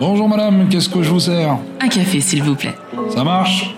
Bonjour 0.00 0.28
madame, 0.28 0.68
qu'est-ce 0.68 0.88
que 0.88 1.02
je 1.02 1.10
vous 1.10 1.20
sers? 1.20 1.58
Un 1.80 1.88
café, 1.88 2.20
s'il 2.20 2.42
vous 2.42 2.54
plaît. 2.54 2.74
Ça 3.10 3.24
marche? 3.24 3.74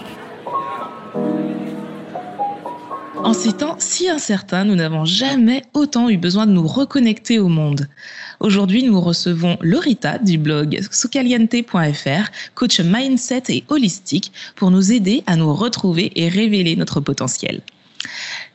En 3.23 3.33
ces 3.33 3.53
temps 3.53 3.77
si 3.79 4.09
incertains, 4.09 4.65
nous 4.65 4.75
n'avons 4.75 5.05
jamais 5.05 5.63
autant 5.75 6.09
eu 6.09 6.17
besoin 6.17 6.47
de 6.47 6.53
nous 6.53 6.67
reconnecter 6.67 7.39
au 7.39 7.49
monde. 7.49 7.89
Aujourd'hui, 8.41 8.83
nous 8.83 9.01
recevons 9.01 9.57
Lorita 9.61 10.19
du 10.19 10.39
blog 10.39 10.81
socaliente.fr, 10.91 12.31
coach 12.55 12.81
mindset 12.81 13.43
et 13.51 13.65
holistique, 13.69 14.33
pour 14.57 14.71
nous 14.71 14.93
aider 14.93 15.23
à 15.27 15.37
nous 15.37 15.55
retrouver 15.55 16.13
et 16.17 16.29
révéler 16.29 16.77
notre 16.77 17.01
potentiel. 17.01 17.61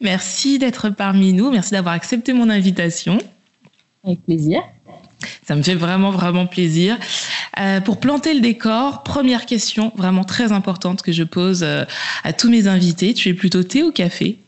Merci 0.00 0.58
d'être 0.58 0.90
parmi 0.90 1.32
nous. 1.32 1.50
Merci 1.50 1.72
d'avoir 1.72 1.94
accepté 1.94 2.32
mon 2.32 2.48
invitation. 2.48 3.18
Avec 4.04 4.22
plaisir. 4.22 4.62
Ça 5.44 5.54
me 5.54 5.62
fait 5.62 5.74
vraiment, 5.74 6.10
vraiment 6.10 6.46
plaisir. 6.46 6.98
Euh, 7.58 7.80
pour 7.80 8.00
planter 8.00 8.34
le 8.34 8.40
décor, 8.40 9.02
première 9.02 9.46
question 9.46 9.92
vraiment 9.96 10.24
très 10.24 10.52
importante 10.52 11.02
que 11.02 11.12
je 11.12 11.24
pose 11.24 11.62
euh, 11.62 11.84
à 12.24 12.32
tous 12.32 12.50
mes 12.50 12.68
invités. 12.68 13.12
Tu 13.12 13.28
es 13.28 13.34
plutôt 13.34 13.62
thé 13.62 13.82
ou 13.82 13.92
café? 13.92 14.38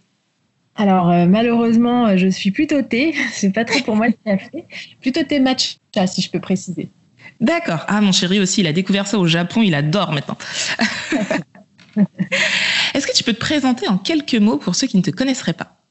Alors 0.77 1.11
euh, 1.11 1.27
malheureusement, 1.27 2.17
je 2.17 2.29
suis 2.29 2.51
plutôt 2.51 2.81
thé. 2.81 3.15
C'est 3.33 3.53
pas 3.53 3.65
trop 3.65 3.81
pour 3.81 3.97
moi 3.97 4.07
le 4.07 4.15
café. 4.25 4.65
Plutôt 5.01 5.23
thé 5.23 5.41
matcha, 5.41 6.07
si 6.07 6.23
je 6.23 6.31
peux 6.31 6.41
préciser. 6.41 6.89
D'accord. 7.41 7.85
Ah, 7.89 8.01
mon 8.01 8.13
chéri 8.13 8.41
aussi, 8.41 8.61
il 8.61 8.67
a 8.67 8.73
découvert 8.73 9.07
ça 9.07 9.19
au 9.19 9.27
Japon. 9.27 9.63
Il 9.63 9.75
adore 9.75 10.13
maintenant. 10.13 10.39
Est-ce 12.95 13.07
que 13.07 13.17
tu 13.17 13.25
peux 13.25 13.33
te 13.33 13.41
présenter 13.41 13.89
en 13.89 13.99
quelques 13.99 14.35
mots 14.35 14.59
pour 14.59 14.75
ceux 14.75 14.87
qui 14.87 14.97
ne 14.97 15.03
te 15.03 15.11
connaisseraient 15.11 15.53
pas? 15.53 15.83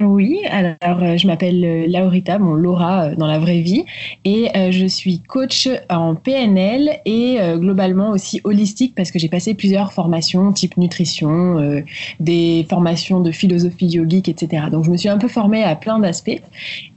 Oui, 0.00 0.40
alors 0.50 1.02
euh, 1.02 1.16
je 1.16 1.28
m'appelle 1.28 1.64
euh, 1.64 1.86
Laurita, 1.86 2.38
bon 2.38 2.54
Laura 2.54 3.04
euh, 3.04 3.14
dans 3.14 3.28
la 3.28 3.38
vraie 3.38 3.60
vie, 3.60 3.84
et 4.24 4.48
je 4.70 4.86
suis 4.86 5.20
coach 5.20 5.68
en 5.88 6.16
PNL 6.16 6.98
et 7.04 7.38
globalement 7.56 8.10
aussi 8.10 8.40
holistique 8.44 8.94
parce 8.94 9.10
que 9.10 9.18
j'ai 9.18 9.28
passé 9.28 9.54
plusieurs 9.54 9.92
formations 9.92 10.52
type 10.52 10.76
nutrition, 10.76 11.82
des 12.20 12.66
formations 12.68 13.20
de 13.20 13.30
philosophie 13.30 13.86
yogique, 13.86 14.28
etc. 14.28 14.64
Donc 14.70 14.84
je 14.84 14.90
me 14.90 14.96
suis 14.96 15.08
un 15.08 15.18
peu 15.18 15.28
formée 15.28 15.62
à 15.62 15.76
plein 15.76 15.98
d'aspects. 15.98 16.40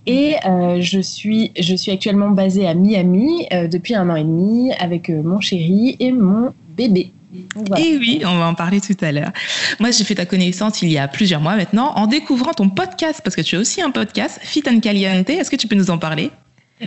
Et 0.05 0.35
je, 0.45 0.99
suis, 1.01 1.51
je 1.59 1.75
suis 1.75 1.91
actuellement 1.91 2.29
basée 2.29 2.67
à 2.67 2.73
Miami 2.73 3.47
depuis 3.69 3.95
un 3.95 4.09
an 4.09 4.15
et 4.15 4.23
demi 4.23 4.71
avec 4.79 5.09
mon 5.09 5.39
chéri 5.39 5.97
et 5.99 6.11
mon 6.11 6.53
bébé. 6.75 7.11
Et 7.33 7.97
oui, 7.97 8.21
on 8.25 8.37
va 8.37 8.47
en 8.47 8.53
parler 8.53 8.79
tout 8.79 8.95
à 9.01 9.11
l'heure. 9.11 9.31
Moi, 9.79 9.91
j'ai 9.91 10.03
fait 10.03 10.15
ta 10.15 10.25
connaissance 10.25 10.81
il 10.81 10.89
y 10.89 10.97
a 10.97 11.07
plusieurs 11.07 11.41
mois 11.41 11.55
maintenant 11.55 11.91
en 11.95 12.07
découvrant 12.07 12.53
ton 12.53 12.69
podcast, 12.69 13.21
parce 13.23 13.35
que 13.35 13.41
tu 13.41 13.57
as 13.57 13.59
aussi 13.59 13.81
un 13.81 13.91
podcast, 13.91 14.39
Fit 14.41 14.63
and 14.67 14.79
Caliente. 14.79 15.29
Est-ce 15.29 15.51
que 15.51 15.55
tu 15.55 15.67
peux 15.67 15.75
nous 15.75 15.89
en 15.89 15.97
parler? 15.97 16.31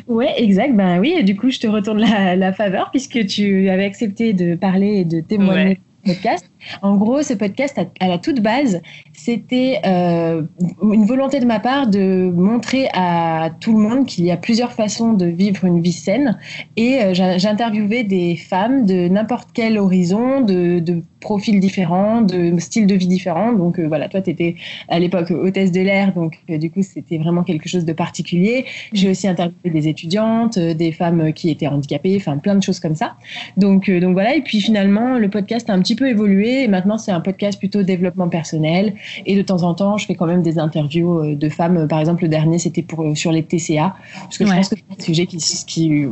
Ouais, 0.07 0.33
exact. 0.37 0.75
Ben 0.75 0.99
oui, 0.99 1.15
et 1.19 1.23
du 1.23 1.37
coup, 1.37 1.51
je 1.51 1.59
te 1.59 1.67
retourne 1.67 2.01
la, 2.01 2.53
faveur 2.53 2.91
puisque 2.91 3.27
tu 3.27 3.69
avais 3.69 3.85
accepté 3.85 4.33
de 4.33 4.55
parler 4.55 5.01
et 5.01 5.05
de 5.05 5.21
témoigner 5.21 5.81
podcast. 6.05 6.51
En 6.83 6.97
gros, 6.97 7.23
ce 7.23 7.35
podcast, 7.35 7.79
à, 8.01 8.09
la 8.09 8.19
toute 8.19 8.41
base, 8.41 8.81
c'était 9.13 9.81
euh, 9.87 10.43
une 10.83 11.05
volonté 11.05 11.41
de 11.41 11.47
ma 11.47 11.61
part 11.61 11.89
de 11.89 12.31
montrer 12.35 12.89
à 12.93 13.51
tout 13.61 13.73
le 13.73 13.79
monde 13.79 14.07
qu'il 14.07 14.25
y 14.25 14.31
a 14.31 14.37
plusieurs 14.37 14.73
façons 14.73 15.13
de 15.13 15.27
vivre 15.27 15.65
une 15.65 15.81
vie 15.81 15.93
saine. 15.93 16.39
Et 16.77 17.01
euh, 17.03 17.15
j'interviewais 17.15 18.05
des 18.05 18.37
femmes 18.37 18.87
de 18.87 19.09
n'importe 19.09 19.51
quel 19.53 19.79
horizon, 19.79 20.41
de, 20.41 20.79
de, 20.79 21.03
profils 21.21 21.61
différents, 21.61 22.23
de 22.23 22.59
styles 22.59 22.87
de 22.87 22.95
vie 22.95 23.07
différents. 23.07 23.53
Donc 23.53 23.79
euh, 23.79 23.87
voilà, 23.87 24.09
toi, 24.09 24.23
tu 24.23 24.31
étais 24.31 24.57
à 24.89 24.99
l'époque 24.99 25.31
hôtesse 25.31 25.71
de 25.71 25.81
l'air, 25.81 26.15
donc 26.15 26.39
du 26.49 26.71
coup, 26.71 26.81
c'était 26.83 27.19
vraiment 27.19 27.43
quelque 27.43 27.69
chose 27.69 27.85
de 27.85 27.93
particulier. 27.93 28.65
J'ai 28.95 29.11
aussi 29.11 29.29
interviewé 29.29 29.69
des 29.71 29.89
étudiantes, 29.89 30.59
des 30.59 30.93
femmes 30.93 31.35
qui 31.35 31.51
étaient 31.51 31.67
handicapées, 31.67 32.17
enfin 32.17 32.39
plein 32.39 32.55
de 32.55 32.63
choses 32.63 32.81
comme 32.81 32.95
ça. 32.95 33.17
Donc, 33.59 33.91
donc 33.91 34.15
voilà, 34.15 34.35
et 34.35 34.41
puis 34.41 34.63
finalement, 34.63 35.19
le 35.19 35.29
podcast 35.29 35.69
a 35.69 35.75
un 35.75 35.81
petit 35.81 35.95
peu 35.95 36.09
évolué 36.09 36.50
et 36.51 36.69
maintenant, 36.69 36.99
c'est 36.99 37.13
un 37.13 37.21
podcast 37.21 37.59
plutôt 37.59 37.83
développement 37.83 38.29
personnel. 38.29 38.95
Et 39.27 39.37
de 39.37 39.43
temps 39.43 39.63
en 39.63 39.75
temps, 39.75 39.97
je 39.97 40.07
fais 40.07 40.15
quand 40.15 40.27
même 40.27 40.43
des 40.43 40.59
interviews 40.59 41.19
euh, 41.19 41.37
de 41.37 41.49
femmes. 41.49 41.89
Par 41.89 42.01
exemple, 42.01 42.23
le 42.23 42.29
dernier, 42.29 42.59
c'était 42.59 42.83
pour 42.83 43.03
euh, 43.03 43.15
sur 43.15 43.33
les 43.33 43.43
TCA, 43.43 43.95
parce 44.15 44.39
que 44.39 44.47
je 44.47 44.53
pense 44.53 44.69
que 44.69 44.77
c'est 44.77 44.97
des 44.97 45.05
sujets 45.05 45.27
qui, 45.27 45.39
qui, 45.67 46.05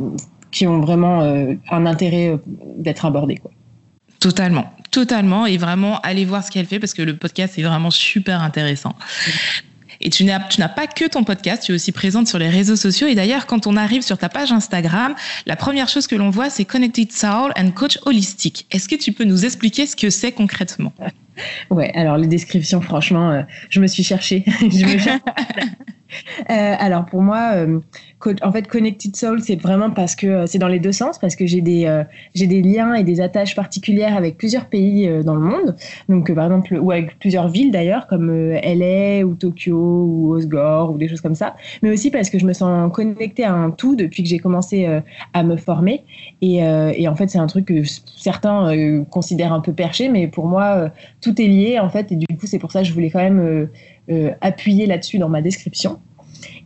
qui 0.51 0.67
ont 0.67 0.79
vraiment 0.81 1.21
euh, 1.21 1.53
un 1.69 1.85
intérêt 1.85 2.37
d'être 2.77 3.05
abordés. 3.05 3.37
Quoi. 3.37 3.51
Totalement, 4.19 4.65
totalement. 4.91 5.45
Et 5.45 5.57
vraiment, 5.57 5.99
allez 6.01 6.25
voir 6.25 6.43
ce 6.43 6.51
qu'elle 6.51 6.65
fait 6.65 6.79
parce 6.79 6.93
que 6.93 7.01
le 7.01 7.15
podcast 7.15 7.57
est 7.57 7.63
vraiment 7.63 7.91
super 7.91 8.41
intéressant. 8.41 8.93
Et 10.01 10.09
tu 10.09 10.23
n'as, 10.23 10.39
tu 10.39 10.59
n'as 10.59 10.69
pas 10.69 10.87
que 10.87 11.05
ton 11.05 11.23
podcast, 11.23 11.63
tu 11.63 11.71
es 11.71 11.75
aussi 11.75 11.91
présente 11.91 12.27
sur 12.27 12.39
les 12.39 12.49
réseaux 12.49 12.75
sociaux. 12.75 13.07
Et 13.07 13.15
d'ailleurs, 13.15 13.45
quand 13.45 13.67
on 13.67 13.75
arrive 13.75 14.01
sur 14.01 14.17
ta 14.17 14.29
page 14.29 14.51
Instagram, 14.51 15.15
la 15.45 15.55
première 15.55 15.89
chose 15.89 16.07
que 16.07 16.15
l'on 16.15 16.29
voit, 16.29 16.49
c'est 16.49 16.65
Connected 16.65 17.11
Soul 17.11 17.51
and 17.57 17.71
Coach 17.71 17.99
Holistique. 18.05 18.65
Est-ce 18.71 18.87
que 18.87 18.95
tu 18.95 19.11
peux 19.11 19.25
nous 19.25 19.45
expliquer 19.45 19.85
ce 19.85 19.95
que 19.95 20.09
c'est 20.09 20.31
concrètement? 20.31 20.93
Ouais, 21.69 21.91
alors 21.95 22.17
les 22.17 22.27
descriptions, 22.27 22.81
franchement, 22.81 23.31
euh, 23.31 23.41
je 23.69 23.79
me 23.79 23.87
suis 23.87 24.03
cherchée. 24.03 24.43
je 24.61 24.85
me 24.85 24.97
cherche. 24.97 25.21
Euh, 26.49 26.75
alors 26.79 27.05
pour 27.05 27.21
moi, 27.21 27.51
euh, 27.53 27.79
en 28.41 28.51
fait, 28.51 28.67
Connected 28.67 29.15
Soul, 29.15 29.41
c'est 29.41 29.55
vraiment 29.55 29.91
parce 29.91 30.15
que 30.15 30.47
c'est 30.47 30.57
dans 30.57 30.67
les 30.67 30.79
deux 30.79 30.91
sens, 30.91 31.19
parce 31.19 31.35
que 31.35 31.45
j'ai 31.45 31.61
des, 31.61 32.03
j'ai 32.33 32.47
des 32.47 32.63
liens 32.63 32.95
et 32.95 33.03
des 33.03 33.21
attaches 33.21 33.55
particulières 33.55 34.17
avec 34.17 34.35
plusieurs 34.37 34.65
pays 34.65 35.07
dans 35.23 35.35
le 35.35 35.41
monde. 35.41 35.75
Donc 36.09 36.33
par 36.33 36.45
exemple, 36.45 36.79
ou 36.81 36.91
avec 36.91 37.19
plusieurs 37.19 37.47
villes 37.47 37.71
d'ailleurs, 37.71 38.07
comme 38.07 38.31
LA 38.51 39.23
ou 39.23 39.35
Tokyo 39.35 39.77
ou 39.77 40.33
Osgore 40.33 40.91
ou 40.91 40.97
des 40.97 41.07
choses 41.07 41.21
comme 41.21 41.35
ça. 41.35 41.55
Mais 41.83 41.91
aussi 41.91 42.09
parce 42.09 42.31
que 42.31 42.39
je 42.39 42.45
me 42.45 42.53
sens 42.53 42.91
connectée 42.91 43.43
à 43.43 43.53
un 43.53 43.69
tout 43.69 43.95
depuis 43.95 44.23
que 44.23 44.29
j'ai 44.29 44.39
commencé 44.39 44.87
à 45.33 45.43
me 45.43 45.57
former. 45.57 46.03
Et, 46.41 46.55
et 46.57 47.07
en 47.07 47.15
fait, 47.15 47.29
c'est 47.29 47.39
un 47.39 47.47
truc 47.47 47.65
que 47.65 47.83
certains 47.83 49.05
considèrent 49.11 49.53
un 49.53 49.61
peu 49.61 49.73
perché, 49.73 50.09
mais 50.09 50.27
pour 50.27 50.47
moi, 50.47 50.91
tout 51.21 51.28
est 51.37 51.47
lié 51.47 51.79
en 51.79 51.89
fait. 51.89 52.11
Et 52.11 52.15
du 52.15 52.25
coup, 52.37 52.47
c'est 52.47 52.59
pour 52.59 52.71
ça 52.71 52.81
que 52.81 52.87
je 52.87 52.93
voulais 52.93 53.09
quand 53.09 53.19
même 53.19 53.69
euh, 54.09 54.31
appuyer 54.41 54.85
là-dessus 54.85 55.19
dans 55.19 55.29
ma 55.29 55.41
description. 55.41 55.99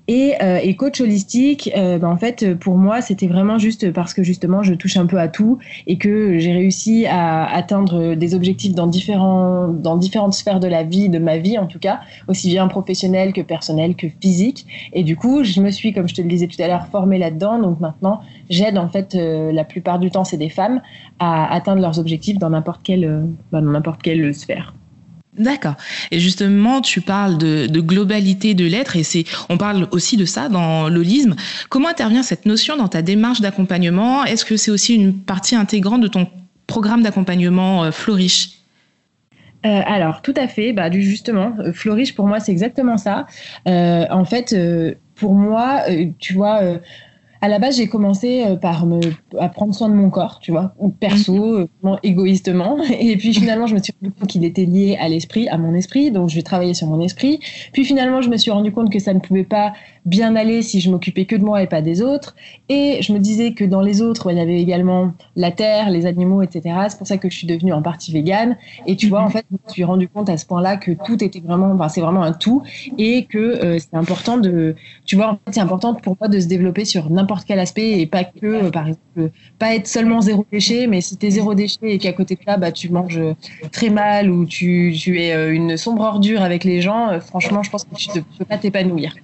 Et, 0.09 0.33
euh, 0.41 0.59
et, 0.61 0.75
coach 0.75 0.99
holistique, 0.99 1.71
euh, 1.77 1.97
ben, 1.97 2.09
en 2.09 2.17
fait, 2.17 2.55
pour 2.55 2.75
moi, 2.75 3.01
c'était 3.01 3.27
vraiment 3.27 3.57
juste 3.57 3.89
parce 3.93 4.13
que 4.13 4.21
justement, 4.21 4.61
je 4.61 4.73
touche 4.73 4.97
un 4.97 5.05
peu 5.05 5.17
à 5.17 5.29
tout 5.29 5.59
et 5.87 5.97
que 5.97 6.39
j'ai 6.39 6.51
réussi 6.51 7.05
à 7.05 7.45
atteindre 7.45 8.13
des 8.15 8.35
objectifs 8.35 8.75
dans, 8.75 8.87
différents, 8.87 9.69
dans 9.69 9.95
différentes 9.95 10.33
sphères 10.33 10.59
de 10.59 10.67
la 10.67 10.83
vie, 10.83 11.07
de 11.07 11.19
ma 11.19 11.37
vie 11.37 11.57
en 11.57 11.67
tout 11.67 11.79
cas, 11.79 12.01
aussi 12.27 12.49
bien 12.49 12.67
professionnelle 12.67 13.31
que 13.31 13.39
personnelle 13.39 13.95
que 13.95 14.07
physique. 14.21 14.65
Et 14.91 15.03
du 15.03 15.15
coup, 15.15 15.45
je 15.45 15.61
me 15.61 15.71
suis, 15.71 15.93
comme 15.93 16.09
je 16.09 16.15
te 16.15 16.21
le 16.21 16.27
disais 16.27 16.47
tout 16.47 16.61
à 16.61 16.67
l'heure, 16.67 16.87
formée 16.87 17.17
là-dedans. 17.17 17.59
Donc 17.59 17.79
maintenant, 17.79 18.19
j'aide 18.49 18.77
en 18.77 18.89
fait 18.89 19.13
la 19.15 19.63
plupart 19.63 19.99
du 19.99 20.11
temps, 20.11 20.25
c'est 20.25 20.37
des 20.37 20.49
femmes 20.49 20.81
à 21.19 21.53
atteindre 21.53 21.81
leurs 21.81 21.99
objectifs 21.99 22.39
dans 22.39 22.49
n'importe 22.49 22.81
quelle, 22.83 23.23
dans 23.53 23.61
n'importe 23.61 24.01
quelle 24.01 24.33
sphère. 24.33 24.73
D'accord. 25.37 25.75
Et 26.11 26.19
justement, 26.19 26.81
tu 26.81 27.01
parles 27.01 27.37
de, 27.37 27.67
globalité 27.79 28.53
de 28.53 28.65
l'être 28.65 28.95
et 28.95 29.03
c'est, 29.03 29.25
on 29.49 29.57
parle 29.57 29.87
aussi 29.91 30.15
de 30.15 30.25
ça 30.25 30.47
dans 30.47 30.89
l'holisme. 30.89 31.35
Comment 31.69 31.89
intervient 31.89 32.23
cette 32.23 32.45
notion 32.45 32.77
dans 32.77 32.87
ta 32.87 33.01
démarche 33.01 33.41
d'accompagnement? 33.41 34.23
Est-ce 34.25 34.45
que 34.45 34.57
c'est 34.57 34.71
aussi 34.71 34.93
une 34.93 35.17
partie 35.17 35.55
intégrante 35.55 36.01
de 36.01 36.07
ton 36.07 36.27
programme 36.67 37.01
d'accompagnement 37.01 37.83
euh, 37.83 37.91
Flourish? 37.91 38.49
Euh, 39.65 39.81
alors, 39.85 40.21
tout 40.21 40.33
à 40.35 40.47
fait. 40.47 40.71
Bah, 40.71 40.91
justement, 40.91 41.53
euh, 41.59 41.73
Flourish, 41.73 42.13
pour 42.13 42.27
moi, 42.27 42.39
c'est 42.39 42.51
exactement 42.51 42.97
ça. 42.97 43.25
en 43.65 44.25
fait, 44.25 44.55
pour 45.15 45.33
moi, 45.33 45.81
tu 46.19 46.33
vois, 46.33 46.79
à 47.43 47.49
la 47.49 47.59
base, 47.59 47.75
j'ai 47.75 47.87
commencé 47.87 48.41
euh, 48.45 48.55
par 48.55 48.85
me, 48.85 49.01
à 49.37 49.49
prendre 49.49 49.75
soin 49.75 49.89
de 49.89 49.93
mon 49.93 50.09
corps, 50.09 50.39
tu 50.39 50.51
vois, 50.51 50.73
perso, 51.01 51.33
mhm. 51.33 51.67
euh, 51.83 51.95
égoïstement. 52.01 52.77
Et 52.99 53.17
puis 53.17 53.33
finalement, 53.33 53.67
je 53.67 53.73
me 53.75 53.79
suis 53.79 53.93
rendu 54.01 54.13
compte 54.13 54.29
qu'il 54.29 54.45
était 54.45 54.63
lié 54.63 54.95
à 54.97 55.09
l'esprit, 55.09 55.49
à 55.49 55.57
mon 55.57 55.73
esprit. 55.73 56.09
Donc, 56.09 56.29
je 56.29 56.35
vais 56.35 56.41
travailler 56.41 56.73
sur 56.73 56.87
mon 56.87 57.01
esprit. 57.01 57.41
Puis 57.73 57.83
finalement, 57.83 58.21
je 58.21 58.29
me 58.29 58.37
suis 58.37 58.49
rendu 58.49 58.71
compte 58.71 58.89
que 58.89 58.99
ça 58.99 59.13
ne 59.13 59.19
pouvait 59.19 59.43
pas 59.43 59.73
bien 60.05 60.35
aller 60.35 60.61
si 60.61 60.79
je 60.79 60.89
m'occupais 60.89 61.25
que 61.25 61.35
de 61.35 61.43
moi 61.43 61.61
et 61.61 61.67
pas 61.67 61.81
des 61.81 62.01
autres. 62.01 62.35
Et 62.69 63.01
je 63.01 63.13
me 63.13 63.19
disais 63.19 63.53
que 63.53 63.63
dans 63.63 63.81
les 63.81 64.01
autres, 64.01 64.31
il 64.31 64.37
y 64.37 64.41
avait 64.41 64.59
également 64.59 65.13
la 65.35 65.51
terre, 65.51 65.89
les 65.89 66.05
animaux, 66.05 66.41
etc. 66.41 66.75
C'est 66.89 66.97
pour 66.97 67.07
ça 67.07 67.17
que 67.17 67.29
je 67.29 67.37
suis 67.37 67.47
devenue 67.47 67.73
en 67.73 67.81
partie 67.81 68.11
végane. 68.11 68.57
Et 68.85 68.95
tu 68.95 69.07
vois, 69.07 69.21
en 69.21 69.29
fait, 69.29 69.45
je 69.49 69.55
me 69.55 69.71
suis 69.71 69.83
rendu 69.83 70.07
compte 70.07 70.29
à 70.29 70.37
ce 70.37 70.45
point-là 70.45 70.77
que 70.77 70.91
tout 71.05 71.23
était 71.23 71.39
vraiment, 71.39 71.77
c'est 71.89 72.01
vraiment 72.01 72.23
un 72.23 72.33
tout 72.33 72.63
et 72.97 73.25
que 73.25 73.37
euh, 73.37 73.79
c'est 73.79 73.95
important 73.95 74.37
de, 74.37 74.75
tu 75.05 75.15
vois, 75.15 75.31
en 75.31 75.33
fait, 75.33 75.53
c'est 75.53 75.61
important 75.61 75.93
pour 75.93 76.17
moi 76.19 76.27
de 76.27 76.39
se 76.39 76.47
développer 76.47 76.85
sur 76.85 77.09
n'importe 77.09 77.45
quel 77.45 77.59
aspect 77.59 77.99
et 77.99 78.05
pas 78.05 78.23
que, 78.23 78.45
euh, 78.45 78.71
par 78.71 78.87
exemple, 78.87 79.31
pas 79.59 79.75
être 79.75 79.87
seulement 79.87 80.21
zéro 80.21 80.45
déchet, 80.51 80.87
mais 80.87 81.01
si 81.01 81.17
tu 81.17 81.25
es 81.27 81.29
zéro 81.31 81.53
déchet 81.53 81.77
et 81.83 81.97
qu'à 81.97 82.13
côté 82.13 82.35
de 82.35 82.41
ça, 82.45 82.57
bah, 82.57 82.71
tu 82.71 82.89
manges 82.89 83.21
très 83.71 83.89
mal 83.89 84.29
ou 84.29 84.45
tu, 84.45 84.95
tu 84.97 85.21
es 85.21 85.33
euh, 85.33 85.53
une 85.53 85.77
sombre 85.77 86.03
ordure 86.03 86.41
avec 86.41 86.63
les 86.63 86.81
gens, 86.81 87.19
franchement, 87.19 87.63
je 87.63 87.69
pense 87.69 87.83
que 87.85 87.95
tu 87.95 88.09
ne 88.15 88.23
peux 88.37 88.45
pas 88.45 88.57
t'épanouir. 88.57 89.15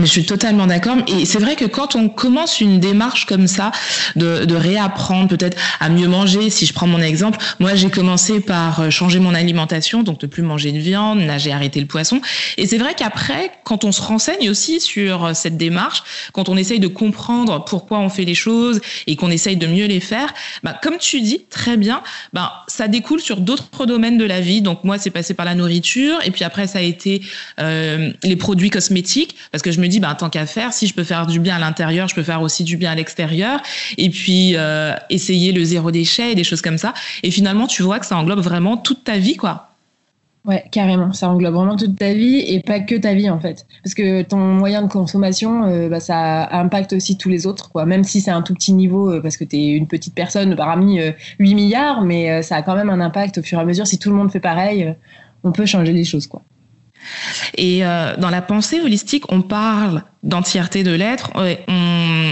Mais 0.00 0.06
je 0.06 0.12
suis 0.12 0.24
totalement 0.24 0.66
d'accord. 0.66 0.96
Et 1.08 1.26
c'est 1.26 1.38
vrai 1.38 1.56
que 1.56 1.66
quand 1.66 1.94
on 1.94 2.08
commence 2.08 2.62
une 2.62 2.80
démarche 2.80 3.26
comme 3.26 3.46
ça, 3.46 3.70
de, 4.16 4.54
réapprendre 4.54 5.28
peut-être 5.28 5.56
à 5.78 5.88
mieux 5.90 6.08
manger, 6.08 6.48
si 6.48 6.64
je 6.66 6.72
prends 6.72 6.86
mon 6.86 7.00
exemple, 7.00 7.38
moi 7.60 7.74
j'ai 7.74 7.90
commencé 7.90 8.40
par 8.40 8.80
euh, 8.80 8.90
changer 8.90 9.18
mon 9.18 9.34
alimentation, 9.34 10.02
donc 10.02 10.22
ne 10.22 10.26
plus 10.26 10.42
manger 10.42 10.72
de 10.72 10.78
viande, 10.78 11.20
là 11.20 11.38
j'ai 11.38 11.52
arrêté 11.52 11.80
le 11.80 11.86
poisson. 11.86 12.20
Et 12.56 12.66
c'est 12.66 12.78
vrai 12.78 12.94
qu'après, 12.94 13.52
quand 13.64 13.84
on 13.84 13.92
se 13.92 14.00
renseigne 14.00 14.48
aussi 14.48 14.80
sur 14.80 15.24
euh, 15.24 15.34
cette 15.34 15.56
démarche, 15.56 16.02
quand 16.32 16.48
on 16.48 16.56
essaye 16.56 16.80
de 16.80 16.88
comprendre 16.88 17.64
pourquoi 17.64 17.98
on 17.98 18.08
fait 18.08 18.24
les 18.24 18.34
choses 18.34 18.80
et 19.06 19.16
qu'on 19.16 19.30
essaye 19.30 19.56
de 19.56 19.66
mieux 19.66 19.86
les 19.86 20.00
faire, 20.00 20.32
bah, 20.62 20.78
comme 20.82 20.98
tu 20.98 21.20
dis 21.20 21.44
très 21.50 21.76
bien, 21.76 22.02
bah, 22.32 22.64
ça 22.68 22.88
découle 22.88 23.20
sur 23.20 23.40
d'autres 23.40 23.86
domaines 23.86 24.18
de 24.18 24.24
la 24.24 24.40
vie. 24.40 24.62
Donc 24.62 24.84
moi 24.84 24.98
c'est 24.98 25.10
passé 25.10 25.34
par 25.34 25.44
la 25.44 25.54
nourriture 25.54 26.18
et 26.24 26.30
puis 26.30 26.44
après 26.44 26.66
ça 26.66 26.78
a 26.78 26.82
été 26.82 27.22
euh, 27.58 28.12
les 28.22 28.36
produits 28.36 28.70
cosmétiques 28.70 29.36
parce 29.52 29.62
que 29.62 29.70
je 29.70 29.80
me 29.80 29.88
dis, 29.90 30.00
bah, 30.00 30.14
tant 30.14 30.30
qu'à 30.30 30.46
faire, 30.46 30.72
si 30.72 30.86
je 30.86 30.94
peux 30.94 31.04
faire 31.04 31.26
du 31.26 31.40
bien 31.40 31.56
à 31.56 31.58
l'intérieur, 31.58 32.08
je 32.08 32.14
peux 32.14 32.22
faire 32.22 32.42
aussi 32.42 32.64
du 32.64 32.76
bien 32.76 32.92
à 32.92 32.94
l'extérieur. 32.94 33.60
Et 33.98 34.10
puis, 34.10 34.56
euh, 34.56 34.94
essayer 35.10 35.52
le 35.52 35.64
zéro 35.64 35.90
déchet 35.90 36.32
et 36.32 36.34
des 36.34 36.44
choses 36.44 36.62
comme 36.62 36.78
ça. 36.78 36.94
Et 37.22 37.30
finalement, 37.30 37.66
tu 37.66 37.82
vois 37.82 37.98
que 37.98 38.06
ça 38.06 38.16
englobe 38.16 38.40
vraiment 38.40 38.76
toute 38.76 39.04
ta 39.04 39.18
vie, 39.18 39.36
quoi. 39.36 39.66
Ouais, 40.46 40.64
carrément. 40.72 41.12
Ça 41.12 41.28
englobe 41.28 41.54
vraiment 41.54 41.76
toute 41.76 41.96
ta 41.96 42.14
vie 42.14 42.38
et 42.38 42.60
pas 42.60 42.80
que 42.80 42.94
ta 42.94 43.12
vie 43.12 43.28
en 43.28 43.38
fait. 43.38 43.66
Parce 43.84 43.92
que 43.92 44.22
ton 44.22 44.38
moyen 44.38 44.80
de 44.80 44.88
consommation, 44.88 45.64
euh, 45.64 45.90
bah, 45.90 46.00
ça 46.00 46.48
impacte 46.56 46.94
aussi 46.94 47.18
tous 47.18 47.28
les 47.28 47.46
autres, 47.46 47.70
quoi. 47.70 47.84
Même 47.84 48.04
si 48.04 48.22
c'est 48.22 48.30
un 48.30 48.40
tout 48.40 48.54
petit 48.54 48.72
niveau, 48.72 49.12
euh, 49.12 49.20
parce 49.20 49.36
que 49.36 49.44
tu 49.44 49.56
es 49.56 49.68
une 49.68 49.86
petite 49.86 50.14
personne 50.14 50.56
parmi 50.56 50.98
8 51.38 51.54
milliards, 51.54 52.00
mais 52.00 52.42
ça 52.42 52.56
a 52.56 52.62
quand 52.62 52.74
même 52.74 52.88
un 52.88 53.00
impact 53.00 53.36
au 53.36 53.42
fur 53.42 53.58
et 53.58 53.62
à 53.62 53.64
mesure. 53.66 53.86
Si 53.86 53.98
tout 53.98 54.08
le 54.08 54.16
monde 54.16 54.32
fait 54.32 54.40
pareil, 54.40 54.94
on 55.44 55.52
peut 55.52 55.66
changer 55.66 55.92
les 55.92 56.04
choses, 56.04 56.26
quoi. 56.26 56.42
Et 57.56 57.84
euh, 57.84 58.16
dans 58.16 58.30
la 58.30 58.42
pensée 58.42 58.80
holistique, 58.80 59.30
on 59.32 59.42
parle 59.42 60.02
d'entièreté 60.22 60.82
de 60.82 60.90
l'être, 60.90 61.30
on, 61.34 61.56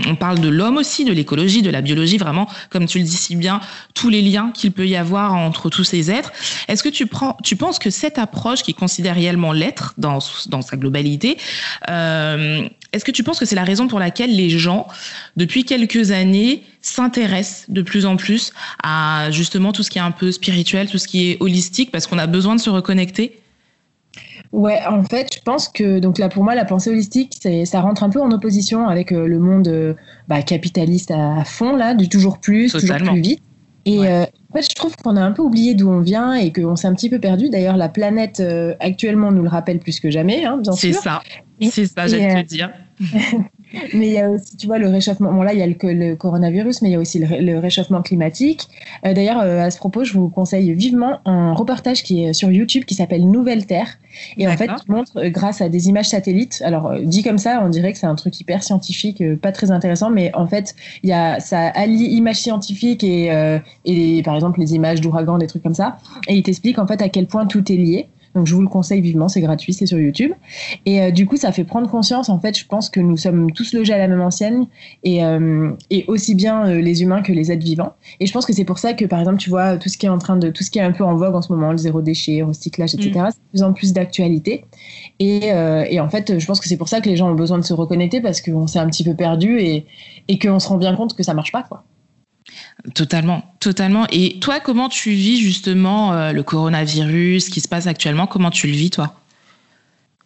on, 0.07 0.15
parle 0.15 0.41
de 0.41 0.49
l'homme 0.49 0.77
aussi, 0.77 1.07
de 1.07 1.13
l'écologie, 1.13 1.63
de 1.63 1.71
la 1.71 1.81
biologie, 1.81 2.19
vraiment, 2.19 2.47
comme 2.69 2.85
tu 2.85 2.99
le 2.99 3.05
dis 3.05 3.17
si 3.17 3.35
bien, 3.35 3.61
tous 3.95 4.11
les 4.11 4.21
liens 4.21 4.51
qu'il 4.53 4.73
peut 4.73 4.87
y 4.87 4.95
avoir 4.95 5.35
entre 5.35 5.71
tous 5.71 5.85
ces 5.85 6.11
êtres. 6.11 6.33
Est-ce 6.69 6.83
que 6.83 6.91
tu, 6.91 7.07
prends, 7.07 7.37
tu 7.43 7.57
penses 7.57 7.79
que 7.79 7.89
cette 7.89 8.19
approche 8.19 8.63
qui 8.63 8.75
considère 8.75 9.15
réellement 9.15 9.53
l'être 9.53 9.95
dans, 9.97 10.19
dans 10.49 10.61
sa 10.61 10.77
globalité, 10.77 11.39
euh, 11.89 12.69
est-ce 12.93 13.05
que 13.05 13.11
tu 13.11 13.23
penses 13.23 13.39
que 13.39 13.47
c'est 13.47 13.57
la 13.57 13.65
raison 13.65 13.89
pour 13.89 13.99
laquelle 13.99 14.35
les 14.35 14.51
gens, 14.51 14.87
depuis 15.37 15.65
quelques 15.65 16.11
années, 16.11 16.65
s'intéressent 16.83 17.65
de 17.69 17.83
plus 17.83 18.05
en 18.05 18.17
plus 18.17 18.53
à 18.83 19.31
justement 19.31 19.73
tout 19.73 19.83
ce 19.83 19.91
qui 19.91 19.99
est 19.99 20.03
un 20.03 20.11
peu 20.11 20.31
spirituel, 20.31 20.91
tout 20.91 20.99
ce 20.99 21.09
qui 21.09 21.31
est 21.31 21.37
holistique, 21.41 21.91
parce 21.91 22.07
qu'on 22.07 22.19
a 22.19 22.27
besoin 22.27 22.55
de 22.55 22.61
se 22.61 22.71
reconnecter? 22.71 23.39
Ouais, 24.53 24.81
en 24.87 25.03
fait, 25.03 25.35
je 25.35 25.41
pense 25.43 25.69
que 25.69 25.99
donc 25.99 26.19
là 26.19 26.29
pour 26.29 26.43
moi 26.43 26.55
la 26.55 26.65
pensée 26.65 26.91
holistique, 26.91 27.39
ça 27.65 27.81
rentre 27.81 28.03
un 28.03 28.09
peu 28.09 28.21
en 28.21 28.31
opposition 28.31 28.89
avec 28.89 29.13
euh, 29.13 29.27
le 29.27 29.39
monde 29.39 29.69
euh, 29.69 29.95
bah, 30.27 30.43
capitaliste 30.43 31.11
à, 31.11 31.45
fond 31.45 31.77
là, 31.77 31.95
du 31.95 32.09
toujours 32.09 32.39
plus, 32.39 32.73
toujours 32.73 32.97
plus 32.97 33.21
vite. 33.21 33.43
Et 33.85 34.07
euh, 34.07 34.25
en 34.25 34.57
fait, 34.57 34.63
je 34.63 34.75
trouve 34.75 34.95
qu'on 34.97 35.17
a 35.17 35.21
un 35.21 35.33
peu 35.33 35.43
oublié 35.43 35.75
d'où 35.75 35.89
on 35.89 36.01
vient 36.01 36.35
et 36.35 36.53
qu'on 36.53 36.77
s'est 36.77 36.89
un 36.89 36.95
petit 36.95 37.09
peu 37.09 37.19
perdu. 37.19 37.49
D'ailleurs, 37.49 37.77
la 37.77 37.89
planète 37.89 38.43
actuellement 38.81 39.33
nous 39.33 39.43
le 39.43 39.49
rappelle 39.49 39.79
plus 39.79 40.01
que 40.01 40.11
jamais, 40.11 40.45
hein, 40.45 40.59
bien 40.59 40.73
sûr. 40.73 40.95
C'est 40.95 41.01
ça, 41.01 41.23
c'est 41.71 41.87
ça, 41.87 42.07
j'allais 42.07 42.43
te 42.43 42.49
dire. 42.49 42.71
mais 43.95 44.09
il 44.09 44.13
y 44.13 44.19
a 44.19 44.31
aussi, 44.31 44.57
tu 44.57 44.67
vois, 44.67 44.79
le 44.79 44.89
réchauffement. 44.89 45.33
Bon, 45.33 45.43
là, 45.43 45.53
il 45.53 45.59
y 45.59 45.63
a 45.63 45.67
le, 45.67 46.15
coronavirus, 46.15 46.83
mais 46.83 46.89
il 46.89 46.93
y 46.93 46.95
a 46.95 46.99
aussi 46.99 47.19
le, 47.19 47.59
réchauffement 47.59 48.03
climatique. 48.03 48.69
Euh, 49.07 49.13
d'ailleurs, 49.13 49.41
euh, 49.41 49.61
à 49.61 49.71
ce 49.71 49.79
propos, 49.79 50.05
je 50.05 50.15
vous 50.15 50.29
conseille 50.29 50.73
vivement 50.75 51.19
un 51.25 51.53
reportage 51.53 52.03
qui 52.03 52.25
est 52.25 52.33
sur 52.33 52.51
YouTube 52.51 52.85
qui 52.85 52.95
s'appelle 52.95 53.29
Nouvelle 53.29 53.67
Terre. 53.67 53.99
Et 54.37 54.49
en 54.49 54.57
fait, 54.57 54.71
il 54.87 54.93
montre, 54.93 55.13
euh, 55.17 55.29
grâce 55.29 55.61
à 55.61 55.69
des 55.69 55.89
images 55.89 56.09
satellites, 56.09 56.63
alors 56.65 56.95
dit 57.01 57.23
comme 57.23 57.39
ça, 57.39 57.61
on 57.65 57.69
dirait 57.69 57.93
que 57.93 57.99
c'est 57.99 58.07
un 58.07 58.15
truc 58.15 58.39
hyper 58.41 58.63
scientifique, 58.63 59.23
pas 59.37 59.53
très 59.53 59.71
intéressant, 59.71 60.11
mais 60.11 60.35
en 60.35 60.47
fait, 60.47 60.75
y 61.05 61.13
a, 61.13 61.39
ça 61.41 61.69
allie 61.69 62.07
images 62.15 62.41
scientifiques 62.41 63.05
et, 63.05 63.31
et 63.85 64.23
par 64.23 64.35
exemple 64.35 64.61
les 64.61 64.75
images 64.75 65.01
d'ouragans, 65.01 65.39
des 65.39 65.47
trucs 65.47 65.63
comme 65.63 65.75
ça. 65.75 65.99
Et 66.27 66.35
il 66.35 66.43
t'explique 66.43 66.79
en 66.79 66.87
fait 66.87 67.01
à 67.03 67.09
quel 67.09 67.27
point 67.27 67.47
tout 67.47 67.71
est 67.71 67.77
lié. 67.77 68.09
Donc 68.39 68.47
je 68.47 68.55
vous 68.55 68.63
le 68.63 68.69
conseille 68.69 69.01
vivement, 69.01 69.27
c'est 69.27 69.41
gratuit, 69.41 69.73
c'est 69.73 69.87
sur 69.87 69.99
YouTube. 69.99 70.31
Et 70.87 71.03
euh, 71.03 71.11
du 71.11 71.27
coup, 71.27 71.37
ça 71.37 71.51
fait 71.51 71.65
prendre 71.65 71.91
conscience, 71.91 72.29
en 72.29 72.39
fait, 72.39 72.57
je 72.57 72.65
pense 72.65 72.89
que 72.89 73.01
nous 73.01 73.17
sommes 73.17 73.51
tous 73.51 73.73
logés 73.73 73.93
à 73.93 73.99
la 73.99 74.07
même 74.07 74.21
ancienne 74.21 74.69
et, 75.03 75.25
euh, 75.25 75.73
et 75.91 76.05
aussi 76.07 76.37
bien 76.37 76.65
euh, 76.69 76.81
les 76.81 77.03
humains 77.03 77.21
que 77.21 77.33
les 77.33 77.51
êtres 77.51 77.65
vivants. 77.65 77.95
Et 78.21 78.27
je 78.27 78.33
pense 78.33 78.47
que 78.47 78.53
c'est 78.53 78.65
pour 78.65 78.79
ça 78.79 78.93
que, 78.93 79.05
par 79.07 79.19
exemple, 79.19 79.39
tu 79.39 79.51
vois, 79.51 79.77
tout 79.77 79.89
ce 79.89 79.99
qui 79.99 80.07
est 80.07 80.09
en 80.09 80.19
train 80.19 80.37
de, 80.37 80.51
tout 80.51 80.63
ce 80.63 80.71
qui 80.71 80.79
est 80.79 80.83
un 80.83 80.93
peu 80.93 81.03
en 81.03 81.17
vogue 81.17 81.35
en 81.35 81.43
ce 81.43 81.53
moment, 81.53 81.73
le 81.73 81.79
zéro 81.79 82.01
déchet, 82.01 82.43
recyclage, 82.43 82.95
etc., 82.95 83.11
mm. 83.11 83.29
c'est 83.31 83.41
de 83.41 83.49
plus 83.51 83.63
en 83.65 83.73
plus 83.73 83.93
d'actualité. 83.93 84.67
Et, 85.19 85.49
et, 85.49 85.99
en 85.99 86.09
fait, 86.09 86.39
je 86.39 86.47
pense 86.47 86.61
que 86.61 86.69
c'est 86.69 86.77
pour 86.77 86.89
ça 86.89 87.01
que 87.01 87.09
les 87.09 87.17
gens 87.17 87.29
ont 87.29 87.35
besoin 87.35 87.59
de 87.59 87.65
se 87.65 87.75
reconnecter 87.75 88.21
parce 88.21 88.41
qu'on 88.41 88.69
s'est 88.69 88.79
un 88.79 88.87
petit 88.87 89.03
peu 89.03 89.15
perdu 89.15 89.59
et, 89.59 89.85
et 90.29 90.39
qu'on 90.39 90.61
se 90.61 90.69
rend 90.69 90.77
bien 90.79 90.95
compte 90.95 91.17
que 91.17 91.25
ça 91.25 91.35
marche 91.35 91.51
pas, 91.51 91.65
quoi. 91.65 91.83
Totalement, 92.95 93.43
totalement. 93.61 94.07
Et 94.11 94.39
toi, 94.41 94.61
comment 94.61 94.89
tu 94.89 95.11
vis 95.11 95.39
justement 95.39 96.13
euh, 96.13 96.33
le 96.33 96.43
coronavirus, 96.43 97.47
ce 97.47 97.51
qui 97.51 97.61
se 97.61 97.69
passe 97.69 97.87
actuellement? 97.87 98.27
Comment 98.27 98.51
tu 98.51 98.67
le 98.67 98.73
vis, 98.73 98.91
toi? 98.91 99.15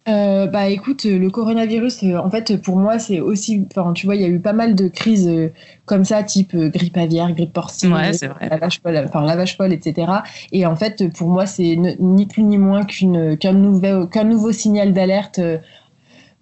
Euh, 0.09 0.47
bah 0.47 0.67
écoute, 0.67 1.05
le 1.05 1.29
coronavirus, 1.29 2.03
euh, 2.03 2.17
en 2.17 2.29
fait, 2.29 2.61
pour 2.61 2.77
moi, 2.77 2.99
c'est 2.99 3.21
aussi. 3.21 3.65
Enfin, 3.71 3.93
tu 3.93 4.05
vois, 4.05 4.15
il 4.15 4.21
y 4.21 4.25
a 4.25 4.27
eu 4.27 4.39
pas 4.39 4.51
mal 4.51 4.75
de 4.75 4.89
crises 4.89 5.31
comme 5.85 6.03
ça, 6.03 6.23
type 6.23 6.55
grippe 6.55 6.97
aviaire, 6.97 7.31
grippe 7.31 7.53
porcine, 7.53 7.93
ouais, 7.93 8.11
lavage-poil, 8.41 9.05
enfin, 9.07 9.23
lavage-poil, 9.23 9.71
etc. 9.71 10.11
Et 10.51 10.65
en 10.65 10.75
fait, 10.75 11.09
pour 11.13 11.29
moi, 11.29 11.45
c'est 11.45 11.77
ni 11.99 12.25
plus 12.25 12.43
ni 12.43 12.57
moins 12.57 12.83
qu'une, 12.83 13.37
qu'un, 13.37 13.53
nouveau, 13.53 14.07
qu'un 14.07 14.25
nouveau 14.25 14.51
signal 14.51 14.91
d'alerte 14.93 15.39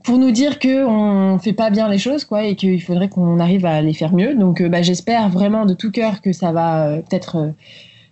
pour 0.03 0.17
nous 0.17 0.31
dire 0.31 0.59
que 0.59 0.85
on 0.85 1.37
fait 1.39 1.53
pas 1.53 1.69
bien 1.69 1.89
les 1.89 1.97
choses 1.97 2.25
quoi 2.25 2.43
et 2.43 2.55
qu'il 2.55 2.81
faudrait 2.81 3.09
qu'on 3.09 3.39
arrive 3.39 3.65
à 3.65 3.81
les 3.81 3.93
faire 3.93 4.13
mieux. 4.13 4.35
Donc 4.35 4.61
euh, 4.61 4.69
bah, 4.69 4.81
j'espère 4.81 5.29
vraiment 5.29 5.65
de 5.65 5.73
tout 5.73 5.91
cœur 5.91 6.21
que 6.21 6.33
ça 6.33 6.51
va 6.51 6.87
euh, 6.87 6.97
peut-être 6.97 7.37
euh, 7.37 7.51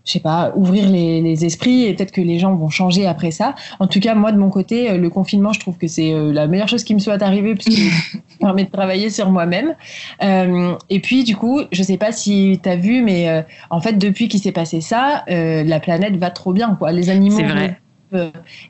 je 0.06 0.14
sais 0.14 0.20
pas, 0.20 0.54
ouvrir 0.56 0.90
les, 0.90 1.22
les 1.22 1.46
esprits 1.46 1.84
et 1.84 1.94
peut-être 1.94 2.12
que 2.12 2.22
les 2.22 2.40
gens 2.40 2.56
vont 2.56 2.70
changer 2.70 3.06
après 3.06 3.30
ça. 3.30 3.54
En 3.80 3.86
tout 3.86 4.00
cas, 4.00 4.16
moi, 4.16 4.32
de 4.32 4.38
mon 4.38 4.50
côté, 4.50 4.98
le 4.98 5.10
confinement, 5.12 5.54
je 5.54 5.60
trouve 5.60 5.78
que 5.78 5.86
c'est 5.86 6.12
la 6.32 6.48
meilleure 6.48 6.70
chose 6.70 6.84
qui 6.84 6.96
me 6.96 7.00
soit 7.00 7.22
arrivée 7.22 7.54
puisqu'il 7.54 7.92
permet 8.40 8.64
de 8.64 8.72
travailler 8.72 9.12
sur 9.12 9.30
moi-même. 9.30 9.76
Euh, 10.24 10.74
et 10.90 11.00
puis, 11.00 11.26
du 11.26 11.36
coup, 11.36 11.62
je 11.72 11.84
sais 11.84 11.98
pas 11.98 12.12
si 12.12 12.60
tu 12.64 12.70
as 12.70 12.76
vu, 12.76 13.04
mais 13.04 13.46
en 13.70 13.82
fait, 13.82 14.00
depuis 14.00 14.30
qu'il 14.30 14.40
s'est 14.40 14.54
passé 14.54 14.82
ça, 14.82 15.26
la 15.28 15.80
planète 15.80 16.16
va 16.16 16.32
trop 16.32 16.54
bien. 16.54 16.76
Quoi. 16.80 16.92
Les 16.92 17.12
animaux. 17.12 17.38
C'est 17.38 17.44
vrai 17.44 17.78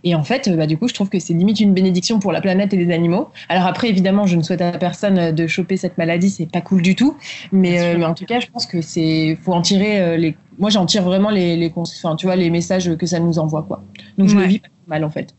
et 0.04 0.16
en 0.16 0.24
fait, 0.24 0.50
bah, 0.56 0.68
du 0.68 0.78
coup, 0.78 0.88
je 0.88 0.94
trouve 0.94 1.10
que 1.10 1.20
c'est 1.20 1.34
limite 1.34 1.60
une 1.60 1.74
bénédiction 1.74 2.20
pour 2.20 2.32
la 2.32 2.42
planète 2.42 2.74
et 2.74 2.78
les 2.78 2.94
animaux. 2.94 3.30
Alors 3.48 3.66
après, 3.66 3.90
évidemment, 3.90 4.26
je 4.26 4.36
ne 4.36 4.44
souhaite 4.44 4.62
à 4.62 4.72
personne 4.72 5.34
de 5.34 5.48
choper 5.48 5.78
cette 5.78 5.98
maladie, 5.98 6.30
c'est 6.30 6.46
pas 6.46 6.62
cool 6.62 6.82
du 6.82 6.96
tout. 6.96 7.16
Mais, 7.52 7.82
euh, 7.82 8.02
en 8.04 8.14
tout 8.14 8.26
cas, 8.26 8.40
je 8.40 8.48
pense 8.48 8.66
que 8.66 8.82
c'est 8.82 9.38
faut 9.42 9.54
en 9.54 9.62
tirer 9.62 10.02
euh, 10.02 10.18
les. 10.18 10.36
Moi, 10.58 10.70
j'en 10.70 10.86
tire 10.86 11.04
vraiment 11.04 11.30
les, 11.30 11.56
les, 11.56 11.72
enfin, 11.76 12.16
tu 12.16 12.26
vois, 12.26 12.36
les 12.36 12.50
messages 12.50 12.96
que 12.98 13.06
ça 13.06 13.20
nous 13.20 13.40
envoie, 13.40 13.64
quoi. 13.64 13.84
Donc 14.18 14.28
je 14.28 14.36
le 14.36 14.44
vis 14.44 14.60
pas 14.60 14.68
mal 14.88 15.06
en 15.06 15.10
fait. 15.10 15.34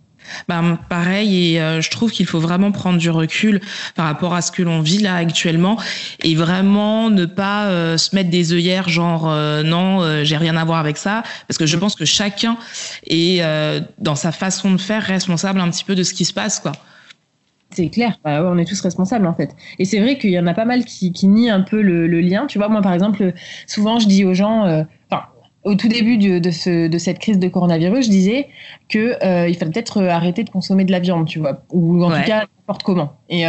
Ben, 0.48 0.78
pareil, 0.88 1.54
et 1.54 1.60
euh, 1.60 1.80
je 1.80 1.90
trouve 1.90 2.10
qu'il 2.10 2.26
faut 2.26 2.40
vraiment 2.40 2.72
prendre 2.72 2.98
du 2.98 3.10
recul 3.10 3.60
par 3.94 4.06
rapport 4.06 4.34
à 4.34 4.42
ce 4.42 4.52
que 4.52 4.62
l'on 4.62 4.80
vit 4.80 4.98
là 4.98 5.16
actuellement 5.16 5.76
et 6.22 6.34
vraiment 6.34 7.10
ne 7.10 7.24
pas 7.24 7.66
euh, 7.66 7.96
se 7.96 8.14
mettre 8.14 8.30
des 8.30 8.52
œillères 8.52 8.88
genre 8.88 9.28
euh, 9.28 9.62
non, 9.62 10.24
j'ai 10.24 10.36
rien 10.36 10.56
à 10.56 10.64
voir 10.64 10.78
avec 10.78 10.96
ça, 10.96 11.22
parce 11.48 11.58
que 11.58 11.66
je 11.66 11.76
pense 11.76 11.94
que 11.94 12.04
chacun 12.04 12.56
est 13.06 13.42
dans 13.98 14.14
sa 14.14 14.32
façon 14.32 14.72
de 14.72 14.80
faire 14.80 15.02
responsable 15.02 15.60
un 15.60 15.70
petit 15.70 15.84
peu 15.84 15.94
de 15.94 16.02
ce 16.02 16.14
qui 16.14 16.24
se 16.24 16.32
passe, 16.32 16.60
quoi. 16.60 16.72
C'est 17.72 17.88
clair, 17.88 18.18
bah 18.24 18.42
on 18.44 18.58
est 18.58 18.64
tous 18.64 18.80
responsables 18.80 19.28
en 19.28 19.34
fait. 19.34 19.54
Et 19.78 19.84
c'est 19.84 20.00
vrai 20.00 20.18
qu'il 20.18 20.30
y 20.30 20.38
en 20.40 20.46
a 20.48 20.54
pas 20.54 20.64
mal 20.64 20.84
qui, 20.84 21.12
qui 21.12 21.28
nient 21.28 21.54
un 21.54 21.60
peu 21.60 21.80
le, 21.80 22.08
le, 22.08 22.20
lien. 22.20 22.46
Tu 22.48 22.58
vois, 22.58 22.68
moi 22.68 22.82
par 22.82 22.92
exemple, 22.92 23.32
souvent 23.68 24.00
je 24.00 24.08
dis 24.08 24.24
aux 24.24 24.34
gens, 24.34 24.84
au 25.64 25.74
tout 25.74 25.88
début 25.88 26.16
de, 26.16 26.50
ce, 26.50 26.88
de, 26.88 26.98
cette 26.98 27.18
crise 27.18 27.38
de 27.38 27.48
coronavirus, 27.48 28.06
je 28.06 28.10
disais 28.10 28.48
que 28.90 29.16
il 29.48 29.56
fallait 29.56 29.70
peut-être 29.70 30.02
arrêter 30.02 30.44
de 30.44 30.50
consommer 30.50 30.84
de 30.84 30.92
la 30.92 31.00
viande, 31.00 31.26
tu 31.26 31.38
vois, 31.38 31.62
ou 31.70 32.04
en 32.04 32.10
tout 32.10 32.26
cas 32.26 32.46
n'importe 32.58 32.82
comment. 32.82 33.14
Et, 33.28 33.44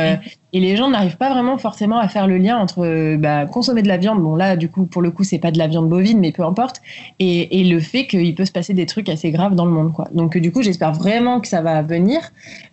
et 0.53 0.59
les 0.59 0.75
gens 0.75 0.89
n'arrivent 0.89 1.17
pas 1.17 1.31
vraiment 1.31 1.57
forcément 1.57 1.97
à 1.97 2.07
faire 2.07 2.27
le 2.27 2.37
lien 2.37 2.57
entre 2.57 3.15
bah, 3.17 3.45
consommer 3.45 3.81
de 3.81 3.87
la 3.87 3.97
viande, 3.97 4.21
bon 4.21 4.35
là 4.35 4.55
du 4.55 4.69
coup 4.69 4.85
pour 4.85 5.01
le 5.01 5.11
coup 5.11 5.23
c'est 5.23 5.39
pas 5.39 5.51
de 5.51 5.57
la 5.57 5.67
viande 5.67 5.89
bovine, 5.89 6.19
mais 6.19 6.31
peu 6.31 6.43
importe, 6.43 6.81
et, 7.19 7.59
et 7.59 7.63
le 7.63 7.79
fait 7.79 8.05
qu'il 8.07 8.35
peut 8.35 8.45
se 8.45 8.51
passer 8.51 8.73
des 8.73 8.85
trucs 8.85 9.09
assez 9.09 9.31
graves 9.31 9.55
dans 9.55 9.65
le 9.65 9.71
monde, 9.71 9.93
quoi. 9.93 10.07
Donc 10.13 10.37
du 10.37 10.51
coup 10.51 10.61
j'espère 10.61 10.93
vraiment 10.93 11.39
que 11.39 11.47
ça 11.47 11.61
va 11.61 11.81
venir, 11.81 12.19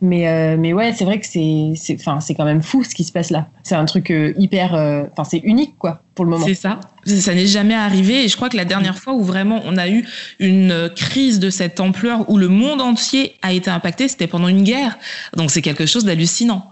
mais 0.00 0.56
mais 0.56 0.72
ouais 0.72 0.92
c'est 0.92 1.04
vrai 1.04 1.18
que 1.20 1.26
c'est 1.26 1.72
enfin 1.94 2.20
c'est 2.20 2.34
quand 2.34 2.44
même 2.44 2.62
fou 2.62 2.84
ce 2.84 2.94
qui 2.94 3.04
se 3.04 3.12
passe 3.12 3.30
là. 3.30 3.48
C'est 3.62 3.74
un 3.76 3.84
truc 3.84 4.12
hyper, 4.36 4.74
enfin 5.12 5.24
c'est 5.24 5.40
unique 5.44 5.74
quoi 5.78 6.02
pour 6.14 6.24
le 6.24 6.32
moment. 6.32 6.46
C'est 6.46 6.54
ça. 6.54 6.80
Ça 7.04 7.32
n'est 7.32 7.46
jamais 7.46 7.74
arrivé 7.74 8.24
et 8.24 8.28
je 8.28 8.36
crois 8.36 8.48
que 8.48 8.56
la 8.56 8.64
dernière 8.64 8.98
fois 8.98 9.14
où 9.14 9.22
vraiment 9.22 9.60
on 9.64 9.76
a 9.76 9.88
eu 9.88 10.04
une 10.40 10.90
crise 10.94 11.38
de 11.38 11.48
cette 11.48 11.80
ampleur 11.80 12.28
où 12.28 12.36
le 12.36 12.48
monde 12.58 12.80
entier 12.80 13.34
a 13.42 13.52
été 13.52 13.70
impacté, 13.70 14.08
c'était 14.08 14.26
pendant 14.26 14.48
une 14.48 14.62
guerre. 14.62 14.98
Donc 15.36 15.50
c'est 15.50 15.62
quelque 15.62 15.86
chose 15.86 16.04
d'hallucinant. 16.04 16.70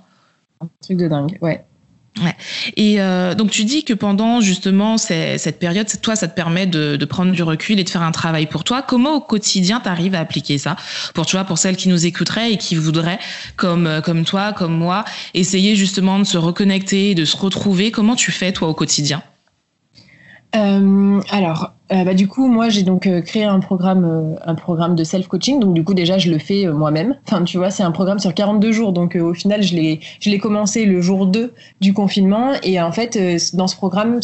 Un 0.61 0.69
truc 0.83 0.99
de 0.99 1.09
dingue, 1.09 1.39
ouais. 1.41 1.65
Ouais. 2.23 2.35
Et 2.77 3.01
euh, 3.01 3.35
donc 3.35 3.51
tu 3.51 3.65
dis 3.65 3.85
que 3.85 3.93
pendant 3.93 4.41
justement 4.41 4.97
cette 4.97 5.59
période, 5.59 5.87
toi, 6.01 6.17
ça 6.17 6.29
te 6.29 6.35
permet 6.35 6.67
de, 6.67 6.97
de, 6.97 7.05
prendre 7.05 7.33
du 7.33 7.43
recul 7.43 7.79
et 7.79 7.85
de 7.85 7.91
faire 7.91 8.03
un 8.03 8.13
travail 8.13 8.47
pour 8.47 8.65
toi. 8.65 8.81
Comment 8.81 9.17
au 9.17 9.21
quotidien 9.21 9.81
tu 9.81 9.89
arrives 9.89 10.15
à 10.15 10.21
appliquer 10.21 10.57
ça? 10.57 10.77
Pour 11.13 11.27
toi, 11.27 11.45
pour 11.45 11.59
celles 11.59 11.77
qui 11.77 11.91
nous 11.91 12.07
écouteraient 12.07 12.53
et 12.53 12.57
qui 12.57 12.75
voudraient, 12.75 13.19
comme 13.57 13.87
euh, 13.87 14.01
comme 14.01 14.25
toi, 14.25 14.55
comme 14.55 14.75
moi, 14.75 15.05
essayer 15.35 15.77
justement 15.77 16.19
de 16.19 16.25
se 16.25 16.39
reconnecter, 16.39 17.15
de 17.15 17.27
se 17.27 17.37
retrouver. 17.37 17.91
Comment 17.91 18.17
tu 18.17 18.33
fais 18.33 18.51
toi 18.53 18.69
au 18.69 18.75
quotidien? 18.75 19.23
Euh, 20.55 21.21
alors, 21.31 21.75
euh, 21.93 22.03
bah, 22.05 22.15
du 22.15 22.27
coup, 22.27 22.49
moi, 22.49 22.69
j'ai 22.69 22.83
donc 22.83 23.07
euh, 23.07 23.21
créé 23.21 23.45
un 23.45 23.61
programme, 23.61 24.05
euh, 24.05 24.35
un 24.45 24.55
programme 24.57 24.97
de 24.97 25.05
self-coaching. 25.05 25.61
Donc, 25.61 25.75
du 25.75 25.85
coup, 25.85 25.95
déjà, 25.95 26.19
je 26.19 26.31
le 26.31 26.39
fais 26.39 26.67
moi-même. 26.67 27.17
Enfin, 27.27 27.45
tu 27.45 27.59
vois, 27.59 27.71
c'est 27.71 27.85
un 27.85 27.93
programme 27.93 28.19
sur 28.19 28.35
42 28.35 28.73
jours. 28.73 28.93
Donc, 28.93 29.15
au 29.15 29.35
final, 29.35 29.63
je 29.63 29.75
l'ai, 29.75 30.01
je 30.21 30.31
l'ai 30.31 30.39
commencé 30.39 30.85
le 30.85 31.01
jour 31.01 31.27
2 31.27 31.53
du 31.81 31.93
confinement. 31.93 32.53
Et 32.65 32.81
en 32.81 32.91
fait, 32.91 33.19
dans 33.55 33.69
ce 33.69 33.77
programme, 33.77 34.21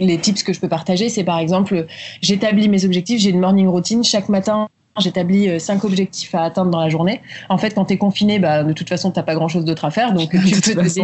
les 0.00 0.18
tips 0.18 0.42
que 0.42 0.52
je 0.52 0.60
peux 0.60 0.68
partager, 0.68 1.08
c'est 1.08 1.24
par 1.24 1.38
exemple, 1.38 1.86
j'établis 2.22 2.68
mes 2.68 2.84
objectifs. 2.84 3.20
J'ai 3.20 3.30
une 3.30 3.40
morning 3.40 3.66
routine 3.66 4.04
chaque 4.04 4.28
matin 4.28 4.68
j'établis 4.98 5.48
euh, 5.48 5.58
cinq 5.58 5.84
objectifs 5.84 6.34
à 6.34 6.42
atteindre 6.42 6.70
dans 6.70 6.80
la 6.80 6.88
journée. 6.88 7.20
En 7.48 7.58
fait, 7.58 7.74
quand 7.74 7.86
tu 7.86 7.94
es 7.94 7.98
confiné, 7.98 8.38
bah, 8.38 8.62
de 8.64 8.72
toute 8.72 8.88
façon, 8.88 9.10
tu 9.10 9.18
n'as 9.18 9.22
pas 9.22 9.34
grand-chose 9.34 9.64
d'autre 9.64 9.84
à 9.84 9.90
faire. 9.90 10.12
Donc, 10.12 10.30
tu 10.46 10.60
peux 10.60 10.74
te 10.74 11.00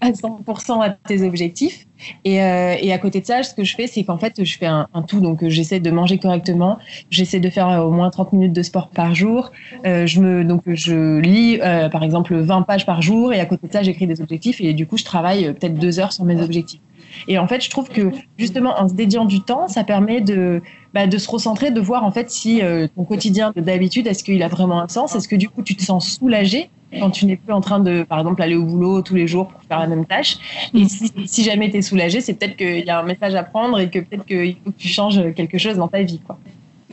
à 0.00 0.10
100% 0.10 0.82
à 0.82 0.90
tes 0.90 1.22
objectifs. 1.22 1.86
Et, 2.24 2.42
euh, 2.42 2.74
et, 2.80 2.92
à 2.92 2.98
côté 2.98 3.20
de 3.20 3.26
ça, 3.26 3.42
ce 3.42 3.54
que 3.54 3.64
je 3.64 3.74
fais, 3.74 3.86
c'est 3.86 4.04
qu'en 4.04 4.18
fait, 4.18 4.42
je 4.42 4.58
fais 4.58 4.66
un, 4.66 4.88
un 4.94 5.02
tout. 5.02 5.20
Donc, 5.20 5.46
j'essaie 5.48 5.80
de 5.80 5.90
manger 5.90 6.18
correctement. 6.18 6.78
J'essaie 7.10 7.40
de 7.40 7.50
faire 7.50 7.68
euh, 7.68 7.82
au 7.82 7.90
moins 7.90 8.10
30 8.10 8.32
minutes 8.32 8.52
de 8.52 8.62
sport 8.62 8.88
par 8.88 9.14
jour. 9.14 9.50
Euh, 9.86 10.06
je, 10.06 10.20
me, 10.20 10.44
donc, 10.44 10.62
je 10.66 11.18
lis, 11.18 11.60
euh, 11.60 11.88
par 11.88 12.02
exemple, 12.02 12.34
20 12.34 12.62
pages 12.62 12.86
par 12.86 13.02
jour. 13.02 13.32
Et 13.32 13.40
à 13.40 13.46
côté 13.46 13.68
de 13.68 13.72
ça, 13.72 13.82
j'écris 13.82 14.06
des 14.06 14.20
objectifs. 14.20 14.60
Et 14.60 14.72
du 14.72 14.86
coup, 14.86 14.96
je 14.96 15.04
travaille 15.04 15.52
peut-être 15.52 15.74
deux 15.74 16.00
heures 16.00 16.12
sur 16.12 16.24
mes 16.24 16.40
objectifs. 16.40 16.80
Et 17.28 17.38
en 17.38 17.46
fait, 17.46 17.62
je 17.62 17.70
trouve 17.70 17.88
que 17.88 18.10
justement, 18.38 18.78
en 18.78 18.88
se 18.88 18.94
dédiant 18.94 19.24
du 19.24 19.40
temps, 19.40 19.68
ça 19.68 19.84
permet 19.84 20.20
de, 20.20 20.62
bah, 20.94 21.06
de 21.06 21.18
se 21.18 21.30
recentrer, 21.30 21.70
de 21.70 21.80
voir 21.80 22.04
en 22.04 22.10
fait 22.10 22.30
si 22.30 22.62
euh, 22.62 22.86
ton 22.94 23.04
quotidien 23.04 23.52
d'habitude, 23.56 24.06
est-ce 24.06 24.24
qu'il 24.24 24.42
a 24.42 24.48
vraiment 24.48 24.80
un 24.80 24.88
sens? 24.88 25.14
Est-ce 25.14 25.28
que 25.28 25.36
du 25.36 25.48
coup, 25.48 25.62
tu 25.62 25.74
te 25.76 25.82
sens 25.82 26.18
soulagé 26.18 26.70
quand 26.98 27.10
tu 27.10 27.24
n'es 27.26 27.36
plus 27.36 27.52
en 27.52 27.60
train 27.60 27.78
de, 27.78 28.02
par 28.02 28.18
exemple, 28.18 28.42
aller 28.42 28.56
au 28.56 28.64
boulot 28.64 29.02
tous 29.02 29.14
les 29.14 29.28
jours 29.28 29.48
pour 29.48 29.62
faire 29.62 29.78
la 29.78 29.86
même 29.86 30.06
tâche? 30.06 30.38
Et 30.74 30.86
si, 30.88 31.12
si 31.26 31.44
jamais 31.44 31.70
tu 31.70 31.76
es 31.76 31.82
soulagé, 31.82 32.20
c'est 32.20 32.34
peut-être 32.34 32.56
qu'il 32.56 32.84
y 32.84 32.90
a 32.90 32.98
un 32.98 33.04
message 33.04 33.34
à 33.34 33.44
prendre 33.44 33.78
et 33.78 33.88
que 33.88 34.00
peut-être 34.00 34.26
qu'il 34.26 34.56
faut 34.64 34.70
que 34.72 34.76
tu 34.76 34.88
changes 34.88 35.32
quelque 35.34 35.58
chose 35.58 35.76
dans 35.76 35.88
ta 35.88 36.02
vie. 36.02 36.20
quoi. 36.26 36.38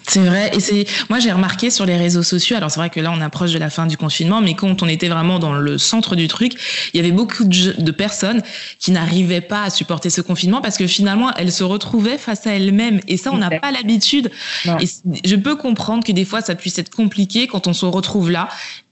C'est 0.07 0.21
vrai. 0.21 0.51
Et 0.53 0.59
c'est, 0.61 0.85
moi, 1.09 1.19
j'ai 1.19 1.31
remarqué 1.31 1.69
sur 1.69 1.85
les 1.85 1.97
réseaux 1.97 2.23
sociaux, 2.23 2.55
alors 2.55 2.71
c'est 2.71 2.79
vrai 2.79 2.89
que 2.89 2.99
là, 2.99 3.11
on 3.13 3.19
approche 3.19 3.51
de 3.51 3.59
la 3.59 3.69
fin 3.69 3.85
du 3.85 3.97
confinement, 3.97 4.41
mais 4.41 4.55
quand 4.55 4.81
on 4.81 4.87
était 4.87 5.09
vraiment 5.09 5.37
dans 5.37 5.53
le 5.53 5.77
centre 5.77 6.15
du 6.15 6.29
truc, 6.29 6.53
il 6.93 6.97
y 6.97 6.99
avait 6.99 7.11
beaucoup 7.11 7.43
de, 7.43 7.73
de 7.77 7.91
personnes 7.91 8.41
qui 8.79 8.91
n'arrivaient 8.91 9.41
pas 9.41 9.63
à 9.63 9.69
supporter 9.69 10.09
ce 10.09 10.21
confinement 10.21 10.61
parce 10.61 10.77
que 10.77 10.87
finalement, 10.87 11.33
elles 11.35 11.51
se 11.51 11.63
retrouvaient 11.63 12.17
face 12.17 12.47
à 12.47 12.51
elles-mêmes. 12.51 13.01
Et 13.07 13.17
ça, 13.17 13.31
on 13.33 13.37
n'a 13.37 13.59
pas 13.59 13.71
l'habitude. 13.71 14.31
Et 14.79 14.87
je 15.25 15.35
peux 15.35 15.55
comprendre 15.55 16.05
que 16.05 16.13
des 16.13 16.25
fois, 16.25 16.41
ça 16.41 16.55
puisse 16.55 16.79
être 16.79 16.93
compliqué 16.93 17.47
quand 17.47 17.67
on 17.67 17.73
se 17.73 17.85
retrouve 17.85 18.31
là 18.31 18.47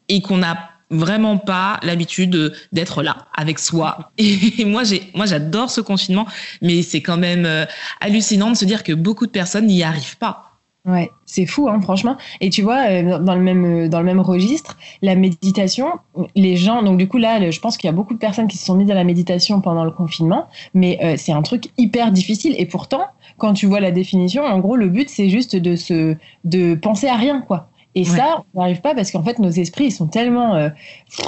et 0.10 0.22
qu'on 0.22 0.38
n'a 0.38 0.70
vraiment 0.90 1.38
pas 1.38 1.80
l'habitude 1.82 2.54
d'être 2.72 3.04
là 3.04 3.28
avec 3.34 3.60
soi. 3.60 4.12
Et 4.18 4.66
moi, 4.66 4.84
j'ai, 4.84 5.10
moi, 5.16 5.26
j'adore 5.26 5.72
ce 5.72 5.82
confinement, 5.82 6.28
mais 6.62 6.84
c'est 6.84 7.02
quand 7.02 7.18
même 7.18 7.46
euh, 7.46 7.66
hallucinant 8.02 8.52
de 8.52 8.56
se 8.56 8.66
dire 8.66 8.84
que 8.84 8.94
beaucoup 8.94 9.26
de 9.26 9.32
personnes 9.32 9.66
n'y 9.68 9.84
arrivent 9.84 10.18
pas. 10.18 10.55
Ouais, 10.86 11.10
c'est 11.26 11.48
fou, 11.48 11.68
hein, 11.68 11.82
franchement. 11.82 12.16
Et 12.42 12.52
tu 12.52 12.62
vois, 12.62 12.88
euh, 12.90 13.18
dans 13.18 13.34
le 13.34 13.42
même 13.42 13.66
euh, 13.66 13.90
dans 13.90 14.00
le 14.00 14.06
même 14.06 14.20
registre, 14.20 14.78
la 15.02 15.16
méditation, 15.16 15.88
les 16.36 16.56
gens. 16.58 16.84
Donc 16.84 16.98
du 17.00 17.08
coup 17.08 17.18
là, 17.18 17.50
je 17.50 17.60
pense 17.60 17.76
qu'il 17.78 17.88
y 17.88 17.90
a 17.90 17.92
beaucoup 17.92 18.14
de 18.14 18.20
personnes 18.20 18.48
qui 18.48 18.58
se 18.58 18.66
sont 18.66 18.76
mises 18.76 18.92
à 18.92 18.94
la 18.94 19.04
méditation 19.04 19.62
pendant 19.62 19.84
le 19.84 19.90
confinement, 19.90 20.48
mais 20.76 21.00
euh, 21.04 21.16
c'est 21.18 21.32
un 21.32 21.42
truc 21.42 21.72
hyper 21.80 22.12
difficile. 22.12 22.54
Et 22.60 22.68
pourtant, 22.68 23.02
quand 23.40 23.54
tu 23.54 23.66
vois 23.66 23.80
la 23.80 23.90
définition, 23.90 24.44
en 24.44 24.60
gros, 24.60 24.76
le 24.76 24.88
but 24.90 25.10
c'est 25.10 25.28
juste 25.30 25.56
de 25.56 25.76
se 25.76 26.16
de 26.44 26.76
penser 26.76 27.08
à 27.08 27.16
rien, 27.16 27.42
quoi. 27.42 27.70
Et 27.98 28.04
ça, 28.04 28.44
on 28.54 28.60
n'arrive 28.60 28.82
pas 28.82 28.94
parce 28.94 29.10
qu'en 29.10 29.24
fait, 29.24 29.40
nos 29.40 29.50
esprits, 29.50 29.86
ils 29.86 29.92
sont 29.92 30.08
tellement, 30.08 30.56
euh, 30.56 30.70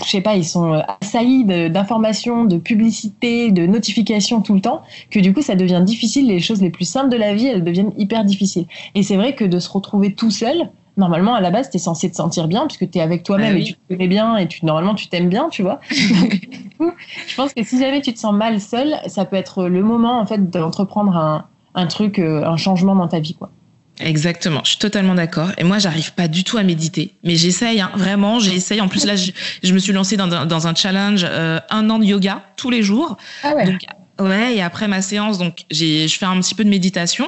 je 0.04 0.10
sais 0.10 0.20
pas, 0.20 0.36
ils 0.36 0.44
sont 0.44 0.74
euh, 0.74 0.82
assaillis 1.02 1.46
d'informations, 1.46 2.44
de, 2.44 2.58
publicités, 2.58 3.52
de 3.52 3.66
notifications 3.66 4.42
tout 4.42 4.54
le 4.54 4.60
temps, 4.60 4.82
que 5.10 5.20
du 5.20 5.34
coup, 5.34 5.42
ça 5.42 5.56
devient 5.56 5.82
difficile. 5.86 6.28
Les 6.28 6.42
choses 6.42 6.62
les 6.62 6.70
plus 6.70 6.84
simples 6.84 7.10
de 7.10 7.16
la 7.16 7.34
vie, 7.34 7.48
elles 7.48 7.64
deviennent 7.64 7.94
hyper 7.98 8.26
difficiles. 8.26 8.66
Et 8.96 9.04
c'est 9.04 9.16
vrai 9.16 9.34
que 9.34 9.46
de 9.46 9.60
se 9.60 9.70
retrouver 9.70 10.14
tout 10.14 10.30
seul, 10.30 10.70
normalement, 10.98 11.36
à 11.36 11.42
la 11.42 11.52
base, 11.52 11.70
tu 11.70 11.78
es 11.78 11.80
censé 11.80 12.12
te 12.12 12.18
sentir 12.18 12.50
bien 12.50 12.68
puisque 12.68 12.92
tu 12.92 12.98
es 12.98 13.02
avec 13.02 13.24
toi-même 13.24 13.54
bah 13.54 13.60
et 13.62 13.64
tu 13.64 13.74
te 13.74 13.88
connais 13.88 14.10
bien 14.10 14.36
et 14.36 14.48
tu, 14.50 14.66
normalement, 14.66 14.94
tu 14.94 15.08
t'aimes 15.08 15.30
bien, 15.30 15.48
tu 15.50 15.62
vois. 15.62 15.80
je 15.90 17.36
pense 17.38 17.54
que 17.54 17.64
si 17.64 17.80
jamais 17.80 18.02
tu 18.02 18.14
te 18.14 18.20
sens 18.20 18.34
mal 18.34 18.60
seul, 18.60 18.96
ça 19.08 19.24
peut 19.24 19.38
être 19.38 19.70
le 19.70 19.84
moment, 19.84 20.20
en 20.20 20.26
fait, 20.26 20.50
d'entreprendre 20.50 21.16
un, 21.16 21.46
un 21.76 21.88
truc, 21.88 22.20
euh, 22.20 22.44
un 22.44 22.58
changement 22.58 22.96
dans 22.96 23.08
ta 23.08 23.20
vie, 23.20 23.36
quoi. 23.36 23.52
Exactement, 24.00 24.62
je 24.64 24.72
suis 24.72 24.78
totalement 24.78 25.16
d'accord. 25.16 25.50
Et 25.58 25.64
moi, 25.64 25.80
j'arrive 25.80 26.14
pas 26.14 26.28
du 26.28 26.44
tout 26.44 26.58
à 26.58 26.64
méditer, 26.64 27.14
mais 27.24 27.36
j'essaye, 27.36 27.82
hein, 27.82 27.92
vraiment, 27.96 28.40
j'essaye. 28.40 28.80
En 28.80 28.88
plus, 28.88 29.06
là, 29.06 29.16
je, 29.16 29.32
je, 29.64 29.74
me 29.74 29.80
suis 29.80 29.92
lancée 29.92 30.18
dans, 30.18 30.46
dans 30.46 30.68
un 30.68 30.76
challenge 30.76 31.26
euh, 31.28 31.60
un 31.70 31.90
an 31.90 31.98
de 31.98 32.06
yoga 32.06 32.44
tous 32.58 32.70
les 32.70 32.84
jours. 32.84 33.18
Ah 33.44 33.56
ouais. 33.56 33.66
Donc, 33.66 33.82
ouais. 34.20 34.56
Et 34.56 34.62
après 34.62 34.88
ma 34.88 35.02
séance, 35.02 35.40
donc 35.40 35.66
j'ai, 35.72 36.08
je 36.08 36.18
fais 36.18 36.28
un 36.28 36.40
petit 36.40 36.54
peu 36.54 36.64
de 36.64 36.70
méditation, 36.70 37.28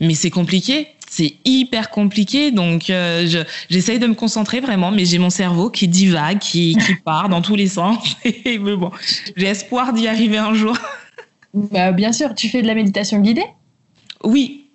mais 0.00 0.14
c'est 0.14 0.30
compliqué. 0.30 0.88
C'est 1.08 1.34
hyper 1.44 1.90
compliqué, 1.90 2.50
donc 2.50 2.90
euh, 2.90 3.26
je, 3.28 3.38
j'essaye 3.70 3.98
de 3.98 4.06
me 4.06 4.14
concentrer 4.14 4.60
vraiment, 4.60 4.90
mais 4.90 5.04
j'ai 5.04 5.18
mon 5.18 5.30
cerveau 5.30 5.70
qui 5.70 5.86
divague, 5.86 6.38
qui, 6.38 6.76
qui 6.84 6.94
part 7.04 7.28
dans 7.28 7.42
tous 7.42 7.54
les 7.54 7.68
sens. 7.68 8.16
mais 8.24 8.58
bon, 8.58 8.90
j'ai 9.36 9.46
espoir 9.46 9.92
d'y 9.92 10.08
arriver 10.08 10.38
un 10.38 10.54
jour. 10.54 10.76
Bah, 11.54 11.90
bien 11.90 12.12
sûr, 12.12 12.34
tu 12.34 12.50
fais 12.50 12.60
de 12.60 12.66
la 12.66 12.74
méditation 12.74 13.18
guidée? 13.20 13.46
Oui. 14.22 14.66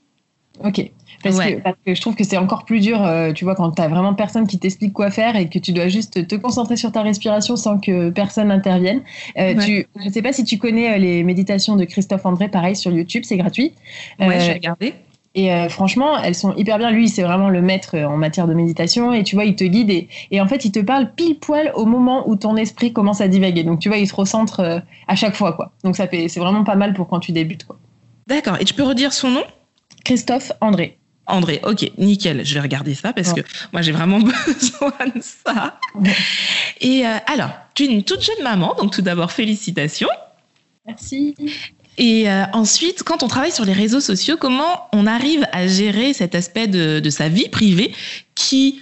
Ok. 0.63 0.89
Parce, 1.23 1.37
ouais. 1.37 1.55
que, 1.55 1.61
parce, 1.61 1.77
que, 1.85 1.93
je 1.93 2.01
trouve 2.01 2.15
que 2.15 2.23
c'est 2.23 2.37
encore 2.37 2.65
plus 2.65 2.79
dur, 2.79 3.03
euh, 3.03 3.31
tu 3.31 3.43
vois, 3.43 3.55
quand 3.55 3.71
tu 3.71 3.81
vraiment 3.81 4.13
personne 4.13 4.47
qui 4.47 4.59
t'explique 4.59 4.93
quoi 4.93 5.11
faire 5.11 5.35
et 5.35 5.49
que 5.49 5.59
tu 5.59 5.71
dois 5.71 5.87
juste 5.87 6.27
te 6.27 6.35
concentrer 6.35 6.77
sur 6.77 6.91
ta 6.91 7.01
respiration 7.01 7.55
sans 7.55 7.79
que 7.79 8.09
personne 8.09 8.47
n'intervienne. 8.49 9.01
Euh, 9.37 9.53
ouais. 9.53 9.65
tu, 9.65 9.87
je 9.99 10.05
ne 10.05 10.11
sais 10.11 10.21
pas 10.21 10.33
si 10.33 10.43
tu 10.43 10.57
connais 10.57 10.93
euh, 10.93 10.97
les 10.97 11.23
méditations 11.23 11.75
de 11.75 11.85
Christophe 11.85 12.25
André, 12.25 12.49
pareil, 12.49 12.75
sur 12.75 12.91
YouTube, 12.91 13.23
c'est 13.25 13.37
gratuit. 13.37 13.73
Ouais, 14.19 14.39
je 14.39 14.47
vais 14.47 14.53
regarder. 14.53 14.93
Et 15.33 15.51
euh, 15.53 15.69
franchement, 15.69 16.21
elles 16.21 16.35
sont 16.35 16.53
hyper 16.55 16.77
bien. 16.77 16.91
Lui, 16.91 17.07
c'est 17.07 17.23
vraiment 17.23 17.49
le 17.49 17.61
maître 17.61 17.97
en 17.97 18.17
matière 18.17 18.47
de 18.47 18.53
méditation. 18.53 19.13
Et 19.13 19.23
tu 19.23 19.35
vois, 19.35 19.45
il 19.45 19.55
te 19.55 19.63
guide 19.63 19.89
et, 19.89 20.09
et, 20.29 20.41
en 20.41 20.47
fait, 20.47 20.65
il 20.65 20.71
te 20.71 20.79
parle 20.79 21.13
pile 21.13 21.39
poil 21.39 21.71
au 21.75 21.85
moment 21.85 22.29
où 22.29 22.35
ton 22.35 22.57
esprit 22.57 22.91
commence 22.91 23.21
à 23.21 23.27
divaguer. 23.27 23.63
Donc, 23.63 23.79
tu 23.79 23.87
vois, 23.87 23.97
il 23.97 24.07
se 24.07 24.15
recentre 24.15 24.59
euh, 24.59 24.79
à 25.07 25.15
chaque 25.15 25.35
fois, 25.35 25.53
quoi. 25.53 25.71
Donc, 25.83 25.95
ça 25.95 26.07
c'est 26.11 26.39
vraiment 26.39 26.63
pas 26.63 26.75
mal 26.75 26.93
pour 26.93 27.07
quand 27.07 27.19
tu 27.19 27.31
débutes, 27.31 27.63
quoi. 27.63 27.77
D'accord. 28.27 28.57
Et 28.59 28.65
tu 28.65 28.73
peux 28.73 28.83
redire 28.83 29.13
son 29.13 29.29
nom? 29.29 29.43
Christophe 30.03 30.51
André. 30.61 30.97
André, 31.27 31.61
ok, 31.63 31.91
nickel, 31.97 32.45
je 32.45 32.53
vais 32.53 32.59
regarder 32.59 32.93
ça 32.93 33.13
parce 33.13 33.29
ouais. 33.29 33.41
que 33.41 33.47
moi 33.71 33.81
j'ai 33.81 33.91
vraiment 33.91 34.19
besoin 34.47 34.93
de 35.15 35.21
ça. 35.21 35.79
Ouais. 35.95 36.15
Et 36.81 37.05
euh, 37.05 37.17
alors, 37.27 37.51
tu 37.73 37.83
es 37.83 37.87
une 37.87 38.03
toute 38.03 38.21
jeune 38.21 38.43
maman, 38.43 38.75
donc 38.77 38.91
tout 38.91 39.01
d'abord 39.01 39.31
félicitations. 39.31 40.09
Merci. 40.85 41.35
Et 41.97 42.29
euh, 42.29 42.43
ensuite, 42.53 43.03
quand 43.03 43.23
on 43.23 43.27
travaille 43.27 43.51
sur 43.51 43.65
les 43.65 43.73
réseaux 43.73 43.99
sociaux, 43.99 44.35
comment 44.39 44.87
on 44.93 45.05
arrive 45.05 45.45
à 45.51 45.67
gérer 45.67 46.13
cet 46.13 46.35
aspect 46.35 46.67
de, 46.67 46.99
de 46.99 47.09
sa 47.09 47.29
vie 47.29 47.49
privée 47.49 47.93
qui 48.33 48.81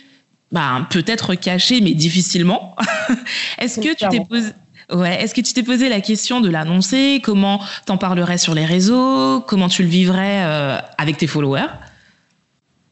bah, 0.52 0.88
peut 0.90 1.04
être 1.06 1.36
caché, 1.36 1.82
mais 1.82 1.94
difficilement? 1.94 2.76
Est-ce 3.58 3.80
que 3.82 3.94
tu 3.94 4.08
t'es 4.10 4.24
posé... 4.28 4.52
Ouais. 4.92 5.22
Est-ce 5.22 5.36
que 5.36 5.42
tu 5.42 5.54
t'es 5.54 5.62
posé 5.62 5.88
la 5.88 6.02
question 6.02 6.42
de 6.42 6.50
l'annoncer? 6.50 7.22
Comment 7.24 7.62
t'en 7.86 7.98
parlerais 7.98 8.40
sur 8.40 8.56
les 8.56 8.66
réseaux? 8.66 9.42
Comment 9.42 9.70
tu 9.70 9.84
le 9.84 9.90
vivrais 9.90 10.44
euh, 10.46 10.80
avec 10.98 11.18
tes 11.18 11.28
followers? 11.28 11.68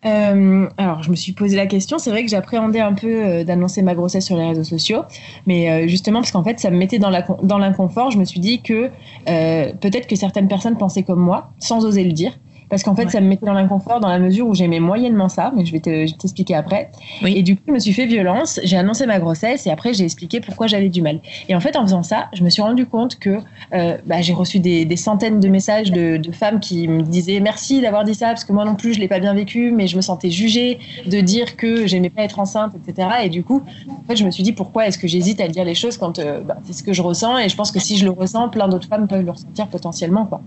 Euh, 0.05 0.69
alors, 0.77 1.01
je 1.01 1.09
me 1.09 1.15
suis 1.15 1.31
posé 1.31 1.55
la 1.55 1.65
question. 1.65 1.97
C'est 1.97 2.11
vrai 2.11 2.23
que 2.23 2.29
j'appréhendais 2.29 2.79
un 2.79 2.93
peu 2.93 3.07
euh, 3.07 3.43
d'annoncer 3.43 3.81
ma 3.81 3.95
grossesse 3.95 4.25
sur 4.25 4.37
les 4.37 4.45
réseaux 4.45 4.63
sociaux, 4.63 5.03
mais 5.47 5.69
euh, 5.69 5.87
justement 5.87 6.19
parce 6.19 6.31
qu'en 6.31 6.43
fait, 6.43 6.59
ça 6.59 6.69
me 6.69 6.77
mettait 6.77 6.99
dans, 6.99 7.09
l'inconfort. 7.57 8.11
Je 8.11 8.17
me 8.17 8.25
suis 8.25 8.39
dit 8.39 8.61
que 8.61 8.89
euh, 9.27 9.73
peut-être 9.73 10.07
que 10.07 10.15
certaines 10.15 10.47
personnes 10.47 10.77
pensaient 10.77 11.03
comme 11.03 11.19
moi, 11.19 11.49
sans 11.59 11.85
oser 11.85 12.03
le 12.03 12.13
dire, 12.13 12.33
parce 12.69 12.83
qu'en 12.83 12.95
fait, 12.95 13.09
ça 13.09 13.21
me 13.21 13.27
mettait 13.27 13.45
dans 13.45 13.53
l'inconfort 13.53 13.99
dans 13.99 14.09
la 14.09 14.19
mesure 14.19 14.47
où 14.47 14.53
j'aimais 14.53 14.79
moyennement 14.79 15.29
ça, 15.29 15.53
mais 15.55 15.65
je 15.65 15.71
vais 15.71 15.79
t'expliquer 15.79 16.55
après. 16.55 16.91
Et 17.25 17.41
du 17.41 17.55
coup, 17.55 17.63
je 17.67 17.73
me 17.73 17.79
suis 17.79 17.93
fait 17.93 18.05
violence, 18.05 18.59
j'ai 18.63 18.77
annoncé 18.77 19.05
ma 19.05 19.19
grossesse 19.19 19.65
et 19.67 19.71
après, 19.71 19.93
j'ai 19.93 20.03
expliqué 20.03 20.41
pourquoi 20.41 20.67
j'avais 20.67 20.89
du 20.89 21.01
mal. 21.01 21.19
Et 21.47 21.55
en 21.55 21.59
fait, 21.59 21.77
en 21.77 21.83
faisant 21.83 22.03
ça, 22.03 22.27
je 22.33 22.43
me 22.43 22.49
suis 22.49 22.61
rendu 22.61 22.85
compte 22.85 23.19
que 23.19 23.39
euh, 23.73 23.97
bah, 24.05 24.21
j'ai 24.21 24.33
reçu 24.33 24.59
des, 24.59 24.97
centaines 24.97 25.39
de 25.39 25.47
messages 25.47 25.91
de, 25.91 26.19
femmes 26.33 26.59
qui 26.59 26.87
me 26.87 27.03
disaient 27.03 27.39
merci 27.39 27.81
d'avoir 27.81 28.03
dit 28.03 28.13
ça, 28.13 28.27
parce 28.27 28.43
que 28.43 28.51
moi 28.51 28.65
non 28.65 28.75
plus, 28.75 28.93
je 28.93 28.99
l'ai 28.99 29.07
pas 29.07 29.19
bien 29.19 29.33
vécu, 29.33 29.71
mais 29.71 29.87
je 29.87 29.95
me 29.95 30.01
sentais 30.01 30.29
jugée 30.29 30.79
de 31.05 31.21
dire 31.21 31.55
que 31.55 31.87
j'aimais 31.87 32.09
pas 32.09 32.23
être 32.23 32.39
enceinte, 32.39 32.73
etc. 32.75 33.07
Et 33.23 33.29
du 33.29 33.43
coup, 33.43 33.63
en 33.89 34.03
fait, 34.07 34.17
je 34.17 34.25
me 34.25 34.31
suis 34.31 34.43
dit 34.43 34.51
pourquoi 34.51 34.87
est-ce 34.87 34.97
que 34.97 35.07
j'hésite 35.07 35.39
à 35.39 35.47
dire 35.47 35.63
les 35.63 35.75
choses 35.75 35.97
quand 35.97 36.19
euh, 36.19 36.41
bah, 36.41 36.57
c'est 36.65 36.73
ce 36.73 36.83
que 36.83 36.91
je 36.91 37.01
ressens? 37.01 37.37
Et 37.37 37.49
je 37.49 37.55
pense 37.55 37.71
que 37.71 37.79
si 37.79 37.97
je 37.97 38.03
le 38.03 38.11
ressens, 38.11 38.49
plein 38.49 38.67
d'autres 38.67 38.87
femmes 38.87 39.07
peuvent 39.07 39.23
le 39.23 39.31
ressentir 39.31 39.67
potentiellement, 39.67 40.25
quoi. 40.25 40.41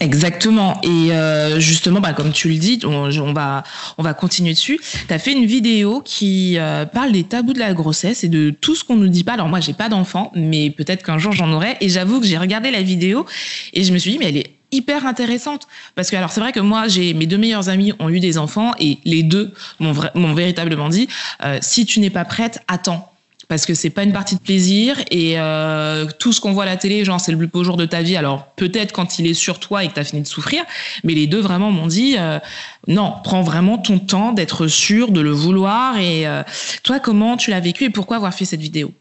Exactement. 0.00 0.80
Et 0.82 1.12
euh, 1.12 1.60
justement, 1.60 2.00
bah, 2.00 2.12
comme 2.12 2.32
tu 2.32 2.48
le 2.48 2.56
dis, 2.56 2.80
on, 2.84 3.32
va, 3.32 3.62
on 3.96 4.02
va 4.02 4.14
continuer 4.14 4.52
dessus. 4.52 4.80
Tu 5.08 5.14
as 5.14 5.18
fait 5.18 5.32
une 5.32 5.46
vidéo 5.46 6.02
qui 6.04 6.58
euh, 6.58 6.84
parle 6.84 7.12
des 7.12 7.24
tabous 7.24 7.52
de 7.52 7.58
la 7.58 7.72
grossesse 7.74 8.24
et 8.24 8.28
de 8.28 8.50
tout 8.50 8.74
ce 8.74 8.84
qu'on 8.84 8.96
ne 8.96 9.06
dit 9.06 9.24
pas. 9.24 9.34
Alors 9.34 9.48
moi, 9.48 9.60
j'ai 9.60 9.72
pas 9.72 9.88
d'enfant, 9.88 10.32
mais 10.34 10.70
peut-être 10.70 11.02
qu'un 11.04 11.18
jour 11.18 11.32
j'en 11.32 11.52
aurai. 11.52 11.76
Et 11.80 11.88
j'avoue 11.88 12.20
que 12.20 12.26
j'ai 12.26 12.38
regardé 12.38 12.70
la 12.70 12.82
vidéo 12.82 13.24
et 13.72 13.84
je 13.84 13.92
me 13.92 13.98
suis 13.98 14.12
dit, 14.12 14.18
mais 14.18 14.28
elle 14.28 14.36
est 14.36 14.50
hyper 14.72 15.06
intéressante 15.06 15.68
parce 15.94 16.10
que 16.10 16.16
alors 16.16 16.32
c'est 16.32 16.40
vrai 16.40 16.50
que 16.50 16.58
moi 16.58 16.88
j'ai 16.88 17.14
mes 17.14 17.26
deux 17.26 17.38
meilleurs 17.38 17.68
amis 17.68 17.92
ont 18.00 18.08
eu 18.08 18.18
des 18.18 18.38
enfants 18.38 18.72
et 18.80 18.98
les 19.04 19.22
deux 19.22 19.52
m'ont 19.78 20.34
véritablement 20.34 20.88
dit 20.88 21.06
euh, 21.44 21.58
si 21.62 21.86
tu 21.86 22.00
n'es 22.00 22.10
pas 22.10 22.24
prête 22.24 22.60
attends 22.66 23.13
parce 23.48 23.66
que 23.66 23.74
c'est 23.74 23.90
pas 23.90 24.02
une 24.02 24.12
partie 24.12 24.34
de 24.34 24.40
plaisir 24.40 24.98
et 25.10 25.34
euh, 25.38 26.06
tout 26.18 26.32
ce 26.32 26.40
qu'on 26.40 26.52
voit 26.52 26.64
à 26.64 26.66
la 26.66 26.76
télé, 26.76 27.04
genre 27.04 27.20
c'est 27.20 27.32
le 27.32 27.38
plus 27.38 27.46
beau 27.46 27.64
jour 27.64 27.76
de 27.76 27.84
ta 27.84 28.02
vie. 28.02 28.16
Alors 28.16 28.46
peut-être 28.56 28.92
quand 28.92 29.18
il 29.18 29.26
est 29.26 29.34
sur 29.34 29.60
toi 29.60 29.84
et 29.84 29.88
que 29.88 29.94
tu 29.94 30.00
as 30.00 30.04
fini 30.04 30.22
de 30.22 30.26
souffrir, 30.26 30.64
mais 31.02 31.14
les 31.14 31.26
deux 31.26 31.40
vraiment 31.40 31.70
m'ont 31.70 31.86
dit 31.86 32.16
euh, 32.18 32.38
non, 32.86 33.14
prends 33.22 33.42
vraiment 33.42 33.78
ton 33.78 33.98
temps 33.98 34.32
d'être 34.32 34.66
sûr 34.66 35.10
de 35.10 35.20
le 35.20 35.30
vouloir. 35.30 35.98
Et 35.98 36.26
euh, 36.26 36.42
toi, 36.82 37.00
comment 37.00 37.36
tu 37.36 37.50
l'as 37.50 37.60
vécu 37.60 37.84
et 37.84 37.90
pourquoi 37.90 38.16
avoir 38.16 38.34
fait 38.34 38.44
cette 38.44 38.60
vidéo? 38.60 38.92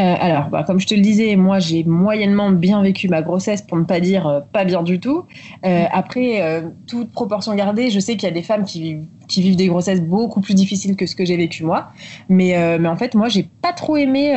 Euh, 0.00 0.14
alors, 0.20 0.48
bah, 0.48 0.62
comme 0.64 0.78
je 0.78 0.86
te 0.86 0.94
le 0.94 1.00
disais, 1.00 1.34
moi 1.34 1.58
j'ai 1.58 1.82
moyennement 1.82 2.50
bien 2.50 2.82
vécu 2.82 3.08
ma 3.08 3.20
grossesse, 3.20 3.62
pour 3.62 3.76
ne 3.78 3.84
pas 3.84 3.98
dire 3.98 4.26
euh, 4.28 4.40
pas 4.52 4.64
bien 4.64 4.82
du 4.82 5.00
tout. 5.00 5.24
Euh, 5.66 5.84
après, 5.90 6.62
toute 6.86 7.10
proportion 7.10 7.54
gardée, 7.54 7.90
je 7.90 7.98
sais 7.98 8.12
qu'il 8.12 8.24
y 8.24 8.30
a 8.30 8.34
des 8.34 8.42
femmes 8.42 8.64
qui 8.64 8.80
vivent, 8.80 9.04
qui 9.26 9.42
vivent 9.42 9.56
des 9.56 9.66
grossesses 9.66 10.00
beaucoup 10.00 10.40
plus 10.40 10.54
difficiles 10.54 10.94
que 10.94 11.06
ce 11.06 11.16
que 11.16 11.24
j'ai 11.24 11.36
vécu 11.36 11.64
moi. 11.64 11.88
Mais, 12.28 12.78
mais 12.78 12.88
en 12.88 12.96
fait, 12.96 13.14
moi 13.14 13.28
j'ai 13.28 13.48
pas 13.60 13.72
trop 13.72 13.96
aimé. 13.96 14.30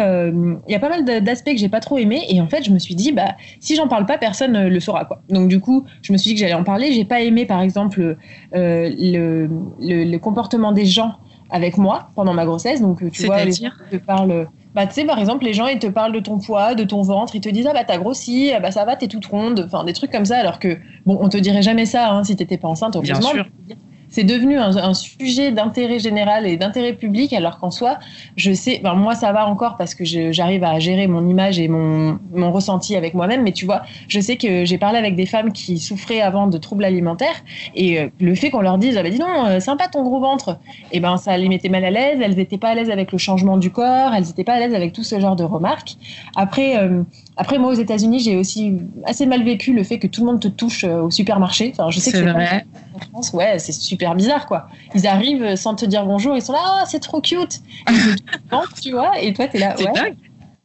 Il 0.67 0.71
y 0.71 0.75
a 0.75 0.79
pas 0.79 0.89
mal 0.89 1.05
d'aspects 1.23 1.51
que 1.51 1.57
j'ai 1.57 1.69
pas 1.69 1.79
trop 1.79 1.97
aimé. 1.97 2.23
Et 2.29 2.41
en 2.41 2.47
fait, 2.47 2.63
je 2.63 2.71
me 2.71 2.79
suis 2.79 2.95
dit, 2.95 3.11
bah, 3.11 3.35
si 3.59 3.75
j'en 3.75 3.87
parle 3.87 4.05
pas, 4.05 4.17
personne 4.17 4.53
ne 4.53 4.67
le 4.67 4.79
saura. 4.79 5.05
Quoi. 5.05 5.21
Donc 5.29 5.47
du 5.47 5.59
coup, 5.59 5.85
je 6.01 6.11
me 6.11 6.17
suis 6.17 6.29
dit 6.29 6.35
que 6.35 6.39
j'allais 6.39 6.53
en 6.53 6.63
parler. 6.63 6.91
J'ai 6.93 7.05
pas 7.05 7.21
aimé, 7.21 7.45
par 7.45 7.61
exemple, 7.61 8.17
le, 8.53 9.49
le, 9.79 10.17
comportement 10.17 10.71
des 10.71 10.85
gens 10.85 11.15
avec 11.49 11.77
moi 11.77 12.09
pendant 12.15 12.33
ma 12.33 12.45
grossesse. 12.45 12.81
Donc 12.81 13.09
tu 13.11 13.25
vois, 13.25 13.43
les 13.43 13.51
gens 13.51 13.69
te 13.91 13.97
parlent 13.97 14.47
bah, 14.73 14.87
tu 14.87 14.93
sais, 14.93 15.05
par 15.05 15.19
exemple, 15.19 15.43
les 15.43 15.53
gens, 15.53 15.67
ils 15.67 15.79
te 15.79 15.87
parlent 15.87 16.13
de 16.13 16.19
ton 16.19 16.39
poids, 16.39 16.75
de 16.75 16.83
ton 16.83 17.01
ventre, 17.01 17.35
ils 17.35 17.41
te 17.41 17.49
disent, 17.49 17.67
ah 17.67 17.73
bah 17.73 17.83
t'as 17.83 17.97
grossi, 17.97 18.51
ah, 18.55 18.59
bah 18.59 18.71
ça 18.71 18.85
va, 18.85 18.95
t'es 18.95 19.07
toute 19.07 19.25
ronde, 19.25 19.63
enfin 19.65 19.83
des 19.83 19.93
trucs 19.93 20.11
comme 20.11 20.25
ça, 20.25 20.37
alors 20.37 20.59
que, 20.59 20.77
bon, 21.05 21.17
on 21.19 21.29
te 21.29 21.37
dirait 21.37 21.61
jamais 21.61 21.85
ça 21.85 22.11
hein, 22.11 22.23
si 22.23 22.35
t'étais 22.35 22.57
pas 22.57 22.67
enceinte, 22.67 22.97
Bien 23.01 23.21
sûr 23.21 23.45
c'est 24.11 24.25
devenu 24.25 24.59
un, 24.59 24.93
sujet 24.93 25.51
d'intérêt 25.51 25.97
général 25.97 26.45
et 26.45 26.57
d'intérêt 26.57 26.93
public, 26.93 27.31
alors 27.31 27.59
qu'en 27.59 27.71
soi, 27.71 27.97
je 28.35 28.51
sais, 28.51 28.81
ben 28.83 28.93
moi 28.93 29.15
ça 29.15 29.31
va 29.31 29.47
encore 29.47 29.77
parce 29.77 29.95
que 29.95 30.03
j'arrive 30.03 30.65
à 30.65 30.77
gérer 30.79 31.07
mon 31.07 31.27
image 31.27 31.59
et 31.59 31.69
mon, 31.69 32.19
mon 32.33 32.51
ressenti 32.51 32.97
avec 32.97 33.13
moi-même, 33.13 33.41
mais 33.41 33.53
tu 33.53 33.65
vois, 33.65 33.83
je 34.09 34.19
sais 34.19 34.35
que 34.35 34.65
j'ai 34.65 34.77
parlé 34.77 34.99
avec 34.99 35.15
des 35.15 35.25
femmes 35.25 35.53
qui 35.53 35.79
souffraient 35.79 36.19
avant 36.19 36.47
de 36.47 36.57
troubles 36.57 36.83
alimentaires 36.83 37.41
et 37.73 37.99
euh, 37.99 38.09
le 38.19 38.35
fait 38.35 38.49
qu'on 38.49 38.59
leur 38.59 38.77
dise, 38.77 38.97
ah 38.97 39.03
ben 39.03 39.13
dis 39.13 39.19
non, 39.19 39.45
euh, 39.45 39.59
sympa 39.61 39.87
ton 39.87 40.03
gros 40.03 40.19
ventre, 40.19 40.59
et 40.91 40.99
ben 40.99 41.15
ça 41.15 41.37
les 41.37 41.47
mettait 41.47 41.69
mal 41.69 41.85
à 41.85 41.89
l'aise, 41.89 42.19
elles 42.21 42.35
n'étaient 42.35 42.57
pas 42.57 42.69
à 42.69 42.75
l'aise 42.75 42.89
avec 42.89 43.13
le 43.13 43.17
changement 43.17 43.55
du 43.55 43.71
corps, 43.71 44.13
elles 44.13 44.25
n'étaient 44.25 44.43
pas 44.43 44.55
à 44.55 44.59
l'aise 44.59 44.75
avec 44.75 44.91
tout 44.91 45.03
ce 45.03 45.21
genre 45.21 45.37
de 45.37 45.45
remarques. 45.45 45.95
Après, 46.35 46.77
euh, 46.77 47.03
après 47.37 47.59
moi 47.59 47.71
aux 47.71 47.79
États-Unis, 47.79 48.19
j'ai 48.19 48.35
aussi 48.35 48.73
assez 49.05 49.25
mal 49.25 49.43
vécu 49.43 49.71
le 49.71 49.83
fait 49.83 49.99
que 49.99 50.07
tout 50.07 50.21
le 50.25 50.27
monde 50.27 50.41
te 50.41 50.49
touche 50.49 50.83
au 50.83 51.09
supermarché. 51.09 51.71
Enfin, 51.73 51.89
je 51.89 51.99
sais 51.99 52.11
que 52.11 52.17
c'est 52.17 52.25
vrai. 52.25 52.65
Ouais, 53.33 53.59
c'est 53.59 53.71
super 53.71 54.15
bizarre, 54.15 54.45
quoi. 54.45 54.67
Ils 54.95 55.07
arrivent 55.07 55.55
sans 55.55 55.75
te 55.75 55.85
dire 55.85 56.05
bonjour, 56.05 56.35
ils 56.35 56.41
sont 56.41 56.53
là, 56.53 56.59
ah, 56.63 56.83
c'est 56.87 56.99
trop 56.99 57.21
cute. 57.21 57.61
tu 58.81 58.91
vois, 58.91 59.19
et 59.19 59.33
toi, 59.33 59.47
tu 59.47 59.57
es 59.57 59.59
là, 59.59 59.75
ouais. 59.77 60.15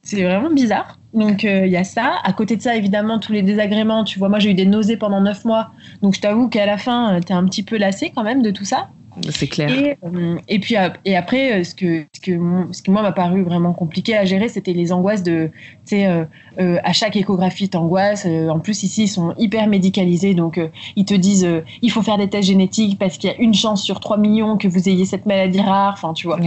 C'est 0.02 0.22
vraiment 0.22 0.50
bizarre. 0.50 0.98
Donc, 1.14 1.44
euh, 1.44 1.66
il 1.66 1.72
y 1.72 1.76
a 1.76 1.82
ça. 1.82 2.18
À 2.22 2.32
côté 2.32 2.56
de 2.56 2.62
ça, 2.62 2.76
évidemment, 2.76 3.18
tous 3.18 3.32
les 3.32 3.42
désagréments. 3.42 4.04
Tu 4.04 4.20
vois, 4.20 4.28
moi, 4.28 4.38
j'ai 4.38 4.50
eu 4.50 4.54
des 4.54 4.66
nausées 4.66 4.96
pendant 4.96 5.20
neuf 5.20 5.44
mois. 5.44 5.70
Donc, 6.00 6.14
je 6.14 6.20
t'avoue 6.20 6.48
qu'à 6.48 6.64
la 6.64 6.78
fin, 6.78 7.14
euh, 7.14 7.20
tu 7.20 7.32
es 7.32 7.34
un 7.34 7.44
petit 7.44 7.64
peu 7.64 7.76
lassé 7.76 8.12
quand 8.14 8.22
même 8.22 8.40
de 8.40 8.52
tout 8.52 8.64
ça. 8.64 8.88
C'est 9.30 9.46
clair. 9.46 9.70
Et, 9.70 9.96
euh, 10.04 10.36
et, 10.48 10.58
puis 10.58 10.76
et 11.04 11.16
après, 11.16 11.60
euh, 11.60 11.64
ce 11.64 11.74
que, 11.74 12.04
ce 12.14 12.20
que, 12.20 12.38
ce 12.72 12.82
qui 12.82 12.90
moi 12.90 13.02
m'a 13.02 13.12
paru 13.12 13.42
vraiment 13.42 13.72
compliqué 13.72 14.16
à 14.16 14.24
gérer, 14.24 14.48
c'était 14.48 14.72
les 14.72 14.92
angoisses 14.92 15.22
de, 15.22 15.50
tu 15.86 15.96
sais, 15.96 16.06
euh, 16.06 16.78
à 16.84 16.92
chaque 16.92 17.16
échographie, 17.16 17.68
t'angoisses. 17.68 18.26
en 18.26 18.60
plus 18.60 18.82
ici, 18.82 19.04
ils 19.04 19.08
sont 19.08 19.34
hyper 19.38 19.66
médicalisés, 19.68 20.34
donc 20.34 20.60
ils 20.96 21.04
te 21.04 21.14
disent, 21.14 21.48
il 21.82 21.90
faut 21.90 22.02
faire 22.02 22.18
des 22.18 22.28
tests 22.28 22.48
génétiques 22.48 22.98
parce 22.98 23.18
qu'il 23.18 23.30
y 23.30 23.32
a 23.32 23.36
une 23.38 23.54
chance 23.54 23.82
sur 23.82 24.00
3 24.00 24.18
millions 24.18 24.56
que 24.58 24.68
vous 24.68 24.88
ayez 24.88 25.04
cette 25.04 25.26
maladie 25.26 25.60
rare. 25.60 25.94
Enfin, 25.94 26.12
tu 26.12 26.26
vois. 26.26 26.38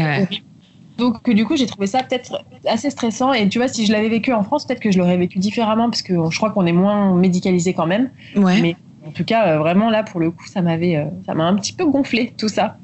Donc 0.97 1.29
du 1.29 1.45
coup, 1.45 1.55
j'ai 1.55 1.65
trouvé 1.65 1.87
ça 1.87 2.03
peut-être 2.03 2.43
assez 2.65 2.89
stressant. 2.89 3.31
Et 3.31 3.47
tu 3.47 3.57
vois, 3.57 3.69
si 3.69 3.85
je 3.85 3.91
l'avais 3.93 4.09
vécu 4.09 4.33
en 4.33 4.43
France, 4.43 4.65
peut-être 4.65 4.81
que 4.81 4.91
je 4.91 4.99
l'aurais 4.99 5.17
vécu 5.17 5.39
différemment 5.39 5.89
parce 5.89 6.01
que 6.01 6.13
je 6.29 6.37
crois 6.37 6.51
qu'on 6.51 6.65
est 6.65 6.73
moins 6.73 7.15
médicalisé 7.15 7.73
quand 7.73 7.87
même. 7.87 8.09
Ouais. 8.35 8.59
Mais 8.61 8.75
en 9.05 9.11
tout 9.11 9.23
cas, 9.23 9.47
euh, 9.47 9.57
vraiment 9.59 9.89
là, 9.89 10.03
pour 10.03 10.19
le 10.19 10.31
coup, 10.31 10.45
ça 10.47 10.61
m'avait, 10.61 10.95
euh, 10.95 11.05
ça 11.25 11.33
m'a 11.33 11.45
un 11.45 11.55
petit 11.55 11.73
peu 11.73 11.85
gonflé 11.85 12.33
tout 12.37 12.49
ça. 12.49 12.77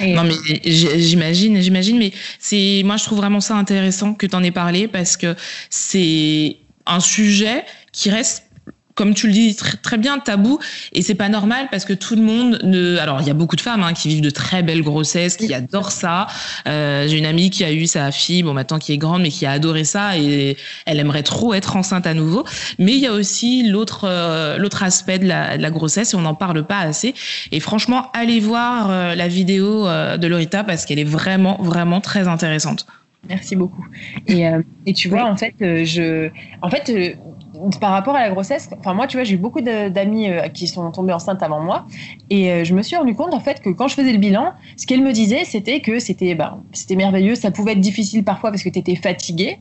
non 0.00 0.24
mais 0.24 0.34
j'imagine, 0.64 1.60
j'imagine, 1.60 1.98
mais 1.98 2.12
c'est 2.38 2.82
moi 2.84 2.96
je 2.96 3.04
trouve 3.04 3.18
vraiment 3.18 3.40
ça 3.40 3.56
intéressant 3.56 4.14
que 4.14 4.26
tu 4.26 4.36
en 4.36 4.42
aies 4.42 4.50
parlé 4.50 4.88
parce 4.88 5.16
que 5.16 5.34
c'est 5.68 6.58
un 6.86 7.00
sujet 7.00 7.64
qui 7.92 8.10
reste 8.10 8.49
comme 8.94 9.14
tu 9.14 9.26
le 9.26 9.32
dis 9.32 9.56
très, 9.56 9.98
bien, 9.98 10.18
tabou. 10.18 10.58
Et 10.92 11.02
c'est 11.02 11.14
pas 11.14 11.28
normal 11.28 11.68
parce 11.70 11.84
que 11.84 11.92
tout 11.92 12.16
le 12.16 12.22
monde 12.22 12.60
ne. 12.62 12.98
Alors, 12.98 13.20
il 13.20 13.26
y 13.26 13.30
a 13.30 13.34
beaucoup 13.34 13.56
de 13.56 13.60
femmes 13.60 13.82
hein, 13.82 13.92
qui 13.92 14.08
vivent 14.08 14.22
de 14.22 14.30
très 14.30 14.62
belles 14.62 14.82
grossesses, 14.82 15.36
qui 15.36 15.52
adorent 15.54 15.92
ça. 15.92 16.26
Euh, 16.66 17.06
J'ai 17.08 17.18
une 17.18 17.26
amie 17.26 17.50
qui 17.50 17.64
a 17.64 17.72
eu 17.72 17.86
sa 17.86 18.10
fille, 18.12 18.42
bon, 18.42 18.54
maintenant 18.54 18.78
qui 18.78 18.92
est 18.92 18.98
grande, 18.98 19.22
mais 19.22 19.30
qui 19.30 19.46
a 19.46 19.52
adoré 19.52 19.84
ça 19.84 20.16
et 20.18 20.56
elle 20.86 21.00
aimerait 21.00 21.22
trop 21.22 21.54
être 21.54 21.76
enceinte 21.76 22.06
à 22.06 22.14
nouveau. 22.14 22.44
Mais 22.78 22.94
il 22.94 23.00
y 23.00 23.06
a 23.06 23.12
aussi 23.12 23.68
l'autre 23.68 24.00
euh, 24.04 24.58
l'autre 24.58 24.82
aspect 24.82 25.18
de 25.18 25.26
la, 25.26 25.56
de 25.56 25.62
la, 25.62 25.70
grossesse 25.70 26.12
et 26.12 26.16
on 26.16 26.22
n'en 26.22 26.34
parle 26.34 26.64
pas 26.64 26.78
assez. 26.78 27.14
Et 27.52 27.60
franchement, 27.60 28.10
allez 28.12 28.40
voir 28.40 28.90
euh, 28.90 29.14
la 29.14 29.28
vidéo 29.28 29.86
euh, 29.86 30.16
de 30.16 30.26
Lorita 30.26 30.64
parce 30.64 30.84
qu'elle 30.84 30.98
est 30.98 31.04
vraiment, 31.04 31.58
vraiment 31.62 32.00
très 32.00 32.28
intéressante. 32.28 32.86
Merci 33.28 33.54
beaucoup. 33.54 33.86
Et, 34.26 34.44
et 34.86 34.92
tu 34.92 35.08
vois, 35.08 35.24
en 35.24 35.36
fait, 35.36 35.54
je, 35.60 36.30
en 36.62 36.70
fait, 36.70 36.90
par 37.80 37.90
rapport 37.90 38.14
à 38.14 38.20
la 38.20 38.30
grossesse, 38.30 38.70
enfin 38.78 38.94
moi, 38.94 39.06
tu 39.06 39.16
vois, 39.16 39.24
j'ai 39.24 39.34
eu 39.34 39.38
beaucoup 39.38 39.60
d'amis 39.60 40.30
euh, 40.30 40.48
qui 40.48 40.66
sont 40.66 40.90
tombés 40.90 41.12
enceintes 41.12 41.42
avant 41.42 41.60
moi, 41.60 41.86
et 42.30 42.50
euh, 42.50 42.64
je 42.64 42.74
me 42.74 42.82
suis 42.82 42.96
rendu 42.96 43.14
compte 43.14 43.34
en 43.34 43.40
fait 43.40 43.60
que 43.60 43.70
quand 43.70 43.88
je 43.88 43.94
faisais 43.94 44.12
le 44.12 44.18
bilan, 44.18 44.52
ce 44.76 44.86
qu'elles 44.86 45.02
me 45.02 45.12
disaient, 45.12 45.44
c'était 45.44 45.80
que 45.80 45.98
c'était, 45.98 46.36
c'était 46.72 46.96
merveilleux. 46.96 47.34
Ça 47.34 47.50
pouvait 47.50 47.72
être 47.72 47.80
difficile 47.80 48.24
parfois 48.24 48.50
parce 48.50 48.62
que 48.62 48.68
tu 48.68 48.78
étais 48.78 48.96
fatigué. 48.96 49.58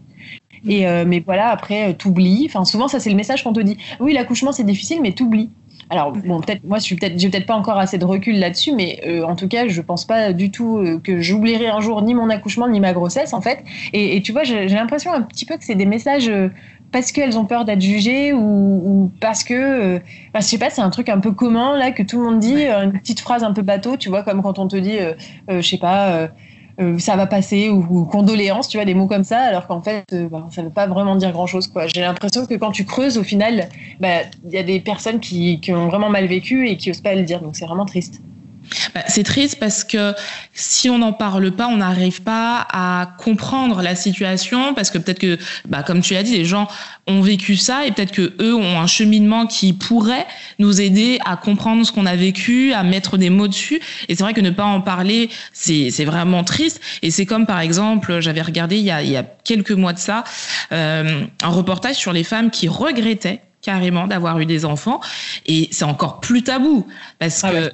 Et 0.67 0.88
euh, 0.88 1.06
mais 1.08 1.22
voilà, 1.22 1.50
après, 1.50 1.93
t'oublies. 1.93 2.45
Enfin, 2.50 2.65
souvent, 2.65 2.88
ça 2.88 3.00
c'est 3.00 3.10
le 3.10 3.15
message 3.15 3.43
qu'on 3.43 3.54
te 3.54 3.62
dit. 3.62 3.78
Oui, 4.00 4.13
l'accouchement 4.13 4.52
c'est 4.52 4.65
difficile, 4.65 5.02
mais 5.02 5.13
t'oublies. 5.13 5.52
Alors 5.89 6.12
bon, 6.12 6.39
peut-être 6.39 6.63
moi, 6.63 6.78
je 6.78 6.84
suis 6.84 6.95
peut-être, 6.95 7.17
j'ai 7.17 7.30
peut-être 7.30 7.47
pas 7.47 7.56
encore 7.56 7.78
assez 7.78 7.97
de 7.97 8.06
recul 8.06 8.38
là-dessus, 8.39 8.73
mais 8.75 9.02
en 9.23 9.36
tout 9.36 9.47
cas, 9.47 9.67
je 9.67 9.82
pense 9.82 10.06
pas 10.06 10.34
du 10.34 10.52
tout 10.52 10.99
que 11.04 11.19
j'oublierai 11.19 11.67
un 11.67 11.80
jour 11.80 12.04
ni 12.04 12.13
mon 12.13 12.30
accouchement 12.30 12.67
ni 12.67 12.80
ma 12.80 12.93
grossesse 12.93 13.34
en 13.34 13.41
fait. 13.41 13.63
Et, 13.93 14.15
et 14.15 14.21
tu 14.21 14.32
vois, 14.32 14.43
j'ai 14.43 14.67
l'impression 14.67 15.12
un 15.12 15.23
petit 15.23 15.45
peu 15.45 15.58
que 15.58 15.63
c'est 15.63 15.73
des 15.75 15.88
messages 15.88 16.32
parce 16.91 17.12
qu'elles 17.12 17.38
ont 17.38 17.45
peur 17.45 17.65
d'être 17.65 17.82
jugées 17.82 18.34
ou, 18.34 19.12
parce 19.19 19.43
que, 19.43 19.54
euh, 19.54 19.99
je 20.36 20.41
sais 20.41 20.58
pas, 20.58 20.69
c'est 20.69 20.82
un 20.82 20.89
truc 20.89 21.10
un 21.10 21.19
peu 21.19 21.32
commun 21.32 21.78
là 21.78 21.91
que 21.91 22.04
tout 22.04 22.17
le 22.17 22.23
monde 22.23 22.39
dit, 22.39 22.65
euh, 22.65 22.84
une 22.84 22.93
petite 22.93 23.19
phrase 23.19 23.43
un 23.43 23.54
peu 23.54 23.62
bateau, 23.62 23.97
tu 23.97 24.10
vois, 24.10 24.23
comme 24.23 24.41
quand 24.41 24.60
on 24.60 24.67
te 24.67 24.75
dit, 24.75 24.97
euh, 24.99 25.13
je 25.49 25.62
sais 25.62 25.78
pas, 25.78 26.30
ça 26.98 27.15
va 27.15 27.28
passer 27.28 27.70
ou, 27.70 28.06
condoléances, 28.06 28.68
tu 28.68 28.78
vois, 28.78 28.86
des 28.86 28.94
mots 28.94 29.08
comme 29.08 29.24
ça, 29.24 29.39
alors 29.39 29.68
qu'en 29.68 29.82
fait, 29.82 30.06
bah, 30.32 30.48
ça 30.52 30.62
veut 30.62 30.70
pas 30.70 30.88
vraiment 30.88 31.15
dire 31.15 31.32
grand 31.32 31.48
chose, 31.48 31.68
quoi. 31.68 31.88
J'ai 31.88 32.02
l'impression 32.02 32.46
que 32.46 32.54
quand 32.56 32.72
tu 32.72 32.86
creuses, 32.86 33.18
au 33.18 33.24
final, 33.24 33.70
bah, 34.00 34.22
il 34.46 34.52
y 34.52 34.58
a 34.58 34.63
des 34.63 34.80
personnes 34.80 35.20
qui, 35.20 35.60
qui, 35.60 35.74
ont 35.74 35.88
vraiment 35.88 36.10
mal 36.10 36.26
vécu 36.26 36.70
et 36.70 36.78
qui 36.78 36.89
osent 36.92 37.02
pas 37.02 37.15
le 37.15 37.24
dire, 37.24 37.42
donc 37.42 37.56
c'est 37.56 37.65
vraiment 37.65 37.86
triste. 37.86 38.22
Bah, 38.93 39.01
c'est 39.08 39.23
triste 39.23 39.60
parce 39.60 39.84
que 39.84 40.13
si 40.53 40.89
on 40.89 40.99
n'en 40.99 41.13
parle 41.13 41.51
pas, 41.51 41.67
on 41.67 41.77
n'arrive 41.77 42.21
pas 42.21 42.67
à 42.71 43.15
comprendre 43.17 43.82
la 43.82 43.95
situation 43.95 44.73
parce 44.73 44.91
que 44.91 44.97
peut-être 44.97 45.19
que, 45.19 45.38
bah, 45.67 45.84
comme 45.84 46.01
tu 46.01 46.13
l'as 46.13 46.23
dit, 46.23 46.38
les 46.38 46.45
gens 46.45 46.67
ont 47.08 47.21
vécu 47.21 47.55
ça 47.55 47.86
et 47.86 47.91
peut-être 47.91 48.12
que 48.12 48.34
eux 48.41 48.55
ont 48.55 48.79
un 48.79 48.88
cheminement 48.88 49.47
qui 49.47 49.73
pourrait 49.73 50.27
nous 50.60 50.82
aider 50.82 51.19
à 51.25 51.38
comprendre 51.38 51.86
ce 51.86 51.91
qu'on 51.91 52.05
a 52.05 52.15
vécu, 52.15 52.73
à 52.73 52.84
mettre 52.84 53.17
des 53.17 53.29
mots 53.29 53.47
dessus. 53.47 53.82
Et 54.08 54.15
c'est 54.15 54.23
vrai 54.23 54.34
que 54.34 54.41
ne 54.41 54.51
pas 54.51 54.65
en 54.65 54.82
parler, 54.82 55.29
c'est 55.53 56.05
vraiment 56.05 56.43
triste. 56.43 56.82
Et 57.01 57.12
c'est 57.12 57.25
comme 57.25 57.45
par 57.45 57.60
exemple, 57.60 58.19
j'avais 58.19 58.41
regardé 58.41 58.77
il 58.77 58.86
y, 58.86 58.91
a, 58.91 59.01
il 59.01 59.10
y 59.10 59.17
a 59.17 59.23
quelques 59.23 59.71
mois 59.71 59.93
de 59.93 59.99
ça 59.99 60.23
euh, 60.71 61.23
un 61.41 61.49
reportage 61.49 61.95
sur 61.95 62.13
les 62.13 62.23
femmes 62.23 62.51
qui 62.51 62.67
regrettaient 62.67 63.41
carrément 63.62 64.08
d'avoir 64.08 64.39
eu 64.39 64.45
des 64.45 64.65
enfants 64.65 65.01
et 65.45 65.67
c'est 65.71 65.86
encore 65.86 66.21
plus 66.21 66.43
tabou 66.43 66.88
parce 67.19 67.43
Ah 67.43 67.51
que 67.51 67.55
ouais, 67.55 67.71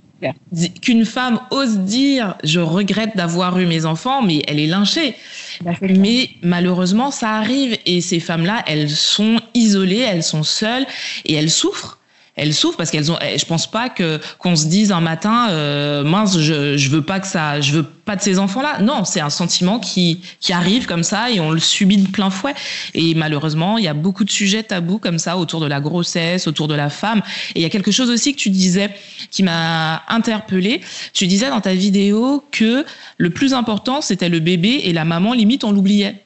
qu'une 0.82 1.06
femme 1.06 1.40
ose 1.52 1.80
dire 1.80 2.36
je 2.44 2.60
regrette 2.60 3.16
d'avoir 3.16 3.58
eu 3.60 3.66
mes 3.66 3.86
enfants 3.86 4.22
mais 4.22 4.42
elle 4.48 4.60
est 4.60 4.68
lynchée. 4.68 5.16
Bah, 5.62 5.72
mais 5.82 6.30
malheureusement 6.42 7.12
ça 7.12 7.32
arrive. 7.32 7.78
Et 7.86 8.02
ces 8.02 8.20
femmes-là 8.20 8.64
elles 8.68 8.90
sont 8.90 9.40
isolées 9.54 10.00
elles 10.00 10.24
sont 10.24 10.44
seules 10.44 10.86
et 11.26 11.34
elles 11.34 11.52
souffrent 11.52 12.00
elles 12.36 12.54
souffrent 12.54 12.78
parce 12.78 12.92
qu'elles 12.92 13.12
ont 13.12 13.18
je 13.22 13.46
pense 13.46 13.70
pas 13.70 13.90
que 13.90 14.20
qu'on 14.40 14.56
se 14.56 14.68
dise 14.68 14.92
un 14.92 15.00
matin 15.00 15.50
euh, 15.50 16.04
mince 16.04 16.38
je 16.38 16.76
je 16.76 16.90
veux 16.90 17.02
pas 17.02 17.20
que 17.20 17.28
ça 17.28 17.62
je 17.62 17.72
veux 17.72 17.84
pas 17.84 18.16
de 18.16 18.22
ces 18.22 18.40
enfants-là. 18.40 18.82
Non 18.82 19.06
c'est 19.06 19.22
un 19.22 19.30
sentiment 19.30 19.80
qui 19.80 20.22
qui 20.42 20.52
arrive 20.52 20.86
comme 20.86 21.04
ça 21.04 21.32
et 21.32 21.40
on 21.40 21.52
le 21.52 21.60
subit 21.60 21.98
de 21.98 22.08
plein 22.08 22.30
fouet. 22.30 22.54
Et 22.94 23.16
malheureusement 23.16 23.78
il 23.78 23.86
y 23.86 23.88
a 23.88 23.94
beaucoup 23.94 24.26
de 24.26 24.32
sujets 24.32 24.64
tabous 24.64 25.00
comme 25.00 25.18
ça 25.18 25.38
autour 25.38 25.62
de 25.62 25.66
la 25.66 25.80
grossesse 25.80 26.48
autour 26.48 26.68
de 26.68 26.76
la 26.76 26.90
femme. 26.90 27.22
Et 27.56 27.60
il 27.60 27.62
y 27.62 27.66
a 27.66 27.70
quelque 27.70 27.92
chose 27.92 28.10
aussi 28.10 28.34
que 28.34 28.40
tu 28.40 28.50
disais 28.50 28.90
qui 29.32 29.44
m'a 29.44 30.04
interpellée 30.10 30.82
tu 31.14 31.28
disais 31.28 31.50
dans 31.50 31.62
ta 31.62 31.74
vidéo 31.74 32.44
que 32.52 32.86
le 33.18 33.30
plus 33.30 33.54
important 33.54 34.02
c'était 34.02 34.30
le 34.30 34.40
bébé 34.40 34.82
et 34.84 34.94
la 34.94 35.06
maman 35.06 35.34
limite 35.34 35.64
on 35.64 35.72
l'oubliait. 35.72 36.24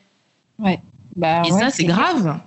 Bah, 1.15 1.41
et 1.45 1.51
ouais, 1.51 1.59
ça 1.59 1.69
c'est 1.69 1.83
grave 1.83 2.39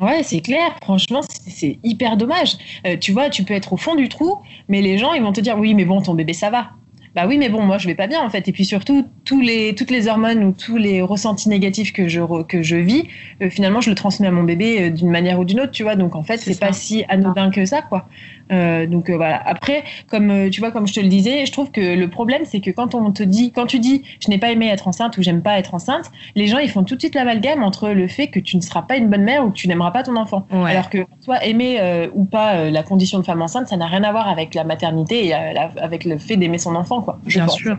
Ouais, 0.00 0.22
c'est 0.24 0.40
clair. 0.40 0.76
Franchement, 0.82 1.20
c'est- 1.22 1.78
hyper 1.84 2.16
dommage. 2.16 2.56
Euh, 2.86 2.96
tu 2.96 3.12
vois, 3.12 3.30
tu 3.30 3.44
peux 3.44 3.54
être 3.54 3.72
au 3.72 3.76
fond 3.76 3.94
du 3.94 4.08
trou, 4.08 4.38
mais 4.68 4.82
les 4.82 4.98
gens, 4.98 5.12
ils 5.12 5.22
vont 5.22 5.32
te 5.32 5.40
dire 5.40 5.56
oui, 5.58 5.74
mais 5.74 5.84
bon, 5.84 6.00
ton 6.02 6.14
bébé, 6.14 6.32
ça 6.32 6.50
va. 6.50 6.70
Bah 7.14 7.26
oui, 7.28 7.38
mais 7.38 7.48
bon, 7.48 7.62
moi, 7.62 7.78
je 7.78 7.86
vais 7.86 7.94
pas 7.94 8.08
bien 8.08 8.20
en 8.20 8.28
fait. 8.28 8.48
Et 8.48 8.52
puis 8.52 8.64
surtout, 8.64 9.06
tous 9.24 9.40
les, 9.40 9.76
toutes 9.76 9.92
les 9.92 10.08
hormones 10.08 10.42
ou 10.42 10.50
tous 10.52 10.76
les 10.78 11.00
ressentis 11.00 11.48
négatifs 11.48 11.92
que 11.92 12.08
je, 12.08 12.20
re- 12.20 12.44
que 12.44 12.60
je 12.60 12.74
vis, 12.74 13.04
euh, 13.40 13.48
finalement, 13.50 13.80
je 13.80 13.88
le 13.90 13.94
transmets 13.94 14.26
à 14.26 14.32
mon 14.32 14.42
bébé 14.42 14.80
euh, 14.82 14.90
d'une 14.90 15.10
manière 15.10 15.38
ou 15.38 15.44
d'une 15.44 15.60
autre, 15.60 15.70
tu 15.70 15.84
vois. 15.84 15.94
Donc 15.94 16.16
en 16.16 16.24
fait, 16.24 16.38
C'est 16.38 16.58
pas 16.58 16.72
si 16.72 17.04
anodin 17.08 17.50
que 17.52 17.64
ça, 17.64 17.82
quoi. 17.82 18.08
Euh, 18.52 18.86
donc 18.86 19.08
euh, 19.10 19.16
voilà. 19.16 19.42
Après, 19.46 19.84
comme 20.08 20.30
euh, 20.30 20.50
tu 20.50 20.60
vois, 20.60 20.70
comme 20.70 20.86
je 20.86 20.92
te 20.94 21.00
le 21.00 21.08
disais, 21.08 21.46
je 21.46 21.52
trouve 21.52 21.70
que 21.70 21.80
le 21.80 22.08
problème, 22.08 22.42
c'est 22.44 22.60
que 22.60 22.70
quand 22.70 22.94
on 22.94 23.10
te 23.10 23.22
dit, 23.22 23.52
quand 23.52 23.66
tu 23.66 23.78
dis, 23.78 24.02
je 24.20 24.28
n'ai 24.28 24.38
pas 24.38 24.50
aimé 24.50 24.68
être 24.68 24.86
enceinte 24.86 25.16
ou 25.16 25.22
j'aime 25.22 25.42
pas 25.42 25.58
être 25.58 25.74
enceinte, 25.74 26.10
les 26.36 26.46
gens, 26.46 26.58
ils 26.58 26.68
font 26.70 26.84
tout 26.84 26.94
de 26.94 27.00
suite 27.00 27.14
l'amalgame 27.14 27.62
entre 27.62 27.88
le 27.90 28.06
fait 28.06 28.26
que 28.28 28.38
tu 28.40 28.56
ne 28.56 28.62
seras 28.62 28.82
pas 28.82 28.96
une 28.96 29.08
bonne 29.08 29.22
mère 29.24 29.44
ou 29.46 29.50
que 29.50 29.56
tu 29.56 29.66
n'aimeras 29.68 29.90
pas 29.92 30.02
ton 30.02 30.16
enfant. 30.16 30.46
Ouais. 30.50 30.70
Alors 30.72 30.90
que 30.90 30.98
soit 31.24 31.44
aimer 31.44 31.78
euh, 31.80 32.08
ou 32.14 32.24
pas 32.24 32.70
la 32.70 32.82
condition 32.82 33.18
de 33.18 33.24
femme 33.24 33.40
enceinte, 33.42 33.68
ça 33.68 33.76
n'a 33.76 33.86
rien 33.86 34.02
à 34.04 34.12
voir 34.12 34.28
avec 34.28 34.54
la 34.54 34.64
maternité 34.64 35.26
et 35.26 35.28
la- 35.30 35.70
avec 35.80 36.04
le 36.04 36.18
fait 36.18 36.36
d'aimer 36.36 36.58
son 36.58 36.74
enfant, 36.74 37.00
quoi. 37.00 37.18
je 37.26 37.38
Bien 37.38 37.46
pense. 37.46 37.56
sûr. 37.56 37.78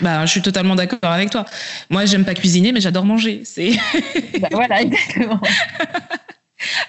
Bah, 0.00 0.24
je 0.24 0.30
suis 0.30 0.40
totalement 0.40 0.76
d'accord 0.76 0.98
avec 1.02 1.28
toi. 1.28 1.44
Moi, 1.90 2.06
j'aime 2.06 2.24
pas 2.24 2.32
cuisiner, 2.32 2.72
mais 2.72 2.80
j'adore 2.80 3.04
manger. 3.04 3.42
C'est 3.44 3.72
Bah, 4.40 4.48
voilà, 4.52 4.80
exactement. 4.82 5.38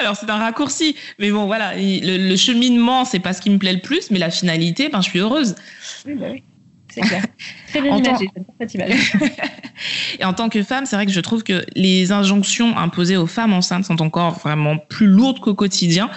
alors 0.01 0.15
c'est 0.17 0.29
un 0.29 0.37
raccourci, 0.37 0.95
mais 1.19 1.31
bon 1.31 1.45
voilà, 1.45 1.77
il- 1.77 2.05
le, 2.05 2.29
le 2.29 2.35
cheminement 2.35 3.05
c'est 3.05 3.19
pas 3.19 3.33
ce 3.33 3.41
qui 3.41 3.49
me 3.49 3.57
plaît 3.57 3.73
le 3.73 3.79
plus, 3.79 4.11
mais 4.11 4.19
la 4.19 4.29
finalité, 4.29 4.89
ben 4.89 5.01
je 5.01 5.09
suis 5.09 5.19
heureuse. 5.19 5.55
Oui, 6.05 6.15
bah 6.15 6.27
oui, 6.31 6.43
c'est 6.93 7.01
clair. 7.01 7.23
Très 7.71 7.81
bien 7.81 7.93
En 7.93 7.99
tant- 8.01 8.09
imagé, 8.11 8.29
j'adore 8.35 8.53
cette 8.59 8.73
image. 8.75 9.13
Et 10.19 10.25
en 10.25 10.33
tant 10.33 10.49
que 10.49 10.61
femme, 10.61 10.85
c'est 10.85 10.95
vrai 10.95 11.05
que 11.07 11.11
je 11.11 11.19
trouve 11.21 11.43
que 11.43 11.65
les 11.75 12.11
injonctions 12.11 12.77
imposées 12.77 13.17
aux 13.17 13.25
femmes 13.25 13.53
enceintes 13.53 13.85
sont 13.85 13.99
encore 14.01 14.37
vraiment 14.39 14.77
plus 14.77 15.07
lourdes 15.07 15.39
qu'au 15.39 15.55
quotidien. 15.55 16.09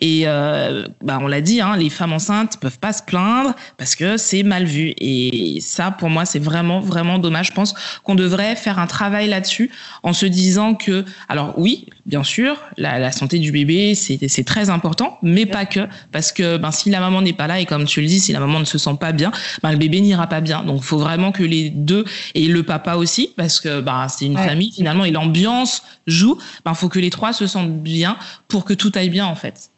Et 0.00 0.22
euh, 0.26 0.86
bah, 1.02 1.18
on 1.20 1.26
l'a 1.26 1.40
dit, 1.40 1.60
hein, 1.60 1.76
les 1.76 1.90
femmes 1.90 2.12
enceintes 2.12 2.58
peuvent 2.60 2.78
pas 2.78 2.92
se 2.92 3.02
plaindre 3.02 3.54
parce 3.76 3.96
que 3.96 4.16
c'est 4.16 4.44
mal 4.44 4.64
vu. 4.64 4.94
Et 4.98 5.58
ça, 5.60 5.90
pour 5.90 6.10
moi, 6.10 6.24
c'est 6.26 6.38
vraiment, 6.38 6.78
vraiment 6.80 7.18
dommage. 7.18 7.48
Je 7.48 7.52
pense 7.52 7.74
qu'on 8.04 8.14
devrait 8.14 8.54
faire 8.54 8.78
un 8.78 8.86
travail 8.86 9.28
là-dessus 9.28 9.70
en 10.04 10.12
se 10.12 10.26
disant 10.26 10.74
que, 10.74 11.04
alors 11.28 11.54
oui, 11.58 11.86
bien 12.06 12.22
sûr, 12.22 12.56
la, 12.76 12.98
la 13.00 13.10
santé 13.10 13.38
du 13.40 13.50
bébé, 13.50 13.94
c'est 13.96 14.44
très 14.44 14.70
important, 14.70 15.18
mais 15.22 15.46
pas 15.46 15.66
que. 15.66 15.80
Parce 16.12 16.30
que 16.30 16.56
ben, 16.56 16.70
si 16.70 16.90
la 16.90 17.00
maman 17.00 17.20
n'est 17.22 17.32
pas 17.32 17.46
là, 17.48 17.58
et 17.58 17.66
comme 17.66 17.84
tu 17.86 18.00
le 18.00 18.06
dis, 18.06 18.20
si 18.20 18.32
la 18.32 18.38
maman 18.40 18.60
ne 18.60 18.64
se 18.64 18.78
sent 18.78 18.94
pas 19.00 19.12
bien, 19.12 19.32
ben, 19.62 19.72
le 19.72 19.78
bébé 19.78 20.00
n'ira 20.00 20.26
pas 20.28 20.40
bien. 20.40 20.62
Donc, 20.62 20.78
il 20.78 20.84
faut 20.98 21.04
vraiment 21.04 21.32
que 21.32 21.42
les 21.42 21.70
deux, 21.70 22.04
et 22.34 22.46
le 22.48 22.62
papa 22.62 22.94
aussi, 22.96 23.30
parce 23.36 23.60
que 23.60 23.80
ben, 23.80 24.08
c'est 24.08 24.26
une 24.26 24.36
Ouais. 24.36 24.46
famille 24.46 24.72
finalement, 24.72 25.04
et 25.04 25.10
l'ambiance 25.10 25.82
joue, 26.06 26.38
il 26.40 26.62
ben, 26.64 26.74
faut 26.74 26.88
que 26.88 26.98
les 26.98 27.10
trois 27.10 27.32
se 27.32 27.46
sentent 27.46 27.82
bien 27.82 28.16
pour 28.48 28.64
que 28.64 28.74
tout 28.74 28.92
aille 28.94 29.10
bien 29.10 29.26
en 29.26 29.34
fait. 29.34 29.70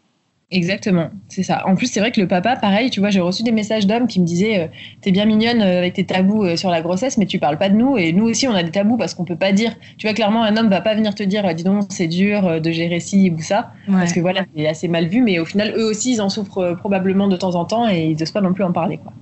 Exactement, 0.52 1.10
c'est 1.28 1.44
ça. 1.44 1.64
En 1.68 1.76
plus, 1.76 1.86
c'est 1.86 2.00
vrai 2.00 2.10
que 2.10 2.20
le 2.20 2.26
papa, 2.26 2.56
pareil, 2.56 2.90
tu 2.90 2.98
vois, 2.98 3.10
j'ai 3.10 3.20
reçu 3.20 3.44
des 3.44 3.52
messages 3.52 3.86
d'hommes 3.86 4.08
qui 4.08 4.18
me 4.20 4.26
disaient 4.26 4.58
euh, 4.58 4.66
T'es 5.00 5.12
bien 5.12 5.24
mignonne 5.24 5.62
euh, 5.62 5.78
avec 5.78 5.92
tes 5.92 6.04
tabous 6.04 6.42
euh, 6.42 6.56
sur 6.56 6.70
la 6.70 6.82
grossesse, 6.82 7.18
mais 7.18 7.26
tu 7.26 7.38
parles 7.38 7.56
pas 7.56 7.68
de 7.68 7.76
nous. 7.76 7.96
Et 7.96 8.12
nous 8.12 8.24
aussi, 8.24 8.48
on 8.48 8.54
a 8.54 8.64
des 8.64 8.72
tabous 8.72 8.96
parce 8.96 9.14
qu'on 9.14 9.24
peut 9.24 9.36
pas 9.36 9.52
dire. 9.52 9.76
Tu 9.96 10.08
vois, 10.08 10.14
clairement, 10.14 10.42
un 10.42 10.56
homme 10.56 10.68
va 10.68 10.80
pas 10.80 10.96
venir 10.96 11.14
te 11.14 11.22
dire 11.22 11.54
Dis 11.54 11.62
donc, 11.62 11.84
c'est 11.90 12.08
dur 12.08 12.60
de 12.60 12.70
gérer 12.72 12.98
ci 12.98 13.30
ou 13.30 13.40
ça. 13.40 13.70
Parce 13.86 14.12
que 14.12 14.18
voilà, 14.18 14.44
c'est 14.56 14.66
assez 14.66 14.88
mal 14.88 15.06
vu, 15.06 15.22
mais 15.22 15.38
au 15.38 15.44
final, 15.44 15.72
eux 15.76 15.84
aussi, 15.84 16.14
ils 16.14 16.20
en 16.20 16.28
souffrent 16.28 16.74
probablement 16.78 17.28
de 17.28 17.36
temps 17.36 17.54
en 17.54 17.64
temps 17.64 17.88
et 17.88 18.06
ils 18.06 18.18
n'osent 18.18 18.32
pas 18.32 18.40
non 18.40 18.52
plus 18.52 18.64
en 18.64 18.72
parler. 18.72 18.98
Quoi. 18.98 19.12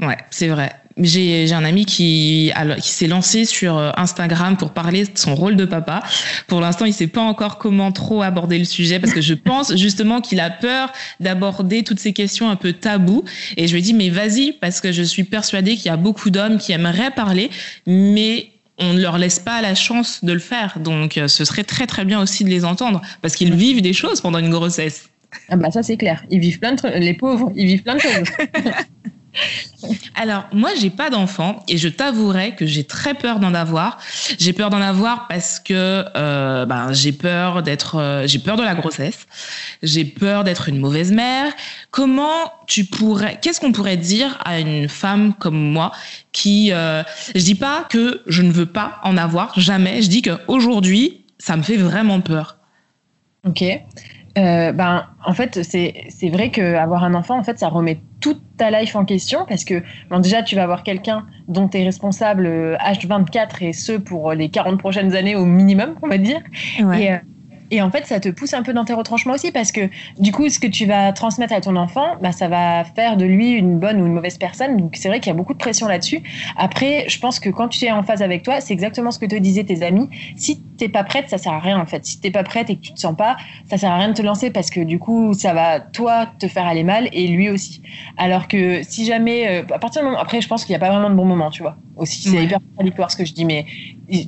Ouais, 0.00 0.16
c'est 0.30 0.48
vrai. 0.48 0.72
J'ai 0.96 1.52
un 1.52 1.64
ami 1.64 1.86
qui, 1.86 2.52
alors, 2.54 2.76
qui 2.76 2.90
s'est 2.90 3.06
lancé 3.06 3.44
sur 3.44 3.78
euh, 3.78 3.90
Instagram 3.96 4.56
pour 4.56 4.72
parler 4.72 5.04
de 5.04 5.10
son 5.14 5.34
rôle 5.34 5.56
de 5.56 5.64
papa. 5.64 6.02
Pour 6.46 6.60
l'instant, 6.60 6.84
il 6.84 6.92
sait 6.92 7.06
pas 7.06 7.22
encore 7.22 7.58
comment 7.58 7.92
trop 7.92 8.22
aborder 8.22 8.58
le 8.58 8.64
sujet 8.64 8.98
parce 8.98 9.12
que 9.12 9.20
je 9.20 9.34
pense 9.34 9.76
justement 9.76 10.20
qu'il 10.20 10.40
a 10.40 10.50
peur 10.50 10.92
d'aborder 11.20 11.84
toutes 11.84 12.00
ces 12.00 12.12
questions 12.12 12.50
un 12.50 12.56
peu 12.56 12.72
tabous. 12.72 13.24
Et 13.56 13.66
je 13.66 13.72
lui 13.72 13.80
ai 13.80 13.82
dit, 13.82 13.94
mais 13.94 14.10
vas-y, 14.10 14.52
parce 14.52 14.80
que 14.80 14.92
je 14.92 15.02
suis 15.02 15.24
persuadée 15.24 15.76
qu'il 15.76 15.86
y 15.86 15.94
a 15.94 15.96
beaucoup 15.96 16.30
d'hommes 16.30 16.58
qui 16.58 16.72
aimeraient 16.72 17.12
parler, 17.12 17.50
mais 17.86 18.50
on 18.78 18.94
ne 18.94 19.00
leur 19.00 19.18
laisse 19.18 19.38
pas 19.38 19.60
la 19.62 19.74
chance 19.74 20.24
de 20.24 20.32
le 20.32 20.38
faire. 20.38 20.78
Donc, 20.80 21.18
euh, 21.18 21.28
ce 21.28 21.44
serait 21.44 21.64
très 21.64 21.86
très 21.86 22.04
bien 22.04 22.20
aussi 22.20 22.44
de 22.44 22.48
les 22.48 22.64
entendre 22.64 23.00
parce 23.22 23.36
qu'ils 23.36 23.54
vivent 23.54 23.82
des 23.82 23.92
choses 23.92 24.20
pendant 24.20 24.38
une 24.38 24.50
grossesse. 24.50 25.08
Ah 25.48 25.56
bah 25.56 25.70
ça, 25.70 25.82
c'est 25.82 25.96
clair. 25.96 26.24
Ils 26.30 26.40
vivent 26.40 26.58
plein 26.58 26.72
de 26.72 26.76
trucs. 26.76 26.94
Les 26.94 27.14
pauvres, 27.14 27.52
ils 27.54 27.66
vivent 27.66 27.82
plein 27.82 27.94
de 27.94 28.00
choses. 28.00 28.28
Alors, 30.14 30.44
moi, 30.52 30.70
j'ai 30.78 30.90
pas 30.90 31.10
d'enfant 31.10 31.64
et 31.68 31.78
je 31.78 31.88
t'avouerai 31.88 32.54
que 32.54 32.66
j'ai 32.66 32.84
très 32.84 33.14
peur 33.14 33.38
d'en 33.38 33.54
avoir. 33.54 33.98
J'ai 34.38 34.52
peur 34.52 34.70
d'en 34.70 34.80
avoir 34.80 35.28
parce 35.28 35.60
que 35.60 36.04
euh, 36.16 36.66
ben, 36.66 36.92
j'ai 36.92 37.12
peur 37.12 37.62
d'être, 37.62 37.96
euh, 37.96 38.26
j'ai 38.26 38.38
peur 38.38 38.56
de 38.56 38.62
la 38.62 38.74
grossesse. 38.74 39.26
J'ai 39.82 40.04
peur 40.04 40.44
d'être 40.44 40.68
une 40.68 40.78
mauvaise 40.78 41.12
mère. 41.12 41.52
Comment 41.90 42.52
tu 42.66 42.84
pourrais, 42.84 43.38
qu'est-ce 43.40 43.60
qu'on 43.60 43.72
pourrait 43.72 43.96
dire 43.96 44.38
à 44.44 44.60
une 44.60 44.88
femme 44.88 45.34
comme 45.34 45.58
moi 45.58 45.92
qui, 46.32 46.72
euh, 46.72 47.02
je 47.34 47.42
dis 47.42 47.54
pas 47.54 47.86
que 47.88 48.22
je 48.26 48.42
ne 48.42 48.52
veux 48.52 48.66
pas 48.66 49.00
en 49.04 49.16
avoir 49.16 49.58
jamais. 49.58 50.02
Je 50.02 50.08
dis 50.08 50.22
que 50.22 50.38
aujourd'hui, 50.48 51.24
ça 51.38 51.56
me 51.56 51.62
fait 51.62 51.76
vraiment 51.76 52.20
peur. 52.20 52.56
Ok. 53.46 53.64
Euh, 54.38 54.72
ben, 54.72 55.06
en 55.24 55.34
fait, 55.34 55.62
c'est 55.62 56.04
c'est 56.08 56.28
vrai 56.28 56.50
qu'avoir 56.50 57.04
un 57.04 57.14
enfant, 57.14 57.38
en 57.38 57.42
fait, 57.42 57.58
ça 57.58 57.68
remet 57.68 58.00
toute 58.20 58.40
ta 58.56 58.70
life 58.70 58.94
en 58.94 59.04
question 59.04 59.44
parce 59.48 59.64
que, 59.64 59.82
bon, 60.08 60.20
déjà, 60.20 60.42
tu 60.42 60.54
vas 60.54 60.62
avoir 60.62 60.82
quelqu'un 60.82 61.26
dont 61.48 61.68
tu 61.68 61.78
es 61.78 61.84
responsable 61.84 62.46
euh, 62.46 62.76
H24 62.76 63.64
et 63.64 63.72
ce 63.72 63.92
pour 63.92 64.32
les 64.32 64.48
40 64.48 64.78
prochaines 64.78 65.16
années 65.16 65.34
au 65.34 65.44
minimum, 65.44 65.94
on 66.02 66.08
va 66.08 66.18
dire. 66.18 66.40
Et, 66.78 67.12
euh, 67.12 67.16
et 67.70 67.82
en 67.82 67.90
fait, 67.90 68.06
ça 68.06 68.20
te 68.20 68.28
pousse 68.28 68.54
un 68.54 68.62
peu 68.62 68.72
dans 68.72 68.84
tes 68.84 68.92
retranchements 68.92 69.34
aussi 69.34 69.50
parce 69.52 69.72
que 69.72 69.88
du 70.18 70.32
coup, 70.32 70.48
ce 70.48 70.58
que 70.58 70.66
tu 70.66 70.86
vas 70.86 71.12
transmettre 71.12 71.52
à 71.52 71.60
ton 71.60 71.76
enfant, 71.76 72.16
bah, 72.20 72.32
ça 72.32 72.48
va 72.48 72.84
faire 72.84 73.16
de 73.16 73.24
lui 73.24 73.50
une 73.52 73.78
bonne 73.78 74.00
ou 74.00 74.06
une 74.06 74.12
mauvaise 74.12 74.38
personne. 74.38 74.76
Donc 74.76 74.96
c'est 74.96 75.08
vrai 75.08 75.20
qu'il 75.20 75.28
y 75.28 75.34
a 75.34 75.36
beaucoup 75.36 75.52
de 75.52 75.58
pression 75.58 75.86
là-dessus. 75.88 76.20
Après, 76.56 77.04
je 77.08 77.18
pense 77.18 77.38
que 77.40 77.48
quand 77.50 77.68
tu 77.68 77.84
es 77.84 77.92
en 77.92 78.02
phase 78.02 78.22
avec 78.22 78.42
toi, 78.42 78.60
c'est 78.60 78.72
exactement 78.74 79.10
ce 79.10 79.18
que 79.18 79.26
te 79.26 79.36
disaient 79.36 79.64
tes 79.64 79.82
amis. 79.82 80.08
Si 80.36 80.60
t'es 80.78 80.88
pas 80.88 81.04
prête, 81.04 81.28
ça 81.28 81.38
sert 81.38 81.52
à 81.52 81.60
rien 81.60 81.78
en 81.78 81.86
fait. 81.86 82.04
Si 82.04 82.20
t'es 82.20 82.30
pas 82.30 82.42
prête 82.42 82.70
et 82.70 82.76
que 82.76 82.80
tu 82.80 82.92
te 82.94 83.00
sens 83.00 83.16
pas, 83.16 83.36
ça 83.68 83.78
sert 83.78 83.90
à 83.90 83.98
rien 83.98 84.08
de 84.08 84.14
te 84.14 84.22
lancer 84.22 84.50
parce 84.50 84.70
que 84.70 84.80
du 84.80 84.98
coup, 84.98 85.32
ça 85.34 85.52
va 85.54 85.80
toi 85.80 86.26
te 86.38 86.48
faire 86.48 86.66
aller 86.66 86.84
mal 86.84 87.08
et 87.12 87.26
lui 87.28 87.50
aussi. 87.50 87.82
Alors 88.16 88.48
que 88.48 88.82
si 88.82 89.04
jamais, 89.04 89.46
euh, 89.48 89.62
à 89.74 89.78
partir 89.78 90.02
du 90.02 90.06
moment, 90.08 90.18
après, 90.20 90.40
je 90.40 90.48
pense 90.48 90.64
qu'il 90.64 90.72
n'y 90.72 90.76
a 90.76 90.80
pas 90.80 90.90
vraiment 90.90 91.10
de 91.10 91.14
bon 91.14 91.24
moment, 91.24 91.50
tu 91.50 91.62
vois. 91.62 91.76
Aussi, 91.96 92.22
c'est 92.22 92.36
Ouais. 92.36 92.44
hyper 92.44 92.58
contradictoire 92.60 93.10
ce 93.10 93.16
que 93.16 93.24
je 93.26 93.34
dis, 93.34 93.44
mais 93.44 93.66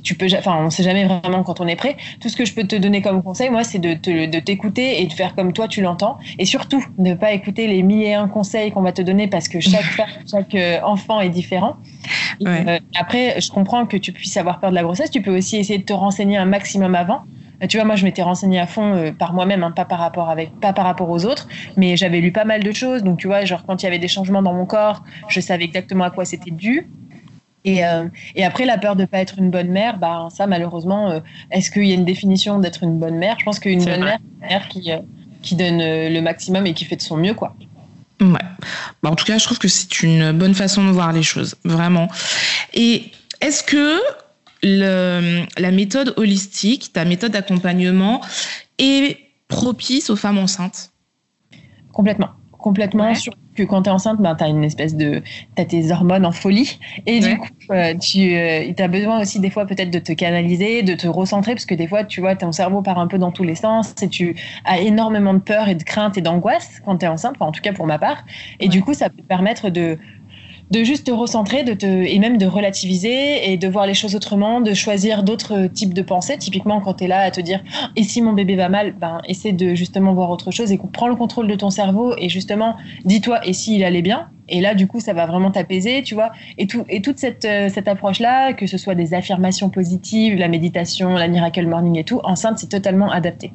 tu 0.01 0.15
peux, 0.15 0.27
enfin, 0.37 0.57
on 0.65 0.69
sait 0.69 0.83
jamais 0.83 1.05
vraiment 1.05 1.43
quand 1.43 1.59
on 1.59 1.67
est 1.67 1.75
prêt. 1.75 1.97
Tout 2.21 2.29
ce 2.29 2.35
que 2.37 2.45
je 2.45 2.53
peux 2.53 2.65
te 2.65 2.75
donner 2.75 3.01
comme 3.01 3.21
conseil, 3.23 3.49
moi, 3.49 3.63
c'est 3.63 3.79
de, 3.79 3.93
te- 3.93 4.25
de 4.27 4.39
t'écouter 4.39 5.01
et 5.01 5.07
de 5.07 5.13
faire 5.13 5.35
comme 5.35 5.53
toi 5.53 5.67
tu 5.67 5.81
l'entends. 5.81 6.17
Et 6.39 6.45
surtout, 6.45 6.83
ne 6.97 7.13
pas 7.15 7.33
écouter 7.33 7.67
les 7.67 7.83
mille 7.83 8.03
et 8.03 8.13
un 8.13 8.27
conseils 8.27 8.71
qu'on 8.71 8.81
va 8.81 8.91
te 8.93 9.01
donner 9.01 9.27
parce 9.27 9.47
que 9.47 9.59
chaque 9.59 9.83
femme, 9.95 10.05
chaque 10.29 10.55
euh, 10.55 10.79
enfant 10.83 11.19
est 11.21 11.29
différent. 11.29 11.77
Et, 12.39 12.45
Ouais. 12.47 12.65
euh, 12.67 12.77
après, 12.99 13.39
je 13.41 13.49
comprends 13.51 13.85
que 13.85 13.97
tu 13.97 14.11
puisses 14.13 14.37
avoir 14.37 14.59
peur 14.59 14.69
de 14.71 14.75
la 14.75 14.83
grossesse. 14.83 15.11
Tu 15.11 15.21
peux 15.21 15.35
aussi 15.35 15.57
essayer 15.57 15.79
de 15.79 15.83
te 15.85 15.93
renseigner 15.93 16.37
un 16.37 16.45
maximum 16.45 16.95
avant. 16.95 17.21
Euh, 17.63 17.67
Tu 17.67 17.77
vois, 17.77 17.85
moi, 17.85 17.95
je 17.95 18.03
m'étais 18.05 18.21
renseignée 18.23 18.59
à 18.59 18.67
fond 18.67 18.95
euh, 18.95 19.11
par 19.11 19.33
moi-même, 19.33 19.63
hein, 19.63 19.71
pas 19.71 19.85
par 19.85 19.99
rapport 19.99 20.29
avec, 20.29 20.59
pas 20.59 20.73
par 20.73 20.85
rapport 20.85 21.09
aux 21.09 21.25
autres, 21.25 21.47
mais 21.77 21.97
j'avais 21.97 22.19
lu 22.21 22.31
pas 22.31 22.45
mal 22.45 22.63
de 22.63 22.71
choses. 22.71 23.03
Donc, 23.03 23.19
tu 23.19 23.27
vois, 23.27 23.45
genre 23.45 23.63
quand 23.65 23.81
il 23.83 23.85
y 23.85 23.87
avait 23.87 23.99
des 23.99 24.07
changements 24.07 24.41
dans 24.41 24.53
mon 24.53 24.65
corps, 24.65 25.03
je 25.27 25.39
savais 25.39 25.65
exactement 25.65 26.03
à 26.05 26.11
quoi 26.11 26.25
c'était 26.25 26.51
dû. 26.51 26.91
Et, 27.65 27.85
euh, 27.85 28.07
et 28.35 28.43
après, 28.43 28.65
la 28.65 28.77
peur 28.77 28.95
de 28.95 29.05
pas 29.05 29.19
être 29.19 29.39
une 29.39 29.49
bonne 29.49 29.69
mère, 29.69 29.97
bah 29.97 30.27
ça, 30.35 30.47
malheureusement, 30.47 31.11
euh, 31.11 31.19
est-ce 31.51 31.71
qu'il 31.71 31.85
y 31.85 31.91
a 31.91 31.95
une 31.95 32.05
définition 32.05 32.59
d'être 32.59 32.83
une 32.83 32.99
bonne 32.99 33.15
mère? 33.15 33.37
Je 33.39 33.45
pense 33.45 33.59
qu'une 33.59 33.79
bonne 33.79 33.99
vrai. 34.01 34.05
mère, 34.05 34.19
c'est 34.19 34.45
une 34.45 34.49
mère 34.49 34.67
qui, 34.67 34.91
euh, 34.91 34.97
qui 35.41 35.55
donne 35.55 35.79
le 35.79 36.19
maximum 36.19 36.67
et 36.67 36.73
qui 36.73 36.85
fait 36.85 36.97
de 36.97 37.01
son 37.01 37.17
mieux, 37.17 37.33
quoi. 37.33 37.55
Ouais. 38.21 38.27
Bah, 39.01 39.09
en 39.09 39.15
tout 39.15 39.25
cas, 39.25 39.37
je 39.37 39.45
trouve 39.45 39.59
que 39.59 39.67
c'est 39.67 40.03
une 40.03 40.31
bonne 40.33 40.53
façon 40.53 40.85
de 40.85 40.91
voir 40.91 41.13
les 41.13 41.23
choses, 41.23 41.55
vraiment. 41.63 42.07
Et 42.73 43.11
est-ce 43.41 43.63
que 43.63 43.99
le, 44.61 45.45
la 45.57 45.71
méthode 45.71 46.13
holistique, 46.17 46.93
ta 46.93 47.05
méthode 47.05 47.31
d'accompagnement, 47.31 48.21
est 48.77 49.17
propice 49.47 50.09
aux 50.09 50.15
femmes 50.15 50.37
enceintes? 50.37 50.91
Complètement. 51.91 52.29
Complètement. 52.51 53.11
Ouais. 53.11 53.15
Que 53.55 53.63
quand 53.63 53.83
tu 53.83 53.89
es 53.89 53.91
enceinte, 53.93 54.19
ben, 54.21 54.35
tu 54.35 54.43
as 54.43 54.47
une 54.47 54.63
espèce 54.63 54.95
de. 54.95 55.21
Tu 55.57 55.65
tes 55.67 55.91
hormones 55.91 56.25
en 56.25 56.31
folie. 56.31 56.79
Et 57.05 57.19
Ouais. 57.19 57.19
du 57.21 57.37
coup, 57.37 57.47
euh, 57.71 57.93
tu 57.99 58.35
as 58.83 58.87
besoin 58.87 59.21
aussi, 59.21 59.39
des 59.39 59.49
fois, 59.49 59.65
peut-être 59.65 59.91
de 59.91 59.99
te 59.99 60.11
canaliser, 60.13 60.83
de 60.83 60.95
te 60.95 61.07
recentrer, 61.07 61.53
parce 61.53 61.65
que 61.65 61.75
des 61.75 61.87
fois, 61.87 62.03
tu 62.03 62.21
vois, 62.21 62.35
ton 62.35 62.51
cerveau 62.51 62.81
part 62.81 62.97
un 62.99 63.07
peu 63.07 63.17
dans 63.17 63.31
tous 63.31 63.43
les 63.43 63.55
sens 63.55 63.93
et 64.01 64.09
tu 64.09 64.35
as 64.65 64.79
énormément 64.79 65.33
de 65.33 65.39
peur 65.39 65.67
et 65.69 65.75
de 65.75 65.83
crainte 65.83 66.17
et 66.17 66.21
d'angoisse 66.21 66.79
quand 66.85 66.97
tu 66.97 67.05
es 67.05 67.07
enceinte, 67.07 67.35
enfin, 67.39 67.47
en 67.47 67.51
tout 67.51 67.61
cas 67.61 67.73
pour 67.73 67.85
ma 67.87 67.99
part. 67.99 68.25
Et 68.59 68.67
Ouais. 68.67 68.69
du 68.69 68.81
coup, 68.81 68.93
ça 68.93 69.09
peut 69.09 69.21
te 69.21 69.27
permettre 69.27 69.69
de 69.69 69.97
de 70.73 70.83
juste 70.83 71.05
te 71.05 71.11
recentrer 71.11 71.63
de 71.63 71.73
te, 71.75 71.85
et 71.85 72.17
même 72.17 72.39
de 72.39 72.47
relativiser 72.47 73.51
et 73.51 73.57
de 73.57 73.67
voir 73.67 73.85
les 73.85 73.93
choses 73.93 74.15
autrement, 74.15 74.59
de 74.59 74.73
choisir 74.73 75.21
d'autres 75.21 75.67
types 75.67 75.93
de 75.93 76.01
pensées. 76.01 76.35
Typiquement, 76.39 76.81
quand 76.81 76.95
tu 76.95 77.03
es 77.03 77.07
là 77.07 77.19
à 77.19 77.29
te 77.29 77.41
dire 77.41 77.61
et 77.95 78.01
si 78.01 78.23
mon 78.23 78.33
bébé 78.33 78.55
va 78.55 78.69
mal, 78.69 78.95
ben, 78.99 79.21
essaie 79.27 79.51
de 79.51 79.75
justement 79.75 80.15
voir 80.15 80.31
autre 80.31 80.49
chose 80.49 80.71
et 80.71 80.77
qu'on 80.77 80.87
prend 80.87 81.07
le 81.07 81.15
contrôle 81.15 81.47
de 81.47 81.53
ton 81.53 81.69
cerveau 81.69 82.15
et 82.17 82.27
justement, 82.27 82.75
dis-toi 83.05 83.45
et 83.45 83.53
s'il 83.53 83.83
allait 83.83 84.01
bien? 84.01 84.29
Et 84.49 84.61
là, 84.61 84.73
du 84.73 84.87
coup, 84.87 84.99
ça 84.99 85.13
va 85.13 85.27
vraiment 85.27 85.51
t'apaiser, 85.51 86.01
tu 86.01 86.15
vois. 86.15 86.31
Et, 86.57 86.65
tout, 86.65 86.83
et 86.89 87.03
toute 87.03 87.19
cette, 87.19 87.45
euh, 87.45 87.69
cette 87.69 87.87
approche-là, 87.87 88.53
que 88.53 88.65
ce 88.65 88.79
soit 88.79 88.95
des 88.95 89.13
affirmations 89.13 89.69
positives, 89.69 90.35
la 90.37 90.47
méditation, 90.47 91.13
la 91.13 91.27
miracle 91.27 91.67
morning 91.67 91.99
et 91.99 92.03
tout, 92.03 92.19
enceinte, 92.23 92.57
c'est 92.57 92.69
totalement 92.69 93.11
adapté. 93.11 93.53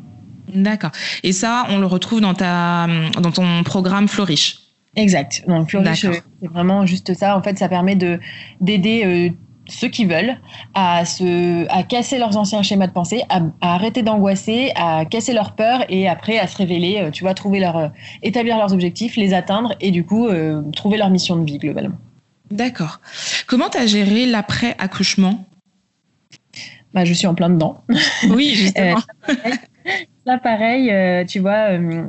D'accord. 0.55 0.93
Et 1.25 1.33
ça, 1.33 1.67
on 1.71 1.79
le 1.79 1.87
retrouve 1.87 2.21
dans, 2.21 2.35
ta, 2.35 2.87
dans 3.21 3.33
ton 3.33 3.65
programme 3.65 4.07
Flourish? 4.07 4.68
Exact. 4.99 5.45
Donc, 5.47 5.71
c'est 5.71 6.23
vraiment 6.43 6.85
juste 6.85 7.15
ça. 7.15 7.37
En 7.37 7.43
fait, 7.43 7.57
ça 7.59 7.69
permet 7.69 7.95
de 7.95 8.19
d'aider 8.61 9.03
euh, 9.05 9.31
ceux 9.69 9.89
qui 9.89 10.05
veulent 10.07 10.37
à 10.75 11.05
se 11.05 11.67
à 11.71 11.83
casser 11.83 12.19
leurs 12.19 12.37
anciens 12.37 12.63
schémas 12.63 12.89
de 12.89 12.93
pensée, 12.93 13.23
à, 13.29 13.43
à 13.61 13.75
arrêter 13.75 14.03
d'angoisser, 14.03 14.73
à 14.75 15.05
casser 15.05 15.33
leurs 15.33 15.53
peurs 15.53 15.85
et 15.89 16.09
après 16.09 16.39
à 16.39 16.47
se 16.47 16.57
révéler. 16.57 16.99
euh, 17.01 17.11
tu 17.11 17.23
vois, 17.23 17.35
trouver 17.35 17.61
leur 17.61 17.77
euh, 17.77 17.89
établir 18.23 18.57
leurs 18.57 18.73
objectifs, 18.73 19.17
les 19.17 19.35
atteindre 19.35 19.75
et 19.81 19.91
du 19.91 20.05
coup 20.05 20.27
euh, 20.27 20.63
trouver 20.73 20.99
leur 20.99 21.11
mission 21.11 21.37
de 21.37 21.45
vie 21.45 21.59
globalement. 21.59 21.97
D'accord. 22.51 23.01
Comment 23.47 23.69
tu 23.69 23.79
as 23.79 23.87
géré 23.87 24.27
l'après-accouchement? 24.27 25.45
Bah, 26.95 27.05
je 27.05 27.13
suis 27.13 27.27
en 27.27 27.35
plein 27.35 27.51
dedans. 27.51 27.83
Oui, 28.31 28.55
justement. 28.55 28.99
Là, 30.29 30.37
pareil, 30.37 30.91
euh, 30.91 31.25
tu 31.25 31.39
vois, 31.39 31.71
euh, 31.71 32.03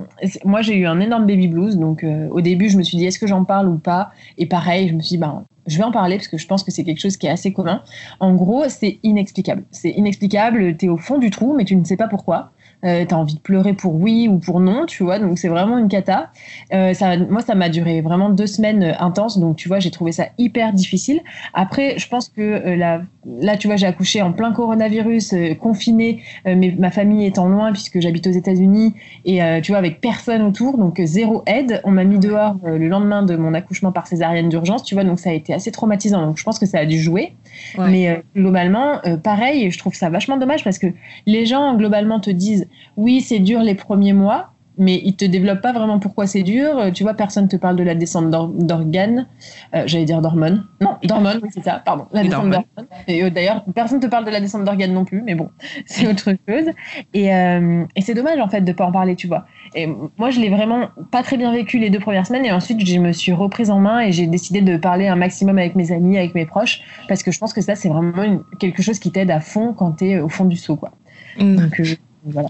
moi 0.44 0.62
j'ai 0.62 0.76
eu 0.76 0.86
un 0.86 1.00
énorme 1.00 1.26
baby 1.26 1.48
blues, 1.48 1.78
donc 1.78 2.04
euh, 2.04 2.28
au 2.32 2.42
début 2.42 2.68
je 2.68 2.78
me 2.78 2.84
suis 2.84 2.98
dit 2.98 3.06
est-ce 3.06 3.18
que 3.18 3.28
j'en 3.28 3.46
parle 3.46 3.70
ou 3.70 3.78
pas? 3.78 4.12
Et 4.38 4.46
pareil, 4.46 4.90
je 4.90 4.94
me 4.94 5.00
suis 5.00 5.16
dit 5.16 5.18
ben, 5.18 5.46
je 5.68 5.78
vais 5.78 5.86
en 5.86 5.92
parler 5.94 6.18
parce 6.18 6.28
que 6.28 6.38
je 6.38 6.46
pense 6.46 6.66
que 6.66 6.70
c'est 6.70 6.84
quelque 6.84 7.00
chose 7.00 7.16
qui 7.16 7.28
est 7.28 7.30
assez 7.30 7.54
commun. 7.54 7.82
En 8.20 8.36
gros, 8.36 8.68
c'est 8.68 9.00
inexplicable. 9.04 9.64
C'est 9.72 9.92
inexplicable, 9.92 10.76
tu 10.76 10.88
es 10.88 10.90
au 10.90 10.98
fond 10.98 11.18
du 11.18 11.30
trou, 11.30 11.56
mais 11.56 11.64
tu 11.64 11.78
ne 11.78 11.86
sais 11.86 11.96
pas 11.96 12.10
pourquoi. 12.10 12.52
Euh, 12.86 13.06
tu 13.06 13.14
as 13.14 13.18
envie 13.18 13.36
de 13.36 13.40
pleurer 13.40 13.74
pour 13.74 13.96
oui 13.96 14.30
ou 14.30 14.38
pour 14.38 14.62
non, 14.62 14.86
tu 14.86 15.04
vois, 15.04 15.20
donc 15.20 15.38
c'est 15.38 15.50
vraiment 15.50 15.78
une 15.78 15.90
cata. 15.90 16.32
Euh, 16.74 16.94
ça, 16.94 17.18
moi, 17.18 17.42
ça 17.42 17.54
m'a 17.54 17.68
duré 17.68 18.00
vraiment 18.02 18.30
deux 18.30 18.48
semaines 18.48 18.84
euh, 18.84 18.94
intenses, 19.00 19.38
donc 19.38 19.58
tu 19.58 19.68
vois, 19.68 19.80
j'ai 19.80 19.92
trouvé 19.92 20.14
ça 20.14 20.28
hyper 20.38 20.72
difficile. 20.72 21.20
Après, 21.54 22.00
je 22.00 22.08
pense 22.08 22.30
que 22.30 22.42
euh, 22.42 22.76
la, 22.78 23.02
là, 23.26 23.58
tu 23.58 23.68
vois, 23.68 23.76
j'ai 23.76 23.86
accouché 23.86 24.22
en 24.22 24.32
plein 24.32 24.54
coronavirus, 24.54 25.34
euh, 25.34 25.56
confiné, 25.56 26.24
mais 26.46 26.74
ma 26.78 26.90
famille 26.90 27.26
étant 27.26 27.48
loin 27.50 27.72
puisque 27.72 28.00
j'habite 28.00 28.28
aux 28.28 28.32
États-Unis 28.32 28.94
et 29.26 29.40
tu 29.62 29.72
vois 29.72 29.78
avec 29.80 30.00
personne 30.02 30.42
autour, 30.42 30.78
donc 30.78 31.02
zéro 31.04 31.44
aide. 31.46 31.82
On 31.84 31.92
m'a 31.92 32.04
mis 32.04 32.20
dehors 32.20 32.56
le 32.64 32.88
lendemain 32.88 33.24
de 33.24 33.36
mon 33.36 33.54
accouchement 33.54 33.92
par 33.92 34.08
césarienne 34.08 34.50
d'urgence, 34.50 34.84
tu 34.84 34.96
vois, 34.96 35.04
donc 35.04 35.20
ça 35.20 35.32
a 35.32 35.34
été 35.34 35.54
assez 35.54 35.72
traumatisant. 35.72 36.26
Donc 36.26 36.38
je 36.38 36.44
pense 36.44 36.60
que 36.60 36.66
ça 36.66 36.80
a 36.80 36.86
dû 36.86 37.00
jouer. 37.00 37.34
Mais 37.78 38.10
euh, 38.10 38.18
globalement, 38.36 39.00
euh, 39.06 39.18
pareil, 39.18 39.72
je 39.72 39.78
trouve 39.78 39.94
ça 39.94 40.10
vachement 40.10 40.38
dommage 40.38 40.64
parce 40.64 40.80
que 40.80 40.88
les 41.26 41.46
gens 41.46 41.76
globalement 41.76 42.20
te 42.20 42.30
disent 42.30 42.68
oui, 42.98 43.22
c'est 43.22 43.40
dur 43.40 43.62
les 43.62 43.76
premiers 43.76 44.14
mois. 44.14 44.54
Mais 44.82 45.02
ils 45.04 45.16
te 45.16 45.26
développent 45.26 45.62
pas 45.62 45.74
vraiment 45.74 46.00
pourquoi 46.00 46.26
c'est 46.26 46.42
dur. 46.42 46.78
Euh, 46.78 46.92
Tu 46.92 47.04
vois, 47.04 47.14
personne 47.14 47.48
te 47.48 47.58
parle 47.58 47.76
de 47.76 47.84
la 47.84 47.96
descente 47.96 48.30
d'or- 48.32 48.48
d'organes. 48.48 49.28
Euh, 49.76 49.84
J'allais 49.86 50.06
dire 50.06 50.22
d'hormones. 50.22 50.66
Non, 50.82 50.96
d'hormones, 51.04 51.40
oui, 51.44 51.50
c'est 51.54 51.64
ça, 51.64 51.82
pardon. 51.84 52.06
La 52.14 52.22
Et 52.22 52.24
descente 52.30 52.50
d'hormones. 52.50 52.88
Et 53.08 53.24
euh, 53.24 53.30
d'ailleurs, 53.30 53.64
personne 53.76 54.00
te 54.00 54.08
parle 54.08 54.26
de 54.26 54.32
la 54.32 54.40
descente 54.40 54.64
d'organes 54.64 54.94
non 54.94 55.04
plus, 55.06 55.22
mais 55.22 55.36
bon, 55.36 55.50
c'est 55.86 56.08
autre 56.08 56.32
chose. 56.48 56.66
Et, 57.14 57.34
euh, 57.36 57.84
et 57.96 58.02
c'est 58.02 58.14
dommage, 58.14 58.40
en 58.40 58.48
fait, 58.48 58.62
de 58.62 58.72
pas 58.72 58.86
en 58.86 58.92
parler, 58.92 59.16
tu 59.16 59.28
vois. 59.28 59.46
Et 59.76 59.88
moi, 60.18 60.30
je 60.30 60.40
l'ai 60.40 60.50
vraiment 60.50 60.88
pas 61.12 61.22
très 61.24 61.38
bien 61.38 61.52
vécu 61.52 61.78
les 61.78 61.90
deux 61.90 62.00
premières 62.00 62.26
semaines. 62.26 62.46
Et 62.46 62.52
ensuite, 62.52 62.84
je 62.86 63.00
me 63.00 63.12
suis 63.12 63.34
reprise 63.34 63.70
en 63.70 63.80
main 63.80 64.00
et 64.00 64.12
j'ai 64.14 64.28
décidé 64.28 64.62
de 64.62 64.78
parler 64.78 65.08
un 65.08 65.16
maximum 65.18 65.58
avec 65.58 65.76
mes 65.76 65.92
amis, 65.92 66.18
avec 66.18 66.34
mes 66.36 66.46
proches, 66.46 66.82
parce 67.08 67.22
que 67.22 67.32
je 67.32 67.38
pense 67.40 67.54
que 67.54 67.62
ça, 67.62 67.76
c'est 67.76 67.90
vraiment 67.90 68.24
une- 68.24 68.42
quelque 68.60 68.82
chose 68.82 68.98
qui 68.98 69.12
t'aide 69.12 69.30
à 69.30 69.42
fond 69.42 69.74
quand 69.74 69.92
tu 69.98 70.06
es 70.10 70.20
au 70.20 70.30
fond 70.30 70.46
du 70.46 70.56
seau, 70.56 70.76
quoi. 70.78 70.92
Mm. 71.38 71.56
Donc, 71.58 71.82
voilà. 72.24 72.50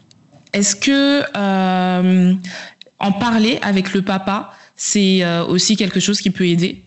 Est-ce 0.54 0.76
que 0.76 1.24
euh, 1.38 2.34
en 3.00 3.12
parler 3.12 3.60
avec 3.62 3.94
le 3.94 4.02
papa, 4.02 4.52
c'est 4.76 5.24
euh, 5.24 5.46
aussi 5.46 5.76
quelque 5.76 6.00
chose 6.00 6.22
qui 6.22 6.32
peut 6.32 6.48
aider? 6.48 6.84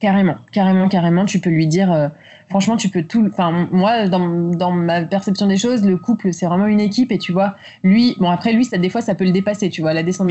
Carrément, 0.00 0.36
carrément, 0.52 0.88
carrément. 0.88 1.24
Tu 1.24 1.38
peux 1.38 1.50
lui 1.50 1.66
dire, 1.66 1.92
euh, 1.92 2.08
franchement, 2.50 2.76
tu 2.76 2.88
peux 2.88 3.02
tout. 3.02 3.26
Enfin, 3.30 3.68
moi, 3.72 4.08
dans, 4.08 4.50
dans 4.50 4.70
ma 4.70 5.02
perception 5.02 5.46
des 5.46 5.56
choses, 5.56 5.84
le 5.84 5.96
couple, 5.96 6.32
c'est 6.32 6.46
vraiment 6.46 6.66
une 6.66 6.80
équipe. 6.80 7.12
Et 7.12 7.18
tu 7.18 7.32
vois, 7.32 7.56
lui, 7.82 8.16
bon, 8.18 8.28
après, 8.30 8.52
lui, 8.52 8.64
ça, 8.64 8.78
des 8.78 8.90
fois, 8.90 9.00
ça 9.00 9.14
peut 9.14 9.24
le 9.24 9.30
dépasser. 9.30 9.70
Tu 9.70 9.80
vois, 9.80 9.92
la 9.92 10.02
descente 10.02 10.28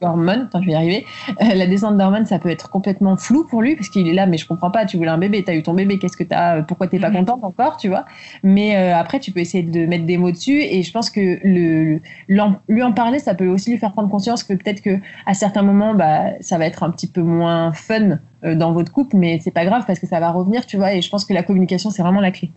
d'hormones, 0.00 0.42
attends, 0.48 0.60
je 0.62 0.66
vais 0.66 0.72
y 0.72 0.74
arriver. 0.74 1.04
Euh, 1.42 1.54
la 1.54 1.66
descente 1.66 1.98
d'hormones, 1.98 2.24
ça 2.26 2.38
peut 2.38 2.48
être 2.48 2.70
complètement 2.70 3.16
flou 3.16 3.46
pour 3.46 3.60
lui, 3.62 3.76
parce 3.76 3.88
qu'il 3.88 4.08
est 4.08 4.14
là, 4.14 4.26
mais 4.26 4.38
je 4.38 4.46
comprends 4.46 4.70
pas. 4.70 4.86
Tu 4.86 4.96
voulais 4.96 5.10
un 5.10 5.18
bébé, 5.18 5.44
t'as 5.44 5.54
eu 5.54 5.62
ton 5.62 5.74
bébé, 5.74 5.98
qu'est-ce 5.98 6.16
que 6.16 6.24
t'as 6.24 6.56
euh, 6.58 6.62
Pourquoi 6.62 6.86
t'es 6.86 6.98
pas 6.98 7.10
Mhm. 7.10 7.16
contente 7.16 7.44
encore, 7.44 7.76
tu 7.76 7.88
vois 7.88 8.04
Mais 8.42 8.76
euh, 8.76 8.96
après, 8.96 9.20
tu 9.20 9.30
peux 9.30 9.40
essayer 9.40 9.62
de 9.62 9.86
mettre 9.86 10.06
des 10.06 10.16
mots 10.16 10.30
dessus. 10.30 10.62
Et 10.62 10.82
je 10.82 10.90
pense 10.92 11.10
que 11.10 11.38
le, 11.44 12.00
lui 12.68 12.82
en 12.82 12.92
parler, 12.92 13.18
ça 13.18 13.34
peut 13.34 13.48
aussi 13.48 13.70
lui 13.70 13.78
faire 13.78 13.92
prendre 13.92 14.08
conscience 14.08 14.44
que 14.44 14.54
peut-être 14.54 14.80
que 14.80 14.98
à 15.26 15.34
certains 15.34 15.62
moments, 15.62 15.94
bah, 15.94 16.30
ça 16.40 16.56
va 16.58 16.64
être 16.66 16.82
un 16.82 16.90
petit 16.90 17.06
peu 17.06 17.20
moins 17.22 17.72
fun 17.72 18.18
euh, 18.42 18.54
dans 18.54 18.72
votre 18.72 18.90
couple, 18.90 19.16
mais 19.16 19.38
c'est 19.42 19.50
pas 19.50 19.66
grave 19.66 19.84
parce 19.86 19.98
que 19.98 20.06
ça 20.06 20.18
va 20.18 20.30
revenir, 20.30 20.64
tu 20.64 20.78
vois. 20.78 20.94
Et 20.94 21.02
je 21.02 21.10
pense 21.10 21.26
que 21.26 21.34
la 21.34 21.39
communication, 21.42 21.90
c'est 21.90 22.02
vraiment 22.02 22.20
la 22.20 22.30
clé. 22.30 22.50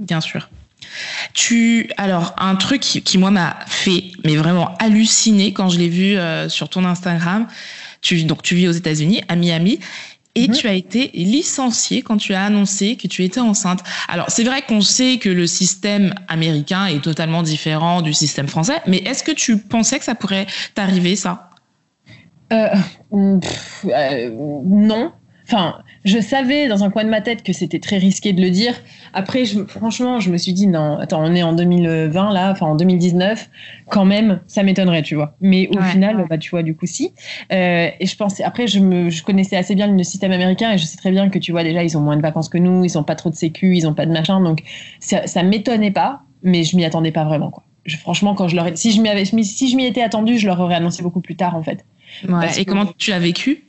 Bien 0.00 0.20
sûr. 0.20 0.48
Tu 1.32 1.88
alors 1.96 2.34
un 2.38 2.56
truc 2.56 2.80
qui, 2.80 3.02
qui, 3.02 3.16
moi 3.18 3.30
m'a 3.30 3.56
fait 3.66 4.04
mais 4.24 4.36
vraiment 4.36 4.74
halluciner 4.78 5.52
quand 5.52 5.68
je 5.68 5.78
l'ai 5.78 5.88
vu 5.88 6.16
euh, 6.16 6.48
sur 6.48 6.68
ton 6.68 6.84
Instagram. 6.84 7.46
Tu 8.00 8.24
donc 8.24 8.42
tu 8.42 8.54
vis 8.56 8.66
aux 8.68 8.72
États-Unis 8.72 9.22
à 9.28 9.36
Miami 9.36 9.78
et 10.34 10.48
Mhm. 10.48 10.54
tu 10.54 10.66
as 10.66 10.72
été 10.72 11.10
licenciée 11.14 12.02
quand 12.02 12.16
tu 12.16 12.34
as 12.34 12.44
annoncé 12.44 12.96
que 12.96 13.06
tu 13.06 13.22
étais 13.22 13.38
enceinte. 13.38 13.80
Alors 14.08 14.26
c'est 14.30 14.44
vrai 14.44 14.62
qu'on 14.62 14.80
sait 14.80 15.18
que 15.18 15.28
le 15.28 15.46
système 15.46 16.14
américain 16.26 16.86
est 16.86 17.00
totalement 17.00 17.42
différent 17.44 18.02
du 18.02 18.12
système 18.12 18.48
français, 18.48 18.80
mais 18.86 18.98
est-ce 18.98 19.22
que 19.22 19.32
tu 19.32 19.58
pensais 19.58 19.98
que 19.98 20.04
ça 20.04 20.14
pourrait 20.16 20.46
t'arriver 20.74 21.14
ça? 21.16 21.50
Euh, 22.52 22.68
pff, 23.40 23.86
euh, 23.88 24.30
non. 24.64 25.12
Enfin, 25.46 25.78
je 26.04 26.18
savais 26.18 26.68
dans 26.68 26.82
un 26.84 26.90
coin 26.90 27.04
de 27.04 27.08
ma 27.08 27.20
tête 27.20 27.42
que 27.42 27.52
c'était 27.52 27.78
très 27.78 27.96
risqué 27.98 28.32
de 28.32 28.40
le 28.42 28.50
dire. 28.50 28.74
Après, 29.12 29.44
je, 29.44 29.64
franchement, 29.66 30.18
je 30.20 30.30
me 30.30 30.36
suis 30.36 30.52
dit 30.52 30.66
non. 30.66 30.98
Attends, 30.98 31.22
on 31.24 31.34
est 31.34 31.42
en 31.42 31.52
2020 31.52 32.32
là, 32.32 32.50
enfin 32.50 32.66
en 32.66 32.74
2019, 32.76 33.48
quand 33.88 34.04
même, 34.04 34.40
ça 34.46 34.62
m'étonnerait, 34.62 35.02
tu 35.02 35.14
vois. 35.14 35.36
Mais 35.40 35.68
au 35.68 35.78
Ouais. 35.78 35.84
final, 35.90 36.26
bah 36.28 36.38
tu 36.38 36.50
vois, 36.50 36.62
du 36.62 36.74
coup 36.74 36.86
si. 36.86 37.12
Euh, 37.52 37.88
et 38.00 38.06
je 38.06 38.16
pensais. 38.16 38.42
Après, 38.42 38.66
je 38.66 38.80
me, 38.80 39.10
je 39.10 39.22
connaissais 39.22 39.56
assez 39.56 39.74
bien 39.74 39.86
le 39.86 40.02
système 40.02 40.32
américain 40.32 40.72
et 40.72 40.78
je 40.78 40.84
sais 40.84 40.96
très 40.96 41.10
bien 41.10 41.28
que 41.28 41.38
tu 41.38 41.52
vois 41.52 41.62
déjà, 41.64 41.82
ils 41.84 41.96
ont 41.96 42.00
moins 42.00 42.16
de 42.16 42.22
vacances 42.22 42.48
que 42.48 42.58
nous, 42.58 42.84
ils 42.84 42.98
ont 42.98 43.04
pas 43.04 43.14
trop 43.14 43.30
de 43.30 43.34
sécu, 43.36 43.76
ils 43.76 43.86
ont 43.86 43.94
pas 43.94 44.06
de 44.06 44.12
machin, 44.12 44.40
donc 44.40 44.62
ça, 45.00 45.26
ça 45.26 45.42
m'étonnait 45.42 45.90
pas, 45.92 46.22
mais 46.42 46.64
je 46.64 46.76
m'y 46.76 46.84
attendais 46.84 47.12
pas 47.12 47.24
vraiment 47.24 47.50
quoi. 47.50 47.62
Je, 47.84 47.96
franchement, 47.96 48.34
quand 48.34 48.46
je 48.48 48.54
leur 48.56 48.68
ai, 48.68 48.76
si 48.76 48.92
je 48.92 49.00
m'y 49.00 49.08
avais, 49.08 49.24
si 49.24 49.68
je 49.70 49.76
m'y 49.76 49.86
étais 49.86 50.02
attendu, 50.02 50.38
je 50.38 50.46
leur 50.46 50.58
aurais 50.60 50.76
annoncé 50.76 51.02
beaucoup 51.02 51.20
plus 51.20 51.34
tard 51.36 51.56
en 51.56 51.62
fait. 51.62 51.84
ouais. 52.28 52.46
Et 52.60 52.64
que- 52.64 52.70
comment 52.70 52.86
tu 52.98 53.10
l'as 53.10 53.18
vécu? 53.18 53.64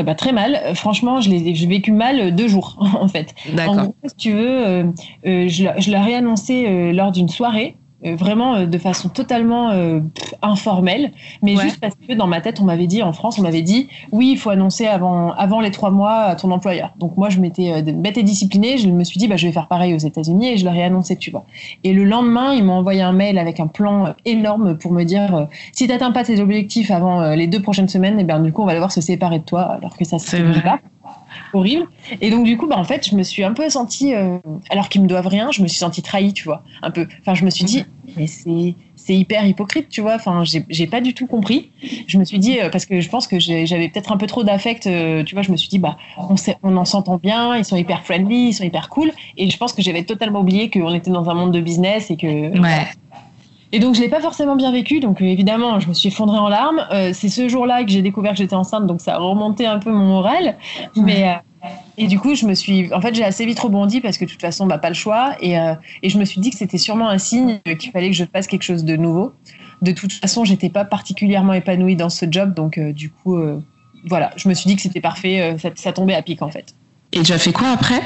Euh, 0.00 0.02
bah, 0.04 0.14
très 0.14 0.32
mal. 0.32 0.58
Euh, 0.64 0.74
Franchement, 0.74 1.20
je 1.20 1.30
l'ai 1.30 1.54
j'ai 1.54 1.66
vécu 1.66 1.92
mal 1.92 2.18
euh, 2.20 2.30
deux 2.30 2.48
jours, 2.48 2.76
en 3.00 3.08
fait. 3.08 3.34
D'accord. 3.54 3.88
si 4.06 4.16
tu 4.16 4.32
veux, 4.32 4.66
euh, 4.66 4.84
euh, 5.26 5.48
je, 5.48 5.64
leur- 5.64 5.80
je 5.80 5.90
leur 5.90 6.06
ai 6.06 6.14
annoncé 6.14 6.66
euh, 6.66 6.92
lors 6.92 7.12
d'une 7.12 7.28
soirée, 7.28 7.76
vraiment 8.04 8.56
euh, 8.56 8.66
de 8.66 8.78
façon 8.78 9.08
totalement 9.08 9.70
euh, 9.70 10.00
informelle, 10.42 11.12
mais 11.42 11.56
Ouais. 11.56 11.62
juste 11.62 11.80
parce 11.80 11.94
que 11.94 12.14
dans 12.14 12.26
ma 12.26 12.40
tête, 12.40 12.60
on 12.60 12.64
m'avait 12.64 12.86
dit, 12.86 13.02
en 13.02 13.12
France, 13.12 13.38
on 13.38 13.42
m'avait 13.42 13.62
dit, 13.62 13.88
oui, 14.10 14.30
il 14.32 14.38
faut 14.38 14.50
annoncer 14.50 14.86
avant, 14.86 15.32
avant 15.32 15.60
les 15.60 15.70
trois 15.70 15.90
mois 15.90 16.12
à 16.22 16.34
ton 16.34 16.50
employeur. 16.50 16.92
Donc 16.98 17.16
moi, 17.16 17.28
je 17.28 17.38
m'étais 17.40 17.72
euh, 17.72 17.82
bête 17.92 18.18
et 18.18 18.22
disciplinée, 18.22 18.78
je 18.78 18.88
me 18.88 19.04
suis 19.04 19.18
dit, 19.18 19.28
bah, 19.28 19.36
je 19.36 19.46
vais 19.46 19.52
faire 19.52 19.68
pareil 19.68 19.94
aux 19.94 19.98
États-Unis 19.98 20.48
et 20.48 20.56
je 20.56 20.64
leur 20.64 20.74
ai 20.74 20.82
annoncé, 20.82 21.16
tu 21.16 21.30
vois. 21.30 21.44
Et 21.84 21.92
le 21.92 22.04
lendemain, 22.04 22.54
ils 22.54 22.64
m'ont 22.64 22.74
envoyé 22.74 23.02
un 23.02 23.12
mail 23.12 23.38
avec 23.38 23.60
un 23.60 23.66
plan 23.68 24.06
euh, 24.06 24.10
énorme 24.24 24.76
pour 24.78 24.92
me 24.92 25.04
dire, 25.04 25.34
euh, 25.34 25.44
si 25.72 25.86
tu 25.86 25.92
n'atteins 25.92 26.12
pas 26.12 26.24
tes 26.24 26.40
objectifs 26.40 26.90
avant 26.90 27.20
euh, 27.20 27.36
les 27.36 27.46
deux 27.46 27.60
prochaines 27.62 27.88
semaines, 27.88 28.18
et 28.18 28.24
ben, 28.24 28.40
du 28.40 28.52
coup, 28.52 28.62
on 28.62 28.66
va 28.66 28.74
devoir 28.74 28.92
se 28.92 29.00
séparer 29.00 29.38
de 29.38 29.44
toi, 29.44 29.62
alors 29.62 29.96
que 29.96 30.04
ça 30.04 30.18
se 30.18 30.36
fait 30.36 30.42
pas 30.62 30.80
horrible. 31.54 31.86
Et 32.20 32.30
donc, 32.30 32.44
du 32.44 32.56
coup, 32.56 32.66
bah, 32.66 32.78
en 32.78 32.84
fait, 32.84 33.08
je 33.08 33.14
me 33.14 33.22
suis 33.22 33.44
un 33.44 33.52
peu 33.52 33.68
sentie, 33.68 34.14
euh, 34.14 34.38
alors 34.70 34.88
qu'ils 34.88 35.02
me 35.02 35.06
doivent 35.06 35.26
rien, 35.26 35.50
je 35.50 35.62
me 35.62 35.68
suis 35.68 35.78
sentie 35.78 36.02
trahie, 36.02 36.32
tu 36.32 36.44
vois, 36.44 36.62
un 36.82 36.90
peu. 36.90 37.06
Enfin, 37.20 37.34
je 37.34 37.44
me 37.44 37.50
suis 37.50 37.64
dit, 37.64 37.84
mais 38.16 38.26
c'est, 38.26 38.74
c'est 38.96 39.14
hyper 39.14 39.46
hypocrite, 39.46 39.88
tu 39.88 40.00
vois. 40.00 40.14
Enfin, 40.14 40.44
j'ai, 40.44 40.86
pas 40.86 41.00
du 41.00 41.14
tout 41.14 41.26
compris. 41.26 41.70
Je 42.06 42.18
me 42.18 42.24
suis 42.24 42.38
dit, 42.38 42.60
euh, 42.60 42.68
parce 42.68 42.86
que 42.86 43.00
je 43.00 43.08
pense 43.08 43.26
que 43.26 43.38
j'avais 43.38 43.88
peut-être 43.88 44.12
un 44.12 44.16
peu 44.16 44.26
trop 44.26 44.44
d'affect, 44.44 44.86
euh, 44.86 45.24
tu 45.24 45.34
vois, 45.34 45.42
je 45.42 45.52
me 45.52 45.56
suis 45.56 45.68
dit, 45.68 45.78
bah, 45.78 45.96
on, 46.16 46.36
sait, 46.36 46.56
on 46.62 46.76
en 46.76 46.84
s'entend 46.84 47.16
bien, 47.16 47.56
ils 47.56 47.64
sont 47.64 47.76
hyper 47.76 48.04
friendly, 48.04 48.48
ils 48.48 48.54
sont 48.54 48.64
hyper 48.64 48.88
cool. 48.88 49.12
Et 49.36 49.48
je 49.50 49.56
pense 49.56 49.72
que 49.72 49.82
j'avais 49.82 50.04
totalement 50.04 50.40
oublié 50.40 50.70
qu'on 50.70 50.94
était 50.94 51.10
dans 51.10 51.28
un 51.28 51.34
monde 51.34 51.52
de 51.52 51.60
business 51.60 52.10
et 52.10 52.16
que. 52.16 52.26
Ouais. 52.58 52.86
Et 53.72 53.80
donc, 53.80 53.94
je 53.94 54.00
l'ai 54.00 54.08
pas 54.08 54.20
forcément 54.20 54.54
bien 54.54 54.70
vécu. 54.70 55.00
Donc, 55.00 55.20
euh, 55.20 55.24
évidemment, 55.24 55.80
je 55.80 55.88
me 55.88 55.94
suis 55.94 56.08
effondrée 56.08 56.38
en 56.38 56.48
larmes. 56.48 56.86
Euh, 56.92 57.12
c'est 57.14 57.30
ce 57.30 57.48
jour-là 57.48 57.82
que 57.84 57.90
j'ai 57.90 58.02
découvert 58.02 58.32
que 58.32 58.38
j'étais 58.38 58.54
enceinte, 58.54 58.86
donc 58.86 59.00
ça 59.00 59.14
a 59.14 59.18
remonté 59.18 59.66
un 59.66 59.78
peu 59.78 59.90
mon 59.90 60.04
moral. 60.04 60.56
Mais 60.94 61.28
euh, 61.28 61.68
et 61.96 62.06
du 62.06 62.18
coup, 62.18 62.34
je 62.34 62.44
me 62.44 62.54
suis, 62.54 62.92
en 62.92 63.00
fait, 63.00 63.14
j'ai 63.14 63.24
assez 63.24 63.46
vite 63.46 63.58
rebondi 63.58 64.00
parce 64.00 64.18
que 64.18 64.26
de 64.26 64.30
toute 64.30 64.40
façon, 64.40 64.66
bah, 64.66 64.78
pas 64.78 64.88
le 64.88 64.94
choix. 64.94 65.36
Et, 65.40 65.54
et 66.02 66.08
je 66.08 66.18
me 66.18 66.24
suis 66.24 66.40
dit 66.40 66.50
que 66.50 66.56
c'était 66.56 66.78
sûrement 66.78 67.08
un 67.08 67.18
signe 67.18 67.60
qu'il 67.78 67.92
fallait 67.92 68.10
que 68.10 68.16
je 68.16 68.24
fasse 68.24 68.48
quelque 68.48 68.64
chose 68.64 68.84
de 68.84 68.96
nouveau. 68.96 69.32
De 69.80 69.92
toute 69.92 70.12
façon, 70.12 70.44
j'étais 70.44 70.70
pas 70.70 70.84
particulièrement 70.84 71.52
épanouie 71.52 71.94
dans 71.94 72.08
ce 72.08 72.26
job, 72.28 72.52
donc 72.54 72.80
du 72.80 73.10
coup, 73.10 73.38
voilà, 74.08 74.32
je 74.34 74.48
me 74.48 74.54
suis 74.54 74.66
dit 74.66 74.74
que 74.74 74.82
c'était 74.82 75.00
parfait. 75.00 75.56
Ça, 75.58 75.68
ça 75.76 75.92
tombait 75.92 76.14
à 76.14 76.22
pic 76.22 76.42
en 76.42 76.50
fait. 76.50 76.74
Et 77.12 77.22
tu 77.22 77.32
as 77.32 77.38
fait 77.38 77.52
quoi 77.52 77.68
après? 77.68 78.02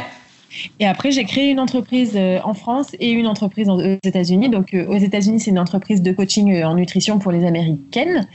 Et 0.80 0.86
après, 0.86 1.10
j'ai 1.10 1.24
créé 1.24 1.50
une 1.50 1.60
entreprise 1.60 2.12
euh, 2.16 2.38
en 2.44 2.54
France 2.54 2.88
et 3.00 3.10
une 3.10 3.26
entreprise 3.26 3.68
aux 3.68 3.80
États-Unis. 3.80 4.48
Donc, 4.50 4.74
euh, 4.74 4.86
aux 4.86 4.98
États-Unis, 4.98 5.40
c'est 5.40 5.50
une 5.50 5.58
entreprise 5.58 6.02
de 6.02 6.12
coaching 6.12 6.52
euh, 6.52 6.66
en 6.66 6.74
nutrition 6.74 7.18
pour 7.18 7.32
les 7.32 7.44
Américaines. 7.44 8.26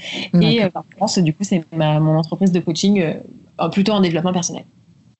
Et 0.42 0.64
en 0.64 0.84
France, 0.98 1.20
du 1.20 1.34
coup, 1.34 1.44
c'est 1.44 1.64
mon 1.72 2.18
entreprise 2.18 2.52
de 2.52 2.60
coaching 2.60 3.04
plutôt 3.72 3.94
en 3.94 4.02
développement 4.02 4.34
personnel. 4.34 4.64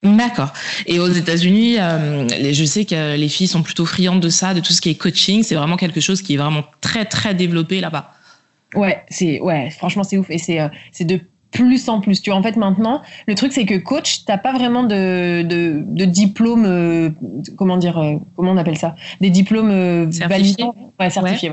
D'accord. 0.04 0.52
Et 0.88 1.00
aux 1.00 1.10
États-Unis, 1.10 1.76
je 1.76 2.66
sais 2.66 2.86
que 2.86 3.16
les 3.16 3.30
filles 3.30 3.48
sont 3.48 3.62
plutôt 3.62 3.86
friandes 3.86 4.20
de 4.20 4.30
ça, 4.30 4.54
de 4.54 4.60
tout 4.60 4.74
ce 4.74 4.82
qui 4.82 4.90
est 4.90 4.96
coaching. 4.96 5.44
C'est 5.44 5.56
vraiment 5.56 5.78
quelque 5.78 6.02
chose 6.02 6.22
qui 6.22 6.34
est 6.34 6.38
vraiment 6.38 6.64
très, 6.82 7.06
très 7.06 7.36
développé 7.36 7.82
là-bas. 7.82 8.12
Ouais, 8.74 9.04
c'est 9.10 9.42
ouais, 9.42 9.70
franchement 9.70 10.04
c'est 10.04 10.18
ouf 10.18 10.30
et 10.30 10.38
c'est 10.38 10.60
c'est 10.94 11.04
de 11.04 11.20
plus 11.52 11.90
en 11.90 12.00
plus. 12.00 12.22
Tu 12.22 12.30
vois, 12.30 12.40
en 12.40 12.44
fait, 12.44 12.56
maintenant, 12.56 13.02
le 13.28 13.36
truc, 13.36 13.52
c'est 13.52 13.66
que 13.66 13.76
coach, 13.76 14.26
t'as 14.26 14.38
pas 14.38 14.54
vraiment 14.54 14.84
de, 14.84 15.44
de, 15.44 15.84
de 15.86 16.06
diplôme, 16.06 16.66
euh, 16.66 17.10
comment 17.58 17.78
dire, 17.78 17.98
euh, 17.98 18.16
comment 18.36 18.52
on 18.52 18.58
appelle 18.58 18.78
ça? 18.78 18.96
Des 19.20 19.30
diplômes 19.30 19.70
euh, 19.70 20.12
certifiés. 20.12 20.66
Ouais, 21.00 21.10
certifiés. 21.10 21.52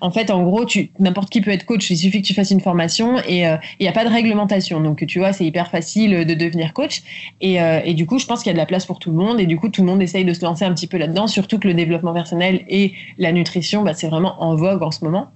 En 0.00 0.10
fait, 0.10 0.30
en 0.30 0.44
gros, 0.44 0.64
n'importe 0.98 1.28
qui 1.28 1.42
peut 1.42 1.50
être 1.50 1.66
coach. 1.66 1.90
Il 1.90 1.98
suffit 1.98 2.22
que 2.22 2.26
tu 2.26 2.32
fasses 2.32 2.50
une 2.50 2.62
formation 2.62 3.18
et 3.28 3.42
il 3.42 3.82
n'y 3.82 3.86
a 3.86 3.92
pas 3.92 4.06
de 4.06 4.08
réglementation. 4.08 4.80
Donc, 4.80 5.04
tu 5.06 5.18
vois, 5.18 5.34
c'est 5.34 5.44
hyper 5.44 5.68
facile 5.68 6.24
de 6.24 6.32
devenir 6.32 6.72
coach. 6.72 7.02
Et, 7.42 7.58
et 7.84 7.92
du 7.92 8.06
coup, 8.06 8.18
je 8.18 8.24
pense 8.24 8.42
qu'il 8.42 8.48
y 8.48 8.50
a 8.50 8.54
de 8.54 8.58
la 8.58 8.64
place 8.64 8.86
pour 8.86 8.98
tout 8.98 9.10
le 9.10 9.16
monde. 9.18 9.40
Et 9.40 9.44
du 9.44 9.58
coup, 9.58 9.68
tout 9.68 9.82
le 9.82 9.88
monde 9.88 10.00
essaye 10.00 10.24
de 10.24 10.32
se 10.32 10.42
lancer 10.42 10.64
un 10.64 10.72
petit 10.72 10.86
peu 10.86 10.96
là-dedans. 10.96 11.26
Surtout 11.26 11.58
que 11.58 11.68
le 11.68 11.74
développement 11.74 12.14
personnel 12.14 12.64
et 12.66 12.94
la 13.18 13.30
nutrition, 13.30 13.82
bah, 13.82 13.92
c'est 13.92 14.08
vraiment 14.08 14.42
en 14.42 14.56
vogue 14.56 14.82
en 14.82 14.90
ce 14.90 15.04
moment. 15.04 15.26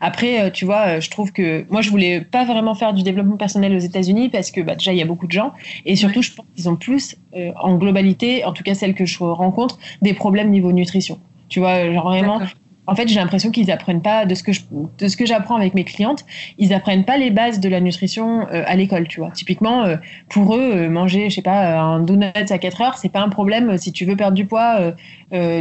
Après, 0.00 0.40
euh, 0.40 0.50
tu 0.50 0.64
vois, 0.64 0.86
euh, 0.86 1.00
je 1.00 1.10
trouve 1.10 1.32
que 1.32 1.64
moi, 1.70 1.82
je 1.82 1.90
voulais 1.90 2.20
pas 2.20 2.44
vraiment 2.44 2.74
faire 2.74 2.92
du 2.94 3.02
développement 3.02 3.36
personnel 3.36 3.74
aux 3.74 3.80
États-Unis 3.80 4.28
parce 4.28 4.50
que 4.50 4.60
bah, 4.60 4.74
déjà, 4.74 4.92
il 4.92 4.98
y 4.98 5.02
a 5.02 5.06
beaucoup 5.06 5.26
de 5.26 5.32
gens 5.32 5.52
et 5.84 5.96
surtout, 5.96 6.22
je 6.22 6.32
pense 6.32 6.46
qu'ils 6.54 6.68
ont 6.68 6.76
plus, 6.76 7.16
euh, 7.36 7.52
en 7.60 7.76
globalité, 7.76 8.44
en 8.44 8.52
tout 8.52 8.62
cas 8.62 8.74
celles 8.74 8.94
que 8.94 9.04
je 9.04 9.18
rencontre, 9.22 9.78
des 10.02 10.14
problèmes 10.14 10.50
niveau 10.50 10.72
nutrition. 10.72 11.18
Tu 11.48 11.60
vois, 11.60 11.92
genre 11.92 12.08
vraiment. 12.08 12.40
En 12.88 12.94
fait, 12.94 13.08
j'ai 13.08 13.16
l'impression 13.16 13.50
qu'ils 13.50 13.72
apprennent 13.72 14.00
pas 14.00 14.26
de 14.26 14.34
ce 14.36 14.44
que 14.44 14.52
je, 14.52 14.60
de 14.70 15.08
ce 15.08 15.16
que 15.16 15.26
j'apprends 15.26 15.56
avec 15.56 15.74
mes 15.74 15.82
clientes, 15.82 16.24
ils 16.56 16.72
apprennent 16.72 17.04
pas 17.04 17.18
les 17.18 17.32
bases 17.32 17.58
de 17.58 17.68
la 17.68 17.80
nutrition 17.80 18.46
à 18.48 18.76
l'école, 18.76 19.08
tu 19.08 19.18
vois. 19.18 19.32
Typiquement, 19.32 19.96
pour 20.28 20.54
eux, 20.54 20.88
manger, 20.88 21.28
je 21.28 21.34
sais 21.34 21.42
pas, 21.42 21.80
un 21.80 21.98
donut 21.98 22.26
à 22.36 22.58
4 22.58 22.82
heures, 22.82 22.96
c'est 22.96 23.08
pas 23.08 23.22
un 23.22 23.28
problème 23.28 23.76
si 23.76 23.90
tu 23.90 24.04
veux 24.04 24.14
perdre 24.14 24.36
du 24.36 24.46
poids, 24.46 24.94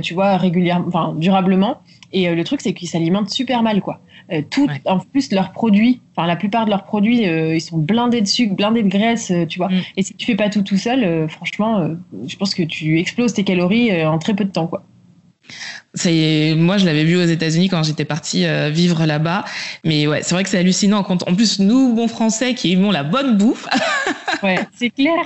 tu 0.03 0.13
vois, 0.13 0.37
régulièrement, 0.37 0.85
enfin 0.87 1.15
durablement. 1.17 1.79
Et 2.11 2.33
le 2.33 2.43
truc, 2.43 2.61
c'est 2.61 2.73
qu'ils 2.73 2.87
s'alimentent 2.87 3.29
super 3.29 3.63
mal, 3.63 3.81
quoi. 3.81 4.01
Euh, 4.31 4.41
tout, 4.49 4.67
En 4.85 4.99
plus, 4.99 5.31
leurs 5.31 5.51
produits, 5.51 6.01
enfin 6.15 6.25
la 6.25 6.35
plupart 6.35 6.65
de 6.65 6.71
leurs 6.71 6.83
produits, 6.83 7.27
euh, 7.27 7.55
ils 7.55 7.61
sont 7.61 7.77
blindés 7.77 8.21
de 8.21 8.27
sucre, 8.27 8.55
blindés 8.55 8.81
de 8.81 8.89
graisse, 8.89 9.29
euh, 9.29 9.45
tu 9.45 9.59
vois. 9.59 9.69
Mm. 9.69 9.81
Et 9.97 10.03
si 10.03 10.15
tu 10.15 10.25
fais 10.25 10.35
pas 10.35 10.49
tout 10.49 10.63
tout 10.63 10.77
seul, 10.77 11.29
franchement, 11.29 11.89
je 12.27 12.35
pense 12.35 12.55
que 12.55 12.63
tu 12.63 12.99
exploses 12.99 13.33
tes 13.33 13.43
calories 13.43 14.03
en 14.05 14.17
très 14.17 14.33
peu 14.33 14.45
de 14.45 14.51
temps, 14.51 14.67
quoi. 14.67 14.83
C'est 15.93 16.55
moi 16.57 16.79
je 16.79 16.85
l'avais 16.85 17.03
vu 17.03 17.17
aux 17.17 17.25
États-Unis 17.25 17.69
quand 17.69 17.83
j'étais 17.83 18.03
partie 18.03 18.45
vivre 18.71 19.05
là-bas, 19.05 19.45
mais 19.83 20.07
ouais 20.07 20.23
c'est 20.23 20.33
vrai 20.33 20.43
que 20.43 20.49
c'est 20.49 20.57
hallucinant 20.57 21.03
quand 21.03 21.25
en 21.29 21.35
plus 21.35 21.59
nous 21.59 21.93
bons 21.93 22.07
Français 22.07 22.55
qui 22.55 22.71
aimons 22.73 22.89
la 22.89 23.03
bonne 23.03 23.37
bouffe. 23.37 23.67
ouais 24.43 24.57
c'est 24.73 24.89
clair. 24.89 25.23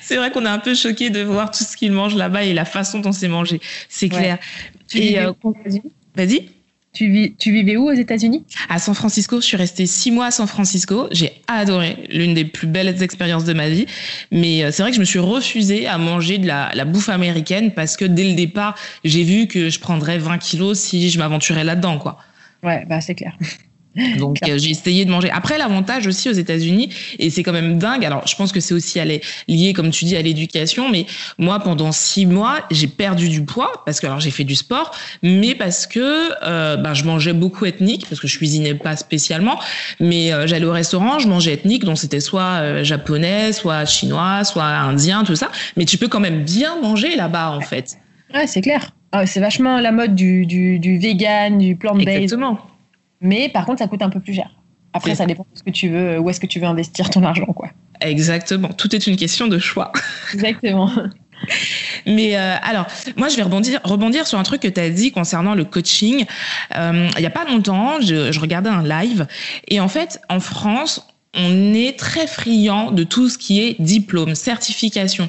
C'est 0.00 0.16
vrai 0.16 0.30
qu'on 0.30 0.46
est 0.46 0.48
un 0.48 0.60
peu 0.60 0.76
choqué 0.76 1.10
de 1.10 1.22
voir 1.22 1.50
tout 1.50 1.64
ce 1.64 1.76
qu'ils 1.76 1.90
mangent 1.90 2.14
là-bas 2.14 2.44
et 2.44 2.54
la 2.54 2.64
façon 2.64 3.00
dont 3.00 3.10
c'est 3.10 3.26
mangé, 3.26 3.60
c'est 3.88 4.08
clair. 4.08 4.38
Et 4.94 5.18
vas-y. 6.14 6.50
Tu, 6.92 7.10
vis, 7.10 7.34
tu 7.36 7.52
vivais 7.52 7.76
où 7.76 7.90
aux 7.90 7.92
États-Unis? 7.92 8.46
À 8.70 8.78
San 8.78 8.94
Francisco. 8.94 9.38
Je 9.42 9.44
suis 9.44 9.56
restée 9.58 9.84
six 9.84 10.10
mois 10.10 10.26
à 10.26 10.30
San 10.30 10.46
Francisco. 10.46 11.08
J'ai 11.10 11.30
adoré, 11.46 12.06
l'une 12.08 12.32
des 12.32 12.46
plus 12.46 12.66
belles 12.66 13.02
expériences 13.02 13.44
de 13.44 13.52
ma 13.52 13.68
vie. 13.68 13.84
Mais 14.32 14.64
euh, 14.64 14.70
c'est 14.70 14.82
vrai 14.82 14.92
que 14.92 14.94
je 14.94 15.00
me 15.00 15.04
suis 15.04 15.18
refusée 15.18 15.86
à 15.86 15.98
manger 15.98 16.38
de 16.38 16.46
la, 16.46 16.70
la 16.72 16.86
bouffe 16.86 17.10
américaine 17.10 17.72
parce 17.72 17.98
que 17.98 18.06
dès 18.06 18.24
le 18.24 18.34
départ, 18.34 18.76
j'ai 19.04 19.24
vu 19.24 19.46
que 19.46 19.68
je 19.68 19.78
prendrais 19.78 20.16
20 20.16 20.38
kilos 20.38 20.78
si 20.78 21.10
je 21.10 21.18
m'aventurais 21.18 21.64
là-dedans, 21.64 21.98
quoi. 21.98 22.18
Ouais, 22.62 22.86
bah 22.88 23.02
c'est 23.02 23.14
clair. 23.14 23.36
Donc 24.18 24.38
euh, 24.46 24.58
j'ai 24.58 24.70
essayé 24.70 25.04
de 25.04 25.10
manger. 25.10 25.30
Après 25.30 25.58
l'avantage 25.58 26.06
aussi 26.06 26.28
aux 26.28 26.34
États-Unis 26.34 26.90
et 27.18 27.30
c'est 27.30 27.42
quand 27.42 27.52
même 27.52 27.78
dingue. 27.78 28.04
Alors 28.04 28.26
je 28.26 28.36
pense 28.36 28.52
que 28.52 28.60
c'est 28.60 28.74
aussi 28.74 28.98
lié 29.48 29.72
comme 29.72 29.90
tu 29.90 30.04
dis 30.04 30.16
à 30.16 30.22
l'éducation, 30.22 30.90
mais 30.90 31.06
moi 31.38 31.58
pendant 31.60 31.92
six 31.92 32.26
mois 32.26 32.60
j'ai 32.70 32.86
perdu 32.86 33.28
du 33.28 33.42
poids 33.42 33.82
parce 33.84 34.00
que 34.00 34.06
alors 34.06 34.20
j'ai 34.20 34.30
fait 34.30 34.44
du 34.44 34.54
sport, 34.54 34.90
mais 35.22 35.54
parce 35.54 35.86
que 35.86 36.30
euh, 36.42 36.76
ben, 36.76 36.94
je 36.94 37.04
mangeais 37.04 37.32
beaucoup 37.32 37.64
ethnique 37.64 38.06
parce 38.08 38.20
que 38.20 38.28
je 38.28 38.36
cuisinais 38.36 38.74
pas 38.74 38.96
spécialement, 38.96 39.58
mais 40.00 40.32
euh, 40.32 40.46
j'allais 40.46 40.66
au 40.66 40.72
restaurant, 40.72 41.18
je 41.18 41.28
mangeais 41.28 41.54
ethnique 41.54 41.84
donc 41.84 41.98
c'était 41.98 42.20
soit 42.20 42.82
japonais, 42.82 43.52
soit 43.52 43.84
chinois, 43.84 44.44
soit 44.44 44.64
indien, 44.64 45.24
tout 45.24 45.36
ça. 45.36 45.50
Mais 45.76 45.84
tu 45.84 45.98
peux 45.98 46.08
quand 46.08 46.20
même 46.20 46.44
bien 46.44 46.80
manger 46.80 47.16
là-bas 47.16 47.50
en 47.50 47.60
fait. 47.60 47.96
Ouais 48.34 48.46
c'est 48.46 48.60
clair. 48.60 48.90
Ah, 49.12 49.24
c'est 49.24 49.40
vachement 49.40 49.80
la 49.80 49.92
mode 49.92 50.14
du, 50.14 50.44
du, 50.44 50.78
du 50.78 50.98
vegan, 50.98 51.58
du 51.58 51.76
plant-based. 51.76 52.08
Exactement. 52.08 52.58
Mais 53.20 53.48
par 53.48 53.66
contre, 53.66 53.78
ça 53.78 53.88
coûte 53.88 54.02
un 54.02 54.10
peu 54.10 54.20
plus 54.20 54.34
cher. 54.34 54.50
Après, 54.92 55.14
ça 55.14 55.26
dépend 55.26 55.46
de 55.52 55.58
ce 55.58 55.62
que 55.62 55.70
tu 55.70 55.88
veux, 55.88 56.18
où 56.18 56.30
est-ce 56.30 56.40
que 56.40 56.46
tu 56.46 56.58
veux 56.58 56.66
investir 56.66 57.10
ton 57.10 57.22
argent, 57.22 57.46
quoi. 57.46 57.68
Exactement. 58.00 58.68
Tout 58.68 58.94
est 58.94 59.06
une 59.06 59.16
question 59.16 59.46
de 59.46 59.58
choix. 59.58 59.92
Exactement. 60.32 60.90
Mais 62.06 62.36
euh, 62.36 62.56
alors, 62.62 62.86
moi, 63.16 63.28
je 63.28 63.36
vais 63.36 63.42
rebondir, 63.42 63.80
rebondir 63.84 64.26
sur 64.26 64.38
un 64.38 64.42
truc 64.42 64.62
que 64.62 64.68
tu 64.68 64.80
as 64.80 64.88
dit 64.88 65.12
concernant 65.12 65.54
le 65.54 65.64
coaching. 65.64 66.24
Euh, 66.76 67.08
il 67.16 67.20
n'y 67.20 67.26
a 67.26 67.30
pas 67.30 67.44
longtemps, 67.44 68.00
je, 68.00 68.32
je, 68.32 68.40
regardais 68.40 68.70
un 68.70 68.82
live 68.82 69.26
et 69.68 69.80
en 69.80 69.88
fait, 69.88 70.20
en 70.30 70.40
France, 70.40 71.06
on 71.34 71.74
est 71.74 71.98
très 71.98 72.26
friand 72.26 72.90
de 72.90 73.04
tout 73.04 73.28
ce 73.28 73.36
qui 73.36 73.60
est 73.60 73.76
diplôme, 73.80 74.34
certification. 74.34 75.28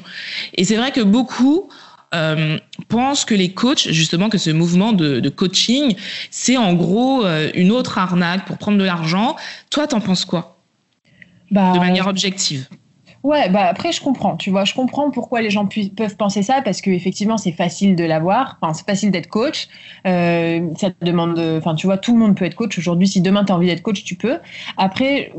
Et 0.54 0.64
c'est 0.64 0.76
vrai 0.76 0.92
que 0.92 1.02
beaucoup 1.02 1.68
euh, 2.14 2.58
pense 2.88 3.24
que 3.24 3.34
les 3.34 3.52
coachs, 3.52 3.88
justement, 3.90 4.28
que 4.28 4.38
ce 4.38 4.50
mouvement 4.50 4.92
de, 4.92 5.20
de 5.20 5.28
coaching, 5.28 5.94
c'est 6.30 6.56
en 6.56 6.74
gros 6.74 7.24
euh, 7.24 7.50
une 7.54 7.70
autre 7.70 7.98
arnaque 7.98 8.44
pour 8.46 8.58
prendre 8.58 8.78
de 8.78 8.84
l'argent. 8.84 9.36
Toi, 9.70 9.86
t'en 9.86 10.00
penses 10.00 10.24
quoi? 10.24 10.58
Bah, 11.50 11.72
De 11.72 11.78
manière 11.78 12.06
objective. 12.06 12.68
Ouais, 13.24 13.48
bah 13.48 13.64
après 13.66 13.90
je 13.90 14.00
comprends, 14.00 14.36
tu 14.36 14.50
vois, 14.50 14.64
je 14.64 14.74
comprends 14.74 15.10
pourquoi 15.10 15.42
les 15.42 15.50
gens 15.50 15.66
peuvent 15.66 16.16
penser 16.16 16.44
ça 16.44 16.62
parce 16.62 16.80
que 16.80 16.90
effectivement 16.90 17.36
c'est 17.36 17.50
facile 17.50 17.96
de 17.96 18.04
l'avoir, 18.04 18.58
enfin 18.60 18.72
c'est 18.74 18.86
facile 18.86 19.10
d'être 19.10 19.26
coach, 19.26 19.66
euh, 20.06 20.68
ça 20.76 20.90
te 20.90 21.04
demande, 21.04 21.36
enfin 21.58 21.74
tu 21.74 21.88
vois, 21.88 21.98
tout 21.98 22.12
le 22.12 22.20
monde 22.20 22.36
peut 22.36 22.44
être 22.44 22.54
coach 22.54 22.78
aujourd'hui. 22.78 23.08
Si 23.08 23.20
demain 23.20 23.44
tu 23.44 23.50
as 23.50 23.56
envie 23.56 23.66
d'être 23.66 23.82
coach, 23.82 24.04
tu 24.04 24.14
peux. 24.14 24.38
Après, 24.76 25.32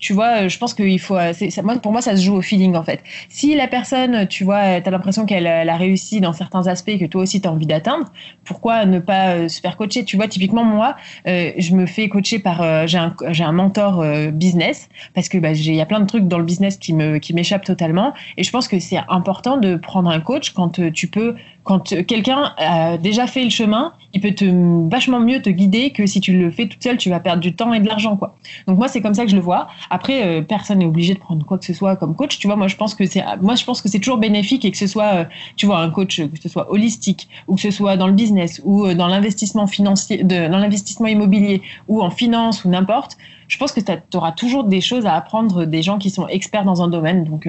tu 0.00 0.14
vois, 0.14 0.48
je 0.48 0.58
pense 0.58 0.74
qu'il 0.74 0.98
faut. 0.98 1.16
Ça, 1.32 1.62
moi, 1.62 1.76
pour 1.76 1.92
moi, 1.92 2.00
ça 2.00 2.16
se 2.16 2.22
joue 2.22 2.34
au 2.34 2.42
feeling 2.42 2.74
en 2.74 2.82
fait. 2.82 3.02
Si 3.28 3.54
la 3.54 3.68
personne, 3.68 4.26
tu 4.26 4.44
vois, 4.44 4.80
tu 4.80 4.88
as 4.88 4.90
l'impression 4.90 5.26
qu'elle 5.26 5.46
a 5.46 5.76
réussi 5.76 6.20
dans 6.20 6.32
certains 6.32 6.66
aspects 6.66 6.98
que 6.98 7.04
toi 7.04 7.22
aussi 7.22 7.40
tu 7.40 7.48
as 7.48 7.52
envie 7.52 7.66
d'atteindre, 7.66 8.06
pourquoi 8.44 8.86
ne 8.86 8.98
pas 8.98 9.34
euh, 9.34 9.48
se 9.48 9.60
faire 9.60 9.76
coacher? 9.76 10.04
Tu 10.04 10.16
vois, 10.16 10.28
typiquement 10.28 10.64
moi, 10.64 10.96
euh, 11.26 11.52
je 11.56 11.74
me 11.74 11.86
fais 11.86 12.08
coacher 12.08 12.38
par. 12.38 12.62
Euh, 12.62 12.86
j'ai 12.86 12.98
un, 12.98 13.14
un 13.20 13.52
mentor 13.52 14.04
business 14.32 14.88
parce 15.14 15.28
que 15.28 15.38
bah, 15.38 15.52
il 15.52 15.74
y 15.74 15.80
a 15.80 15.86
plein 15.86 16.00
de 16.00 16.06
trucs 16.06 16.26
dans 16.26 16.38
le 16.38 16.44
business 16.44 16.76
qui 16.76 16.94
me 16.94 17.18
qui 17.18 17.34
m'échappent 17.34 17.64
totalement 17.64 18.14
et 18.36 18.42
je 18.42 18.50
pense 18.50 18.68
que 18.68 18.78
c'est 18.78 19.00
important 19.08 19.56
de 19.56 19.76
prendre 19.76 20.10
un 20.10 20.20
coach 20.20 20.50
quand 20.50 20.80
tu 20.92 21.06
peux 21.08 21.34
quand 21.64 21.94
quelqu'un 22.06 22.52
a 22.56 22.96
déjà 22.96 23.26
fait 23.26 23.44
le 23.44 23.50
chemin, 23.50 23.92
il 24.12 24.20
peut 24.20 24.32
te 24.32 24.44
vachement 24.90 25.20
mieux 25.20 25.40
te 25.40 25.50
guider 25.50 25.90
que 25.90 26.06
si 26.06 26.20
tu 26.20 26.36
le 26.36 26.50
fais 26.50 26.66
toute 26.66 26.82
seule, 26.82 26.96
tu 26.96 27.10
vas 27.10 27.20
perdre 27.20 27.40
du 27.40 27.54
temps 27.54 27.72
et 27.72 27.80
de 27.80 27.86
l'argent, 27.86 28.16
quoi. 28.16 28.36
Donc 28.66 28.78
moi, 28.78 28.88
c'est 28.88 29.00
comme 29.00 29.14
ça 29.14 29.24
que 29.24 29.30
je 29.30 29.36
le 29.36 29.42
vois. 29.42 29.68
Après, 29.88 30.24
euh, 30.24 30.42
personne 30.42 30.78
n'est 30.78 30.86
obligé 30.86 31.14
de 31.14 31.20
prendre 31.20 31.44
quoi 31.46 31.58
que 31.58 31.64
ce 31.64 31.74
soit 31.74 31.96
comme 31.96 32.16
coach. 32.16 32.38
Tu 32.38 32.46
vois, 32.46 32.56
moi, 32.56 32.66
je 32.66 32.76
pense 32.76 32.94
que 32.94 33.06
c'est, 33.06 33.22
moi, 33.40 33.54
je 33.54 33.64
pense 33.64 33.80
que 33.80 33.88
c'est 33.88 34.00
toujours 34.00 34.18
bénéfique 34.18 34.64
et 34.64 34.70
que 34.70 34.76
ce 34.76 34.86
soit, 34.86 35.14
euh, 35.14 35.24
tu 35.56 35.66
vois, 35.66 35.78
un 35.78 35.90
coach, 35.90 36.20
que 36.20 36.40
ce 36.42 36.48
soit 36.48 36.70
holistique 36.72 37.28
ou 37.46 37.54
que 37.54 37.60
ce 37.60 37.70
soit 37.70 37.96
dans 37.96 38.08
le 38.08 38.12
business 38.12 38.60
ou 38.64 38.86
euh, 38.86 38.94
dans 38.94 39.06
l'investissement 39.06 39.66
financier, 39.66 40.24
dans 40.24 40.58
l'investissement 40.58 41.06
immobilier 41.06 41.62
ou 41.86 42.02
en 42.02 42.10
finance 42.10 42.64
ou 42.64 42.68
n'importe. 42.68 43.16
Je 43.46 43.58
pense 43.58 43.72
que 43.72 43.80
tu 43.80 44.16
auras 44.16 44.32
toujours 44.32 44.64
des 44.64 44.80
choses 44.80 45.06
à 45.06 45.14
apprendre 45.14 45.64
des 45.64 45.82
gens 45.82 45.98
qui 45.98 46.10
sont 46.10 46.26
experts 46.28 46.64
dans 46.64 46.82
un 46.82 46.88
domaine. 46.88 47.24
Donc, 47.24 47.48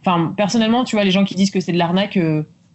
enfin, 0.00 0.32
personnellement, 0.36 0.84
tu 0.84 0.96
vois, 0.96 1.04
les 1.04 1.10
gens 1.10 1.24
qui 1.24 1.34
disent 1.34 1.50
que 1.50 1.60
c'est 1.60 1.72
de 1.72 1.78
l'arnaque 1.78 2.18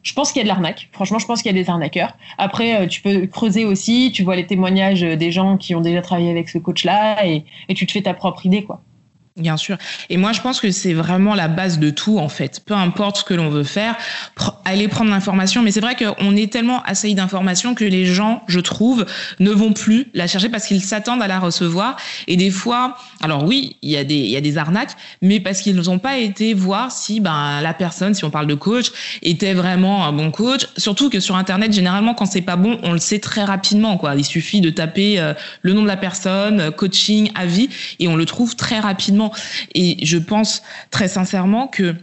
je 0.03 0.13
pense 0.13 0.31
qu'il 0.31 0.39
y 0.39 0.41
a 0.41 0.43
de 0.43 0.47
l'arnaque. 0.47 0.89
Franchement, 0.91 1.19
je 1.19 1.25
pense 1.25 1.41
qu'il 1.41 1.51
y 1.53 1.59
a 1.59 1.61
des 1.61 1.69
arnaqueurs. 1.69 2.13
Après, 2.37 2.81
euh, 2.81 2.87
tu 2.87 3.01
peux 3.01 3.27
creuser 3.27 3.65
aussi. 3.65 4.11
Tu 4.13 4.23
vois 4.23 4.35
les 4.35 4.45
témoignages 4.45 5.01
des 5.01 5.31
gens 5.31 5.57
qui 5.57 5.75
ont 5.75 5.81
déjà 5.81 6.01
travaillé 6.01 6.31
avec 6.31 6.49
ce 6.49 6.57
coach-là 6.57 7.25
et, 7.25 7.43
tu 7.75 7.85
te 7.85 7.91
fais 7.91 8.01
ta 8.01 8.13
propre 8.13 8.45
idée, 8.45 8.63
quoi. 8.63 8.81
Bien 9.37 9.55
sûr. 9.55 9.77
Et 10.09 10.17
moi, 10.17 10.33
je 10.33 10.41
pense 10.41 10.59
que 10.59 10.71
c'est 10.71 10.93
vraiment 10.93 11.35
la 11.35 11.47
base 11.47 11.77
de 11.77 11.91
tout, 11.91 12.17
en 12.17 12.27
fait. 12.27 12.59
Peu 12.65 12.73
importe 12.73 13.17
ce 13.17 13.23
que 13.23 13.35
l'on 13.35 13.49
veut 13.49 13.63
faire, 13.63 13.95
aller 14.65 14.87
prendre 14.87 15.11
l'information. 15.11 15.61
Mais 15.61 15.69
c'est 15.69 15.79
vrai 15.79 15.95
qu'on 15.95 16.35
est 16.35 16.51
tellement 16.51 16.81
assailli 16.83 17.13
d'informations 17.13 17.75
que 17.75 17.85
les 17.85 18.07
gens, 18.07 18.41
je 18.47 18.59
trouve, 18.59 19.05
ne 19.39 19.51
vont 19.51 19.73
plus 19.73 20.07
la 20.15 20.25
chercher 20.25 20.49
parce 20.49 20.65
qu'ils 20.65 20.81
s'attendent 20.81 21.21
à 21.21 21.27
la 21.27 21.39
recevoir. 21.39 21.97
Et 22.25 22.35
des 22.35 22.49
fois, 22.49 22.97
alors 23.21 23.43
oui, 23.43 23.75
il 23.83 23.91
y 23.91 23.97
a 23.97 24.03
des, 24.03 24.15
il 24.15 24.31
y 24.31 24.35
a 24.35 24.41
des 24.41 24.57
arnaques, 24.57 24.95
mais 25.21 25.39
parce 25.39 25.61
qu'ils 25.61 25.75
n'ont 25.75 25.99
pas 25.99 26.17
été 26.17 26.55
voir 26.55 26.91
si 26.91 27.19
ben, 27.19 27.61
la 27.61 27.75
personne, 27.75 28.15
si 28.15 28.25
on 28.25 28.31
parle 28.31 28.47
de 28.47 28.55
coach, 28.55 28.87
était 29.21 29.53
vraiment 29.53 30.07
un 30.07 30.13
bon 30.13 30.31
coach. 30.31 30.67
Surtout 30.77 31.11
que 31.11 31.19
sur 31.19 31.35
Internet, 31.35 31.73
généralement, 31.73 32.15
quand 32.15 32.25
c'est 32.25 32.41
pas 32.41 32.55
bon, 32.55 32.79
on 32.81 32.91
le 32.91 32.99
sait 32.99 33.19
très 33.19 33.43
rapidement. 33.43 33.97
Quoi. 33.97 34.15
Il 34.15 34.25
suffit 34.25 34.61
de 34.61 34.71
taper 34.71 35.19
euh, 35.19 35.35
le 35.61 35.73
nom 35.73 35.83
de 35.83 35.87
la 35.87 35.97
personne, 35.97 36.71
coaching, 36.71 37.29
avis, 37.35 37.69
et 37.99 38.07
on 38.07 38.15
le 38.15 38.25
trouve 38.25 38.55
très 38.55 38.79
rapidement. 38.79 39.26
Et 39.75 39.97
je 40.05 40.17
pense 40.17 40.61
très 40.91 41.07
sincèrement 41.07 41.67
que 41.67 41.95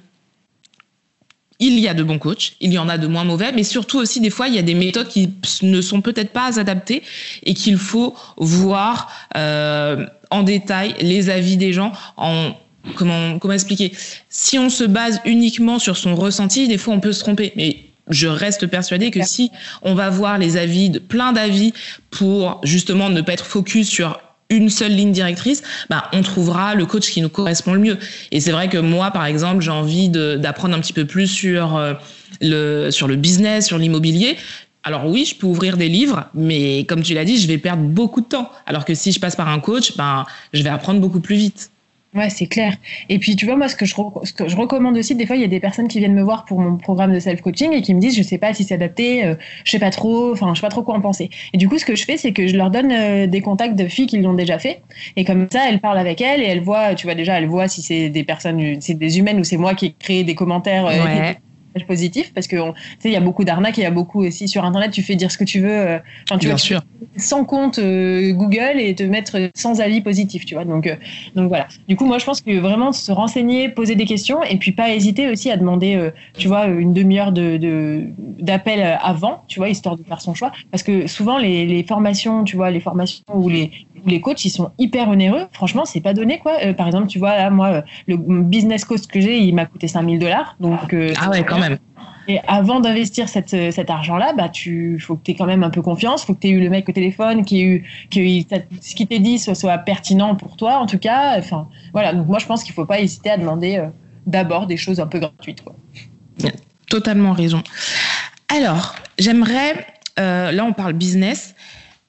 il 1.60 1.78
y 1.78 1.88
a 1.88 1.94
de 1.94 2.02
bons 2.02 2.18
coachs, 2.18 2.54
il 2.60 2.72
y 2.72 2.78
en 2.78 2.88
a 2.88 2.98
de 2.98 3.06
moins 3.06 3.24
mauvais, 3.24 3.52
mais 3.52 3.62
surtout 3.62 3.98
aussi 3.98 4.20
des 4.20 4.30
fois 4.30 4.48
il 4.48 4.54
y 4.54 4.58
a 4.58 4.62
des 4.62 4.74
méthodes 4.74 5.08
qui 5.08 5.32
ne 5.62 5.80
sont 5.80 6.00
peut-être 6.00 6.32
pas 6.32 6.58
adaptées 6.58 7.02
et 7.44 7.54
qu'il 7.54 7.78
faut 7.78 8.14
voir 8.36 9.10
euh, 9.36 10.04
en 10.30 10.42
détail 10.42 10.94
les 11.00 11.30
avis 11.30 11.56
des 11.56 11.72
gens 11.72 11.92
en 12.16 12.52
comment 12.96 13.38
comment 13.38 13.54
expliquer? 13.54 13.92
Si 14.28 14.58
on 14.58 14.68
se 14.68 14.84
base 14.84 15.20
uniquement 15.24 15.78
sur 15.78 15.96
son 15.96 16.14
ressenti 16.16 16.66
des 16.68 16.78
fois 16.78 16.94
on 16.94 17.00
peut 17.00 17.12
se 17.12 17.20
tromper. 17.20 17.52
Mais 17.56 17.78
je 18.08 18.26
reste 18.26 18.66
persuadée 18.66 19.10
que 19.10 19.24
si 19.24 19.50
on 19.82 19.94
va 19.94 20.10
voir 20.10 20.38
les 20.38 20.56
avis 20.56 20.90
de 20.90 20.98
plein 20.98 21.32
d'avis 21.32 21.72
pour 22.10 22.60
justement 22.62 23.08
ne 23.08 23.22
pas 23.22 23.32
être 23.32 23.46
focus 23.46 23.88
sur 23.88 24.20
une 24.50 24.68
seule 24.68 24.92
ligne 24.92 25.12
directrice, 25.12 25.62
bah, 25.90 26.08
on 26.12 26.22
trouvera 26.22 26.74
le 26.74 26.86
coach 26.86 27.10
qui 27.10 27.20
nous 27.20 27.28
correspond 27.28 27.72
le 27.74 27.80
mieux. 27.80 27.98
Et 28.30 28.40
c'est 28.40 28.52
vrai 28.52 28.68
que 28.68 28.78
moi, 28.78 29.10
par 29.10 29.26
exemple, 29.26 29.62
j'ai 29.62 29.70
envie 29.70 30.08
d'apprendre 30.08 30.76
un 30.76 30.80
petit 30.80 30.92
peu 30.92 31.06
plus 31.06 31.26
sur 31.26 31.76
euh, 31.76 31.94
le, 32.40 32.90
sur 32.90 33.08
le 33.08 33.16
business, 33.16 33.66
sur 33.66 33.78
l'immobilier. 33.78 34.36
Alors 34.82 35.06
oui, 35.06 35.24
je 35.24 35.34
peux 35.34 35.46
ouvrir 35.46 35.78
des 35.78 35.88
livres, 35.88 36.26
mais 36.34 36.84
comme 36.84 37.02
tu 37.02 37.14
l'as 37.14 37.24
dit, 37.24 37.38
je 37.38 37.48
vais 37.48 37.56
perdre 37.56 37.82
beaucoup 37.82 38.20
de 38.20 38.26
temps. 38.26 38.50
Alors 38.66 38.84
que 38.84 38.94
si 38.94 39.12
je 39.12 39.18
passe 39.18 39.34
par 39.34 39.48
un 39.48 39.58
coach, 39.58 39.96
ben, 39.96 40.26
je 40.52 40.62
vais 40.62 40.68
apprendre 40.68 41.00
beaucoup 41.00 41.20
plus 41.20 41.36
vite. 41.36 41.70
Ouais, 42.14 42.30
c'est 42.30 42.46
clair. 42.46 42.76
Et 43.08 43.18
puis, 43.18 43.34
tu 43.34 43.44
vois, 43.44 43.56
moi, 43.56 43.68
ce 43.68 43.74
que, 43.74 43.84
je, 43.84 43.94
ce 44.22 44.32
que 44.32 44.46
je 44.46 44.56
recommande 44.56 44.96
aussi, 44.96 45.16
des 45.16 45.26
fois, 45.26 45.34
il 45.34 45.42
y 45.42 45.44
a 45.44 45.48
des 45.48 45.58
personnes 45.58 45.88
qui 45.88 45.98
viennent 45.98 46.14
me 46.14 46.22
voir 46.22 46.44
pour 46.44 46.60
mon 46.60 46.76
programme 46.76 47.12
de 47.12 47.18
self-coaching 47.18 47.72
et 47.72 47.82
qui 47.82 47.92
me 47.92 48.00
disent, 48.00 48.16
je 48.16 48.22
sais 48.22 48.38
pas 48.38 48.54
si 48.54 48.62
c'est 48.62 48.74
adapté, 48.74 49.24
euh, 49.24 49.34
je 49.64 49.72
sais 49.72 49.80
pas 49.80 49.90
trop, 49.90 50.30
enfin, 50.30 50.54
je 50.54 50.60
sais 50.60 50.64
pas 50.64 50.70
trop 50.70 50.84
quoi 50.84 50.94
en 50.94 51.00
penser. 51.00 51.28
Et 51.52 51.58
du 51.58 51.68
coup, 51.68 51.76
ce 51.76 51.84
que 51.84 51.96
je 51.96 52.04
fais, 52.04 52.16
c'est 52.16 52.32
que 52.32 52.46
je 52.46 52.56
leur 52.56 52.70
donne 52.70 52.92
euh, 52.92 53.26
des 53.26 53.40
contacts 53.40 53.74
de 53.74 53.88
filles 53.88 54.06
qui 54.06 54.20
l'ont 54.20 54.34
déjà 54.34 54.60
fait. 54.60 54.82
Et 55.16 55.24
comme 55.24 55.48
ça, 55.50 55.68
elles 55.68 55.80
parlent 55.80 55.98
avec 55.98 56.20
elles 56.20 56.40
et 56.40 56.46
elles 56.46 56.62
voient, 56.62 56.94
tu 56.94 57.06
vois, 57.08 57.16
déjà, 57.16 57.36
elles 57.38 57.48
voient 57.48 57.66
si 57.66 57.82
c'est 57.82 58.10
des 58.10 58.22
personnes, 58.22 58.80
c'est 58.80 58.94
des 58.94 59.18
humaines 59.18 59.40
ou 59.40 59.44
c'est 59.44 59.56
moi 59.56 59.74
qui 59.74 59.86
ai 59.86 59.96
créé 59.98 60.22
des 60.22 60.36
commentaires. 60.36 60.86
Euh, 60.86 61.32
positif 61.82 62.32
parce 62.32 62.46
que 62.46 62.54
tu 62.56 62.62
sais 63.00 63.08
il 63.08 63.12
y 63.12 63.16
a 63.16 63.20
beaucoup 63.20 63.44
d'arnaques 63.44 63.78
et 63.78 63.80
il 63.80 63.84
y 63.84 63.86
a 63.86 63.90
beaucoup 63.90 64.24
aussi 64.24 64.46
sur 64.46 64.64
internet 64.64 64.92
tu 64.92 65.02
fais 65.02 65.16
dire 65.16 65.30
ce 65.32 65.38
que 65.38 65.44
tu 65.44 65.60
veux 65.60 65.70
euh, 65.70 65.98
enfin 66.28 66.38
tu 66.38 66.46
Bien 66.46 66.50
vois, 66.54 66.58
sûr. 66.58 66.80
sans 67.16 67.44
compte 67.44 67.78
euh, 67.80 68.32
Google 68.32 68.78
et 68.78 68.94
te 68.94 69.02
mettre 69.02 69.50
sans 69.56 69.80
avis 69.80 70.00
positif 70.00 70.44
tu 70.46 70.54
vois 70.54 70.64
donc 70.64 70.86
euh, 70.86 70.94
donc 71.34 71.48
voilà. 71.48 71.66
Du 71.88 71.96
coup 71.96 72.06
moi 72.06 72.18
je 72.18 72.24
pense 72.24 72.40
que 72.40 72.56
vraiment 72.58 72.92
se 72.92 73.10
renseigner 73.10 73.68
poser 73.68 73.96
des 73.96 74.04
questions 74.04 74.42
et 74.44 74.56
puis 74.56 74.72
pas 74.72 74.90
hésiter 74.94 75.28
aussi 75.28 75.50
à 75.50 75.56
demander 75.56 76.10
tu 76.38 76.46
vois 76.48 76.66
une 76.66 76.92
demi-heure 76.92 77.32
de 77.32 78.04
d'appel 78.18 78.98
avant 79.02 79.44
tu 79.48 79.58
vois 79.58 79.68
histoire 79.68 79.96
de 79.96 80.04
faire 80.04 80.20
son 80.20 80.34
choix 80.34 80.52
parce 80.70 80.82
que 80.82 81.06
souvent 81.06 81.38
les, 81.38 81.66
les 81.66 81.82
formations 81.82 82.44
tu 82.44 82.56
vois 82.56 82.70
les 82.70 82.80
formations 82.80 83.24
ou 83.34 83.48
les 83.48 83.70
les 84.06 84.20
coachs 84.20 84.44
ils 84.44 84.50
sont 84.50 84.70
hyper 84.78 85.08
onéreux. 85.08 85.46
Franchement 85.52 85.84
c'est 85.86 86.02
pas 86.02 86.12
donné 86.12 86.38
quoi. 86.38 86.58
Par 86.74 86.86
exemple 86.86 87.06
tu 87.06 87.18
vois 87.18 87.36
là 87.36 87.50
moi 87.50 87.82
le 88.06 88.16
business 88.16 88.84
coach 88.84 89.06
que 89.06 89.20
j'ai 89.20 89.38
il 89.38 89.54
m'a 89.54 89.66
coûté 89.66 89.88
5000 89.88 90.18
dollars 90.18 90.56
donc 90.60 90.94
ah 91.20 91.30
ouais 91.30 91.42
quand 91.42 91.58
même 91.68 91.78
et 92.26 92.40
avant 92.46 92.80
d'investir 92.80 93.28
cette, 93.28 93.50
cet 93.50 93.90
argent-là, 93.90 94.32
bah, 94.32 94.48
tu 94.48 94.98
faut 94.98 95.16
que 95.16 95.22
tu 95.24 95.32
aies 95.32 95.34
quand 95.34 95.46
même 95.46 95.62
un 95.62 95.70
peu 95.70 95.82
confiance, 95.82 96.24
faut 96.24 96.34
que 96.34 96.40
tu 96.40 96.48
aies 96.48 96.52
eu 96.52 96.60
le 96.60 96.70
mec 96.70 96.88
au 96.88 96.92
téléphone, 96.92 97.44
qui 97.44 97.62
eu, 97.62 97.82
que 98.10 98.20
ce 98.80 98.94
qui 98.94 99.06
t'est 99.06 99.18
dit 99.18 99.38
soit, 99.38 99.54
soit, 99.54 99.76
pertinent 99.78 100.34
pour 100.34 100.56
toi, 100.56 100.78
en 100.78 100.86
tout 100.86 100.98
cas. 100.98 101.38
Enfin, 101.38 101.68
voilà. 101.92 102.14
Donc, 102.14 102.26
moi, 102.26 102.38
je 102.38 102.46
pense 102.46 102.64
qu'il 102.64 102.72
faut 102.72 102.86
pas 102.86 103.00
hésiter 103.00 103.30
à 103.30 103.36
demander 103.36 103.76
euh, 103.76 103.86
d'abord 104.26 104.66
des 104.66 104.76
choses 104.76 105.00
un 105.00 105.06
peu 105.06 105.18
gratuites. 105.18 105.62
Quoi. 105.62 105.74
Totalement 106.88 107.32
raison. 107.32 107.62
Alors, 108.48 108.94
j'aimerais, 109.18 109.86
euh, 110.18 110.50
là, 110.50 110.64
on 110.64 110.72
parle 110.72 110.94
business. 110.94 111.54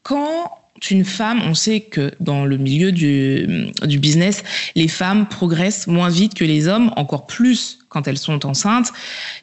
Quand 0.04 0.52
une 0.92 1.06
femme, 1.06 1.42
on 1.46 1.54
sait 1.54 1.80
que 1.80 2.12
dans 2.20 2.46
le 2.46 2.58
milieu 2.58 2.92
du, 2.92 3.72
du, 3.84 3.98
business, 3.98 4.44
les 4.76 4.88
femmes 4.88 5.26
progressent 5.28 5.88
moins 5.88 6.10
vite 6.10 6.34
que 6.36 6.44
les 6.44 6.68
hommes, 6.68 6.92
encore 6.96 7.26
plus 7.26 7.80
quand 7.96 8.10
elles 8.10 8.18
sont 8.18 8.46
enceintes. 8.46 8.92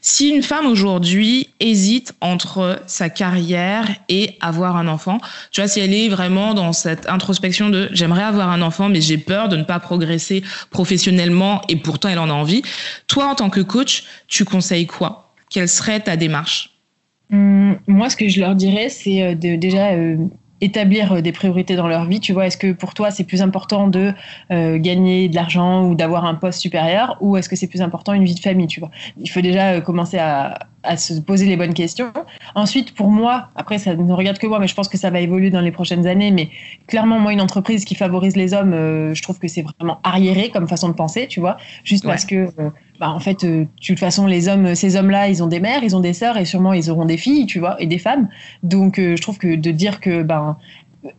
Si 0.02 0.28
une 0.28 0.42
femme 0.42 0.66
aujourd'hui 0.66 1.48
hésite 1.58 2.14
entre 2.20 2.82
sa 2.86 3.08
carrière 3.08 3.88
et 4.10 4.36
avoir 4.42 4.76
un 4.76 4.88
enfant, 4.88 5.18
tu 5.50 5.62
vois, 5.62 5.68
si 5.68 5.80
elle 5.80 5.94
est 5.94 6.10
vraiment 6.10 6.52
dans 6.52 6.74
cette 6.74 7.08
introspection 7.08 7.70
de 7.70 7.88
j'aimerais 7.92 8.24
avoir 8.24 8.50
un 8.50 8.60
enfant, 8.60 8.90
mais 8.90 9.00
j'ai 9.00 9.16
peur 9.16 9.48
de 9.48 9.56
ne 9.56 9.62
pas 9.62 9.80
progresser 9.80 10.42
professionnellement 10.70 11.62
et 11.70 11.76
pourtant 11.76 12.10
elle 12.10 12.18
en 12.18 12.28
a 12.28 12.34
envie, 12.34 12.60
toi, 13.06 13.28
en 13.28 13.34
tant 13.34 13.48
que 13.48 13.60
coach, 13.60 14.04
tu 14.28 14.44
conseilles 14.44 14.86
quoi? 14.86 15.32
Quelle 15.48 15.68
serait 15.68 16.00
ta 16.00 16.16
démarche? 16.16 16.68
Hum, 17.32 17.78
Moi, 17.86 18.10
ce 18.10 18.16
que 18.16 18.28
je 18.28 18.38
leur 18.38 18.54
dirais, 18.54 18.90
c'est 18.90 19.22
euh, 19.22 19.34
de 19.34 19.56
déjà 19.56 19.92
euh, 19.92 20.16
établir 20.62 21.12
euh, 21.12 21.20
des 21.20 21.32
priorités 21.32 21.76
dans 21.76 21.88
leur 21.88 22.06
vie. 22.06 22.20
Tu 22.20 22.32
vois, 22.32 22.46
est-ce 22.46 22.56
que 22.56 22.72
pour 22.72 22.94
toi 22.94 23.10
c'est 23.10 23.24
plus 23.24 23.42
important 23.42 23.88
de 23.88 24.14
euh, 24.50 24.78
gagner 24.78 25.28
de 25.28 25.34
l'argent 25.34 25.84
ou 25.84 25.94
d'avoir 25.94 26.24
un 26.24 26.34
poste 26.34 26.60
supérieur, 26.60 27.18
ou 27.20 27.36
est-ce 27.36 27.48
que 27.48 27.56
c'est 27.56 27.66
plus 27.66 27.82
important 27.82 28.14
une 28.14 28.24
vie 28.24 28.34
de 28.34 28.40
famille 28.40 28.68
Tu 28.68 28.80
vois, 28.80 28.90
il 29.20 29.28
faut 29.28 29.42
déjà 29.42 29.72
euh, 29.72 29.80
commencer 29.80 30.18
à, 30.18 30.68
à, 30.82 30.96
se 30.96 31.14
poser 31.14 31.46
les 31.46 31.56
bonnes 31.56 31.74
questions. 31.74 32.12
Ensuite, 32.54 32.94
pour 32.94 33.08
moi, 33.08 33.48
après 33.56 33.78
ça 33.78 33.94
ne 33.94 34.12
regarde 34.12 34.38
que 34.38 34.46
moi, 34.46 34.58
mais 34.58 34.66
je 34.66 34.74
pense 34.74 34.88
que 34.88 34.98
ça 34.98 35.10
va 35.10 35.20
évoluer 35.20 35.50
dans 35.50 35.60
les 35.60 35.72
prochaines 35.72 36.06
années. 36.06 36.30
Mais 36.30 36.50
clairement, 36.86 37.18
moi, 37.18 37.32
une 37.32 37.40
entreprise 37.40 37.84
qui 37.84 37.94
favorise 37.94 38.36
les 38.36 38.54
hommes, 38.54 38.72
euh, 38.72 39.14
je 39.14 39.22
trouve 39.22 39.38
que 39.38 39.48
c'est 39.48 39.62
vraiment 39.62 40.00
arriéré 40.02 40.50
comme 40.50 40.68
façon 40.68 40.88
de 40.88 40.94
penser. 40.94 41.26
Tu 41.28 41.40
vois, 41.40 41.56
juste 41.84 42.04
ouais. 42.04 42.10
parce 42.10 42.24
que 42.24 42.48
euh, 42.58 42.70
bah, 43.00 43.10
en 43.10 43.20
fait, 43.20 43.44
euh, 43.44 43.64
de 43.64 43.68
toute 43.84 43.98
façon, 43.98 44.26
les 44.26 44.48
hommes, 44.48 44.74
ces 44.74 44.96
hommes-là, 44.96 45.28
ils 45.28 45.42
ont 45.42 45.48
des 45.48 45.60
mères, 45.60 45.82
ils 45.82 45.96
ont 45.96 46.00
des 46.00 46.12
sœurs 46.12 46.36
et 46.36 46.44
sûrement 46.44 46.72
ils 46.72 46.90
auront 46.90 47.04
des 47.04 47.16
filles, 47.16 47.46
tu 47.46 47.58
vois, 47.58 47.80
et 47.80 47.86
des 47.86 47.98
femmes. 47.98 48.28
Donc, 48.62 48.96
je 48.98 49.20
trouve 49.20 49.38
que 49.38 49.54
de 49.54 49.70
dire 49.70 50.00
que 50.00 50.22
ben, 50.22 50.56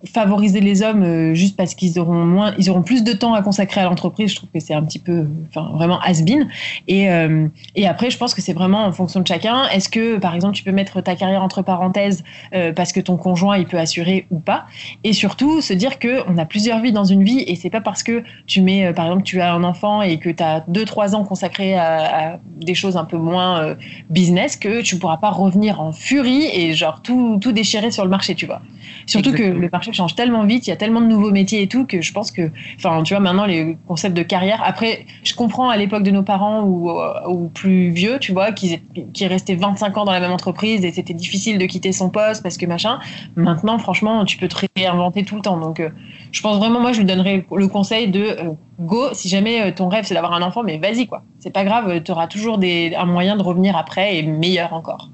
favoriser 0.06 0.62
les 0.62 0.82
hommes 0.82 1.04
euh, 1.04 1.34
juste 1.34 1.58
parce 1.58 1.76
qu'ils 1.76 2.00
auront 2.00 2.26
moins, 2.26 2.54
ils 2.58 2.70
auront 2.70 2.84
plus 2.84 3.04
de 3.04 3.12
temps 3.14 3.34
à 3.34 3.42
consacrer 3.42 3.82
à 3.82 3.84
l'entreprise, 3.86 4.32
je 4.32 4.36
trouve 4.38 4.50
que 4.54 4.60
c'est 4.60 4.74
un 4.74 4.84
petit 4.84 5.00
peu, 5.00 5.28
enfin, 5.50 5.72
vraiment 5.74 6.00
has-been. 6.02 6.48
Et, 6.88 7.10
euh, 7.10 7.48
et 7.76 7.88
après, 7.88 8.10
je 8.10 8.18
pense 8.18 8.34
que 8.34 8.42
c'est 8.42 8.54
vraiment 8.54 8.86
en 8.86 8.92
fonction 8.92 9.20
de 9.20 9.28
chacun. 9.28 9.68
Est-ce 9.70 9.90
que, 9.90 10.18
par 10.18 10.36
exemple, 10.36 10.56
tu 10.56 10.64
peux 10.64 10.72
mettre 10.72 11.02
ta 11.02 11.16
carrière 11.16 11.44
entre 11.44 11.62
parenthèses 11.62 12.24
euh, 12.54 12.72
parce 12.72 12.94
que 12.94 13.00
ton 13.00 13.18
conjoint, 13.18 13.58
il 13.58 13.66
peut 13.66 13.78
assurer 13.78 14.26
ou 14.32 14.40
pas? 14.40 14.66
Et 15.04 15.14
surtout, 15.14 15.62
se 15.62 15.74
dire 15.74 16.00
que 16.00 16.22
on 16.30 16.38
a 16.38 16.46
plusieurs 16.46 16.80
vies 16.80 16.92
dans 16.92 17.04
une 17.04 17.24
vie 17.24 17.44
et 17.46 17.56
c'est 17.56 17.70
pas 17.70 17.82
parce 17.82 18.04
que 18.04 18.24
tu 18.48 18.62
mets, 18.62 18.86
euh, 18.86 18.94
par 18.94 19.06
exemple, 19.06 19.24
tu 19.24 19.42
as 19.42 19.54
un 19.54 19.64
enfant 19.64 20.02
et 20.02 20.18
que 20.18 20.30
tu 20.30 20.44
as 20.44 20.64
deux, 20.68 20.86
trois 20.86 21.16
ans 21.16 21.24
consacrés 21.24 21.76
à, 21.76 22.34
à, 22.34 22.40
des 22.62 22.76
choses 22.76 22.96
un 22.96 23.06
peu 23.06 23.18
moins 23.18 23.62
euh, 23.62 23.76
business 24.10 24.56
que 24.56 24.82
tu 24.82 24.98
pourras 24.98 25.18
pas 25.18 25.30
revenir 25.30 25.82
en 25.82 25.92
furie 25.92 26.46
et 26.54 26.74
genre 26.74 27.02
tout, 27.02 27.38
tout 27.42 27.52
déchirer 27.52 27.92
sur 27.92 28.04
le 28.04 28.10
marché, 28.10 28.36
tu 28.36 28.46
vois. 28.46 28.62
Surtout 29.06 29.34
que 29.34 29.44
le 29.44 29.70
marché 29.74 29.92
change 29.92 30.16
tellement 30.16 30.46
vite, 30.46 30.68
il 30.68 30.70
y 30.70 30.74
a 30.74 30.78
tellement 30.78 31.02
de 31.02 31.08
nouveaux 31.08 31.32
métiers 31.32 31.62
et 31.62 31.68
tout 31.68 31.86
que 31.86 32.02
je 32.02 32.14
pense 32.14 32.32
que, 32.32 32.50
enfin, 32.78 33.04
tu 33.04 33.14
vois, 33.14 33.22
maintenant 33.22 33.46
les 33.46 33.78
concepts 33.88 34.16
de 34.16 34.24
carrière. 34.24 34.62
Après, 34.64 35.06
je 35.24 35.34
comprends 35.36 35.70
à 35.70 35.78
l'époque 35.78 36.04
de 36.04 36.12
nos 36.12 36.24
parents 36.24 36.64
ou, 36.64 36.92
ou 37.28 37.50
plus 37.50 37.90
vieux, 37.90 38.20
tu 38.20 38.32
vois, 38.32 38.52
qui, 38.52 38.80
qui 39.14 39.28
restaient 39.28 39.56
25 39.56 39.98
ans 39.98 40.06
dans 40.06 40.12
la 40.12 40.20
même 40.20 40.32
entreprise 40.32 40.86
et 40.86 40.92
c'était 40.92 41.14
difficile 41.14 41.58
de 41.58 41.66
quitter 41.66 41.92
son 41.92 42.10
poste 42.10 42.44
parce 42.44 42.58
que 42.58 42.66
machin. 42.66 43.00
Maintenant, 43.36 43.78
franchement, 43.78 44.26
tu 44.26 44.38
peux 44.38 44.48
te 44.48 44.56
réinventer 44.76 45.24
tout 45.24 45.36
le 45.36 45.42
temps. 45.42 45.58
Donc, 45.58 45.80
euh, 45.80 45.90
je 46.32 46.42
pense 46.42 46.58
vraiment, 46.58 46.80
moi, 46.80 46.92
je 46.92 47.00
lui 47.00 47.06
donnerais 47.06 47.46
le 47.52 47.68
conseil 47.68 48.08
de 48.08 48.22
euh, 48.22 48.52
go. 48.80 49.10
Si 49.14 49.30
jamais 49.30 49.62
euh, 49.62 49.72
ton 49.72 49.90
rêve 49.90 50.06
c'est 50.06 50.14
d'avoir 50.14 50.34
un 50.34 50.42
enfant, 50.42 50.64
mais 50.64 50.78
vas-y 50.78 51.08
quoi. 51.08 51.24
C'est 51.40 51.52
pas 51.52 51.64
grave, 51.64 52.02
tu 52.04 52.12
auras 52.12 52.28
toujours 52.28 52.58
des, 52.58 52.94
un 52.96 53.06
moyen 53.06 53.36
de 53.36 53.44
revenir 53.44 53.76
après 53.76 54.18
et 54.18 54.24
meilleur 54.24 54.74
encore. 54.74 55.10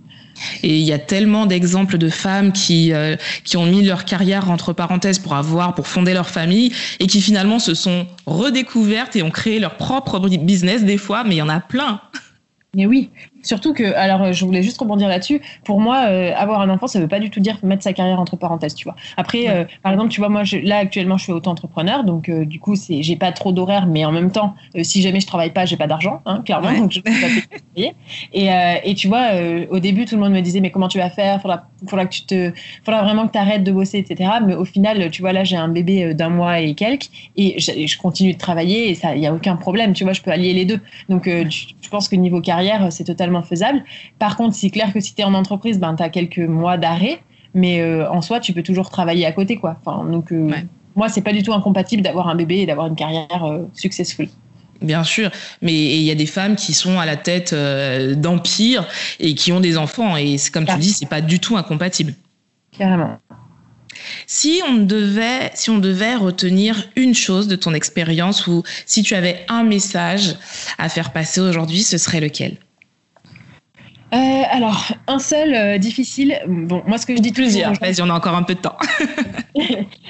Et 0.64 0.78
il 0.78 0.86
y 0.86 0.94
a 0.94 1.00
tellement 1.00 1.46
d'exemples 1.46 1.98
de 1.98 2.10
femmes 2.10 2.52
qui 2.52 2.94
euh, 2.94 3.16
qui 3.44 3.58
ont 3.58 3.66
mis 3.66 3.84
leur 3.84 4.06
carrière 4.06 4.50
entre 4.50 4.74
parenthèses 4.74 5.20
pour 5.20 5.36
avoir 5.36 5.76
pour 5.76 5.88
fonder 5.88 6.14
leur 6.14 6.30
famille 6.30 6.72
et 7.00 7.08
qui 7.08 7.22
finalement 7.22 7.60
se 7.60 7.74
sont 7.74 8.08
redécouvertes 8.26 9.16
et 9.16 9.24
ont 9.24 9.32
créé 9.32 9.60
leur 9.60 9.76
propre 9.76 10.20
business 10.20 10.84
des 10.84 10.98
fois, 10.98 11.24
mais 11.24 11.36
il 11.36 11.40
y 11.40 11.42
en 11.42 11.50
a 11.50 11.60
plein. 11.60 12.02
Mais 12.76 12.86
oui, 12.86 13.10
surtout 13.44 13.74
que, 13.74 13.96
alors 13.96 14.34
je 14.34 14.46
voulais 14.46 14.64
juste 14.64 14.80
rebondir 14.80 15.08
là-dessus. 15.08 15.42
Pour 15.64 15.80
moi, 15.80 16.06
euh, 16.08 16.34
avoir 16.36 16.62
un 16.62 16.70
enfant, 16.70 16.88
ça 16.88 17.00
veut 17.00 17.08
pas 17.08 17.20
du 17.20 17.30
tout 17.30 17.40
dire 17.40 17.58
mettre 17.64 17.84
sa 17.84 17.94
carrière 17.94 18.20
entre 18.20 18.36
parenthèses, 18.36 18.76
tu 18.76 18.84
vois. 18.86 18.96
Après, 19.18 19.40
ouais. 19.40 19.50
euh, 19.50 19.66
par 19.84 19.92
exemple, 19.92 20.10
tu 20.10 20.20
vois, 20.20 20.30
moi, 20.30 20.44
je, 20.44 20.58
là 20.58 20.78
actuellement, 20.78 21.18
je 21.18 21.24
suis 21.24 21.32
auto-entrepreneur, 21.32 22.04
donc 22.04 22.30
euh, 22.30 22.46
du 22.46 22.60
coup, 22.60 22.76
c'est, 22.76 23.02
j'ai 23.04 23.16
pas 23.16 23.32
trop 23.32 23.52
d'horaire, 23.52 23.88
mais 23.88 24.06
en 24.06 24.12
même 24.12 24.32
temps, 24.32 24.56
euh, 24.76 24.84
si 24.84 25.02
jamais 25.02 25.20
je 25.20 25.28
travaille 25.28 25.52
pas, 25.52 25.66
j'ai 25.66 25.78
pas 25.78 25.88
d'argent, 25.88 26.22
hein, 26.26 26.42
clairement, 26.46 26.70
ouais. 26.70 26.80
donc 26.80 26.92
je 26.92 27.02
peux 27.02 27.12
pas 27.12 27.28
payer. 27.76 27.94
Et, 28.34 28.52
euh, 28.52 28.76
et 28.84 28.96
tu 28.96 29.08
vois, 29.08 29.30
au 29.70 29.80
début, 29.80 30.06
tout 30.06 30.16
le 30.16 30.22
monde 30.22 30.34
me 30.34 30.42
disait, 30.42 30.60
mais 30.60 30.72
comment 30.72 30.88
tu 30.88 30.98
vas 30.98 31.10
faire? 31.10 31.42
Faudra 31.42 31.68
Il 31.82 31.90
faudra 31.90 32.06
que 32.06 32.14
tu 32.14 32.24
te, 32.24 32.52
faudra 32.84 33.04
vraiment 33.04 33.28
que 33.28 33.32
tu 33.32 33.38
arrêtes 33.38 33.64
de 33.64 33.72
bosser, 33.72 34.00
etc. 34.00 34.30
Mais 34.46 34.56
au 34.56 34.66
final, 34.66 35.10
tu 35.12 35.22
vois, 35.22 35.34
là, 35.34 35.44
j'ai 35.44 35.58
un 35.58 35.68
bébé 35.68 36.04
euh, 36.04 36.14
d'un 36.14 36.30
mois 36.30 36.60
et 36.60 36.74
quelques 36.74 37.10
et 37.36 37.60
je, 37.60 37.98
continue 37.98 38.34
de 38.34 38.38
travailler 38.38 38.90
et 38.90 38.96
ça, 38.96 39.16
il 39.16 39.20
n'y 39.20 39.28
a 39.28 39.34
aucun 39.34 39.56
problème. 39.56 39.94
Tu 39.94 40.04
vois, 40.04 40.14
je 40.14 40.22
peux 40.22 40.32
allier 40.32 40.54
les 40.54 40.66
deux. 40.66 40.80
Donc, 41.10 41.28
euh, 41.28 41.46
je 41.50 41.90
pense 41.90 42.10
que 42.10 42.16
niveau 42.16 42.42
carrière, 42.42 42.92
c'est 42.92 43.04
totalement 43.04 43.29
faisable. 43.44 43.84
Par 44.18 44.36
contre, 44.36 44.56
c'est 44.56 44.70
clair 44.70 44.94
que 44.94 45.00
si 45.00 45.16
tu 45.16 45.22
es 45.22 45.26
en 45.26 45.34
entreprise, 45.34 45.80
ben, 45.80 45.96
tu 45.96 46.04
as 46.04 46.10
quelques 46.10 46.40
mois 46.40 46.78
d'arrêt. 46.78 47.22
Mais 47.54 47.82
euh, 47.82 48.10
en 48.12 48.22
soi, 48.22 48.40
tu 48.40 48.54
peux 48.54 48.62
toujours 48.62 48.90
travailler 48.90 49.26
à 49.26 49.32
côté, 49.32 49.58
quoi. 49.58 49.78
Enfin, 49.84 50.06
donc, 50.06 50.32
moi, 50.96 51.10
c'est 51.10 51.22
pas 51.22 51.34
du 51.34 51.42
tout 51.42 51.54
incompatible 51.54 52.04
d'avoir 52.04 52.28
un 52.28 52.36
bébé 52.36 52.58
et 52.58 52.66
d'avoir 52.66 52.88
une 52.88 52.96
carrière 52.96 53.60
successful. 53.74 54.28
Bien 54.82 55.04
sûr, 55.04 55.30
mais 55.62 55.74
il 55.74 56.04
y 56.04 56.12
a 56.12 56.16
des 56.16 56.26
femmes 56.26 56.56
qui 56.56 56.74
sont 56.74 57.00
à 57.00 57.06
la 57.06 57.18
tête 57.18 57.52
euh, 57.52 58.16
d'empire 58.16 58.88
et 59.20 59.36
qui 59.36 59.52
ont 59.52 59.60
des 59.60 59.78
enfants 59.78 60.16
et 60.16 60.38
comme 60.54 60.66
tu 60.66 60.78
dis, 60.78 60.92
c'est 60.92 61.06
pas 61.06 61.22
du 61.22 61.40
tout 61.40 61.58
incompatible. 61.58 62.14
Carrément. 62.78 63.20
Si 64.26 64.62
on 64.66 64.76
devait, 64.76 65.52
si 65.54 65.70
on 65.70 65.80
devait 65.80 66.16
retenir 66.16 66.88
une 66.96 67.14
chose 67.14 67.50
de 67.50 67.58
ton 67.58 67.74
expérience 67.74 68.48
ou 68.48 68.64
si 68.86 69.04
tu 69.04 69.16
avais 69.16 69.46
un 69.50 69.64
message 69.64 70.36
à 70.78 70.88
faire 70.88 71.12
passer 71.12 71.42
aujourd'hui, 71.42 71.84
ce 71.84 71.98
serait 71.98 72.22
lequel? 72.22 72.58
Euh, 74.12 74.44
alors, 74.50 74.92
un 75.08 75.20
seul 75.20 75.54
euh, 75.54 75.78
difficile. 75.78 76.40
Bon, 76.48 76.82
moi, 76.88 76.98
ce 76.98 77.06
que 77.06 77.16
je 77.16 77.22
dis 77.22 77.32
plusieurs. 77.32 77.74
Vas-y, 77.74 78.02
on 78.02 78.10
a 78.10 78.14
encore 78.14 78.36
un 78.36 78.44
peu 78.44 78.56
de 78.56 78.62
temps. 78.62 78.78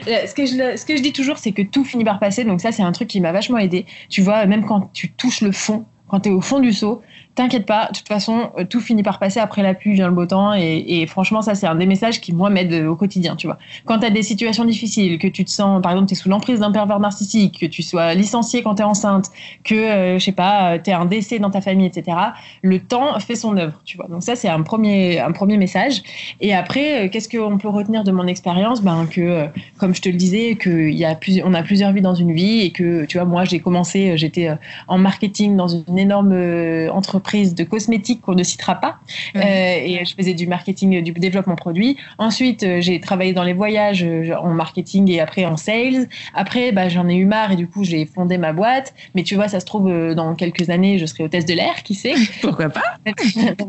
Euh, 0.07 0.27
ce, 0.27 0.33
que 0.33 0.45
je, 0.45 0.77
ce 0.77 0.85
que 0.85 0.95
je 0.95 1.01
dis 1.01 1.11
toujours, 1.11 1.37
c'est 1.37 1.51
que 1.51 1.61
tout 1.61 1.83
finit 1.83 2.03
par 2.03 2.19
passer. 2.19 2.43
Donc 2.43 2.61
ça, 2.61 2.71
c'est 2.71 2.83
un 2.83 2.91
truc 2.91 3.07
qui 3.07 3.19
m'a 3.19 3.31
vachement 3.31 3.57
aidé. 3.57 3.85
Tu 4.09 4.21
vois, 4.21 4.45
même 4.45 4.63
quand 4.63 4.91
tu 4.93 5.11
touches 5.11 5.41
le 5.41 5.51
fond, 5.51 5.85
quand 6.07 6.21
tu 6.21 6.29
es 6.29 6.31
au 6.31 6.41
fond 6.41 6.59
du 6.59 6.71
seau, 6.71 7.01
t'inquiète 7.39 7.65
pas, 7.65 7.87
de 7.87 7.97
toute 7.97 8.07
façon, 8.07 8.51
euh, 8.57 8.65
tout 8.65 8.81
finit 8.81 9.01
par 9.01 9.17
passer. 9.17 9.39
Après 9.39 9.63
la 9.63 9.73
pluie 9.73 9.93
vient 9.93 10.07
le 10.07 10.13
beau 10.13 10.25
temps. 10.25 10.53
Et, 10.53 11.05
franchement, 11.07 11.41
ça, 11.41 11.55
c'est 11.55 11.67
un 11.67 11.75
des 11.75 11.85
messages 11.85 12.19
qui, 12.19 12.33
moi, 12.33 12.49
m'aide 12.49 12.73
au 12.85 12.95
quotidien, 12.97 13.37
tu 13.37 13.47
vois. 13.47 13.57
Quand 13.85 13.99
tu 13.99 14.05
as 14.05 14.09
des 14.09 14.23
situations 14.23 14.65
difficiles, 14.65 15.17
que 15.19 15.27
tu 15.27 15.45
te 15.45 15.49
sens, 15.49 15.81
par 15.81 15.93
exemple, 15.93 16.09
tu 16.09 16.15
es 16.15 16.17
sous 16.17 16.27
l'emprise 16.27 16.59
d'un 16.59 16.71
pervers 16.71 16.99
narcissique, 16.99 17.59
que 17.61 17.65
tu 17.65 17.81
sois 17.81 18.13
licencié 18.13 18.61
quand 18.61 18.75
tu 18.75 18.81
es 18.81 18.85
enceinte, 18.85 19.27
que, 19.63 19.73
euh, 19.73 20.19
je 20.19 20.25
sais 20.25 20.33
pas, 20.33 20.79
tu 20.79 20.89
es 20.89 20.93
un 20.93 21.05
décès 21.05 21.39
dans 21.39 21.49
ta 21.49 21.61
famille, 21.61 21.85
etc., 21.85 22.17
le 22.61 22.79
temps 22.79 23.17
fait 23.21 23.35
son 23.35 23.55
œuvre, 23.55 23.79
tu 23.85 23.95
vois. 23.95 24.07
Donc 24.09 24.21
ça, 24.21 24.35
c'est 24.35 24.49
un 24.49 24.61
premier, 24.61 25.19
un 25.21 25.31
premier 25.31 25.55
message. 25.55 26.03
Et 26.41 26.53
après, 26.53 27.05
euh, 27.05 27.09
qu'est-ce 27.09 27.29
qu'on 27.29 27.57
peut 27.57 27.69
retenir 27.69 28.03
de 28.03 28.11
mon 28.11 28.27
expérience? 28.27 28.81
Ben, 28.81 29.07
Que, 29.09 29.47
comme 29.77 29.95
je 29.95 30.01
te 30.01 30.09
le 30.09 30.15
disais, 30.15 30.57
qu'il 30.61 30.93
y 30.93 31.05
a 31.05 31.17
on 31.45 31.53
a 31.53 31.63
plusieurs 31.63 31.93
vies 31.93 32.01
dans 32.01 32.15
une 32.15 32.33
vie 32.33 32.61
et 32.61 32.71
que, 32.71 33.05
tu 33.05 33.17
vois, 33.17 33.25
moi, 33.25 33.45
j'ai 33.45 33.59
commencé, 33.59 34.17
j'étais 34.17 34.49
en 34.87 34.97
marketing 34.97 35.55
dans 35.55 35.67
une 35.67 35.97
énorme 35.97 36.33
entreprise 36.91 37.28
de 37.34 37.63
cosmétiques 37.63 38.21
qu'on 38.21 38.34
ne 38.34 38.43
citera 38.43 38.75
pas. 38.75 38.99
Euh, 39.36 39.39
et 39.41 40.03
je 40.05 40.15
faisais 40.15 40.34
du 40.34 40.47
marketing, 40.47 41.01
du 41.01 41.11
développement 41.11 41.55
produit. 41.55 41.97
Ensuite, 42.17 42.63
euh, 42.63 42.82
j'ai 42.82 42.99
travaillé 42.99 43.34
dans 43.34 43.43
les 43.43 43.53
voyages 43.53 44.03
euh, 44.03 44.34
en 44.36 44.53
marketing 44.53 45.09
et 45.11 45.19
après 45.19 45.45
en 45.45 45.57
sales. 45.57 46.07
Après, 46.34 46.71
bah, 46.71 46.89
j'en 46.89 47.07
ai 47.07 47.15
eu 47.15 47.25
marre 47.25 47.51
et 47.51 47.55
du 47.55 47.67
coup, 47.67 47.84
j'ai 47.84 48.05
fondé 48.05 48.38
ma 48.38 48.53
boîte. 48.53 48.93
Mais 49.15 49.23
tu 49.23 49.36
vois, 49.36 49.47
ça 49.47 49.59
se 49.59 49.65
trouve, 49.65 49.91
dans 50.15 50.36
quelques 50.36 50.69
années, 50.69 50.97
je 50.97 51.05
serai 51.05 51.23
hôtesse 51.23 51.45
de 51.45 51.53
l'air, 51.53 51.84
qui 51.84 51.95
sait 51.95 52.15
Pourquoi 52.41 52.69
pas 52.69 52.97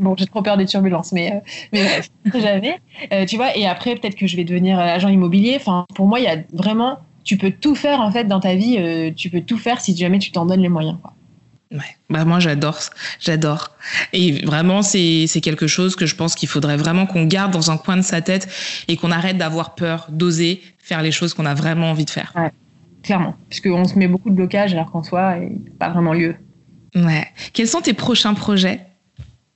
Bon, 0.01 0.15
j'ai 0.17 0.27
trop 0.27 0.43
peur 0.43 0.57
des 0.57 0.67
turbulences, 0.67 1.13
mais, 1.13 1.43
mais 1.73 1.87
jamais. 2.35 2.79
tu 3.27 3.37
vois, 3.37 3.57
et 3.57 3.67
après, 3.67 3.95
peut-être 3.97 4.17
que 4.17 4.27
je 4.27 4.37
vais 4.37 4.45
devenir 4.45 4.79
agent 4.79 5.09
immobilier. 5.09 5.57
Enfin, 5.57 5.85
pour 5.95 6.07
moi, 6.07 6.21
il 6.21 6.25
y 6.25 6.29
a 6.29 6.37
vraiment 6.53 6.99
tu 7.23 7.37
peux 7.37 7.51
tout 7.51 7.75
faire 7.75 8.01
en 8.01 8.11
fait 8.11 8.25
dans 8.25 8.41
ta 8.41 8.55
vie. 8.55 9.13
tu 9.15 9.29
peux 9.29 9.43
tout 9.43 9.59
faire 9.59 9.81
si 9.81 9.95
jamais 9.97 10.19
tu 10.19 10.33
t'en 10.33 10.47
donnes 10.47 10.63
les 10.63 10.71
moyens. 10.71 10.97
Quoi. 11.03 11.13
Ouais. 11.71 11.97
Bah 12.09 12.25
moi 12.25 12.41
j'adore, 12.41 12.79
j'adore. 13.21 13.71
Et 14.13 14.45
vraiment 14.45 14.83
c'est 14.83 15.29
quelque 15.43 15.69
chose 15.69 15.95
que 15.95 16.05
je 16.05 16.17
pense 16.17 16.35
qu'il 16.35 16.49
faudrait 16.49 16.77
vraiment 16.77 17.07
qu'on 17.07 17.25
garde 17.25 17.53
dans 17.53 17.71
un 17.71 17.77
coin 17.77 17.97
de 17.97 18.03
sa 18.03 18.21
tête 18.21 18.49
et 18.89 18.97
qu'on 18.97 19.13
arrête 19.13 19.39
d'avoir 19.39 19.77
peur, 19.77 20.07
d'oser 20.11 20.63
faire 20.79 21.03
les 21.03 21.13
choses 21.13 21.33
qu'on 21.35 21.47
a 21.47 21.55
vraiment 21.55 21.91
envie 21.91 22.05
de 22.05 22.11
faire. 22.11 22.33
Ouais, 22.35 22.51
clairement, 23.05 23.37
puisqu'on 23.49 23.85
se 23.85 23.97
met 23.99 24.09
beaucoup 24.09 24.31
de 24.31 24.35
blocages 24.35 24.73
alors 24.73 24.91
qu'en 24.91 25.05
soi, 25.05 25.37
il 25.41 25.49
n'y 25.49 25.69
a 25.69 25.79
pas 25.79 25.91
vraiment 25.91 26.13
lieu. 26.13 26.35
Ouais. 26.97 27.27
Quels 27.53 27.69
sont 27.69 27.81
tes 27.81 27.95
prochains 27.95 28.35
projets, 28.35 28.81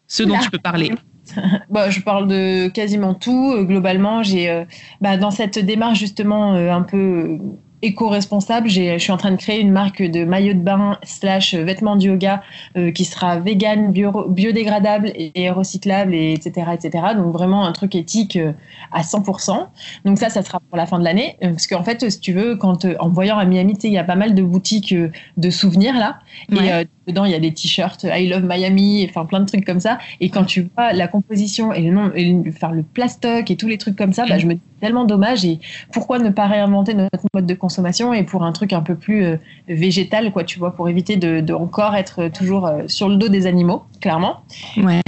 ceux 0.06 0.26
dont 0.26 0.38
tu 0.38 0.50
peux 0.50 0.58
parler 0.58 0.92
bah, 1.70 1.90
je 1.90 2.00
parle 2.00 2.28
de 2.28 2.68
quasiment 2.68 3.14
tout. 3.14 3.52
Euh, 3.52 3.64
globalement, 3.64 4.22
j'ai 4.22 4.50
euh, 4.50 4.64
bah, 5.00 5.16
dans 5.16 5.30
cette 5.30 5.58
démarche 5.58 5.98
justement 5.98 6.54
euh, 6.54 6.70
un 6.70 6.82
peu 6.82 7.38
éco-responsable. 7.84 8.68
Je 8.68 8.98
suis 8.98 9.12
en 9.12 9.16
train 9.16 9.30
de 9.30 9.36
créer 9.36 9.60
une 9.60 9.70
marque 9.70 10.02
de 10.02 10.24
maillot 10.24 10.54
de 10.54 10.58
bain 10.58 10.98
slash 11.02 11.54
vêtements 11.54 11.96
de 11.96 12.04
yoga 12.04 12.42
euh, 12.76 12.90
qui 12.90 13.04
sera 13.04 13.38
vegan, 13.38 13.92
bio, 13.92 14.26
biodégradable 14.28 15.12
et, 15.14 15.50
recyclable, 15.50 16.14
et 16.14 16.32
etc., 16.32 16.68
etc. 16.72 17.04
Donc 17.16 17.32
vraiment 17.32 17.64
un 17.64 17.72
truc 17.72 17.94
éthique 17.94 18.36
euh, 18.36 18.52
à 18.90 19.02
100%. 19.02 19.66
Donc 20.04 20.18
ça, 20.18 20.30
ça 20.30 20.42
sera 20.42 20.60
pour 20.60 20.76
la 20.76 20.86
fin 20.86 20.98
de 20.98 21.04
l'année. 21.04 21.36
Euh, 21.42 21.50
parce 21.50 21.66
qu'en 21.66 21.84
fait, 21.84 22.10
si 22.10 22.20
tu 22.20 22.32
veux, 22.32 22.56
quand 22.56 22.86
en 22.98 23.08
voyant 23.10 23.38
à 23.38 23.44
Miami, 23.44 23.74
il 23.84 23.92
y 23.92 23.98
a 23.98 24.04
pas 24.04 24.16
mal 24.16 24.34
de 24.34 24.42
boutiques 24.42 24.94
de 25.36 25.50
souvenirs 25.50 25.94
là. 25.94 26.18
Et 26.50 26.86
dedans, 27.06 27.24
il 27.24 27.32
y 27.32 27.34
a 27.34 27.38
des 27.38 27.52
t-shirts 27.52 28.04
I 28.04 28.28
love 28.28 28.44
Miami, 28.44 29.06
enfin 29.08 29.24
plein 29.24 29.40
de 29.40 29.46
trucs 29.46 29.64
comme 29.64 29.80
ça. 29.80 29.98
Et 30.20 30.30
quand 30.30 30.44
tu 30.44 30.68
vois 30.74 30.92
la 30.92 31.08
composition 31.08 31.72
et 31.72 31.82
le 31.82 31.92
nom, 31.92 32.12
et 32.14 32.32
le 32.32 32.82
plastoc 32.82 33.50
et 33.50 33.56
tous 33.56 33.68
les 33.68 33.78
trucs 33.78 33.96
comme 33.96 34.12
ça, 34.12 34.24
bah, 34.26 34.38
je 34.38 34.46
me 34.46 34.54
dis 34.54 34.60
tellement 34.80 35.04
dommage. 35.04 35.44
Et 35.44 35.60
pourquoi 35.92 36.18
ne 36.18 36.30
pas 36.30 36.46
réinventer 36.46 36.94
notre 36.94 37.24
mode 37.34 37.46
de 37.46 37.54
consommation 37.54 38.12
et 38.12 38.22
pour 38.22 38.44
un 38.44 38.52
truc 38.52 38.72
un 38.72 38.82
peu 38.82 38.94
plus 38.94 39.24
euh, 39.24 39.36
végétal, 39.68 40.32
quoi, 40.32 40.44
tu 40.44 40.58
vois, 40.58 40.74
pour 40.74 40.88
éviter 40.88 41.16
de, 41.16 41.52
encore 41.54 41.94
être 41.94 42.28
toujours 42.28 42.66
euh, 42.66 42.82
sur 42.86 43.08
le 43.08 43.16
dos 43.16 43.28
des 43.28 43.46
animaux, 43.46 43.84
clairement. 44.00 44.40
Ouais. 44.76 45.00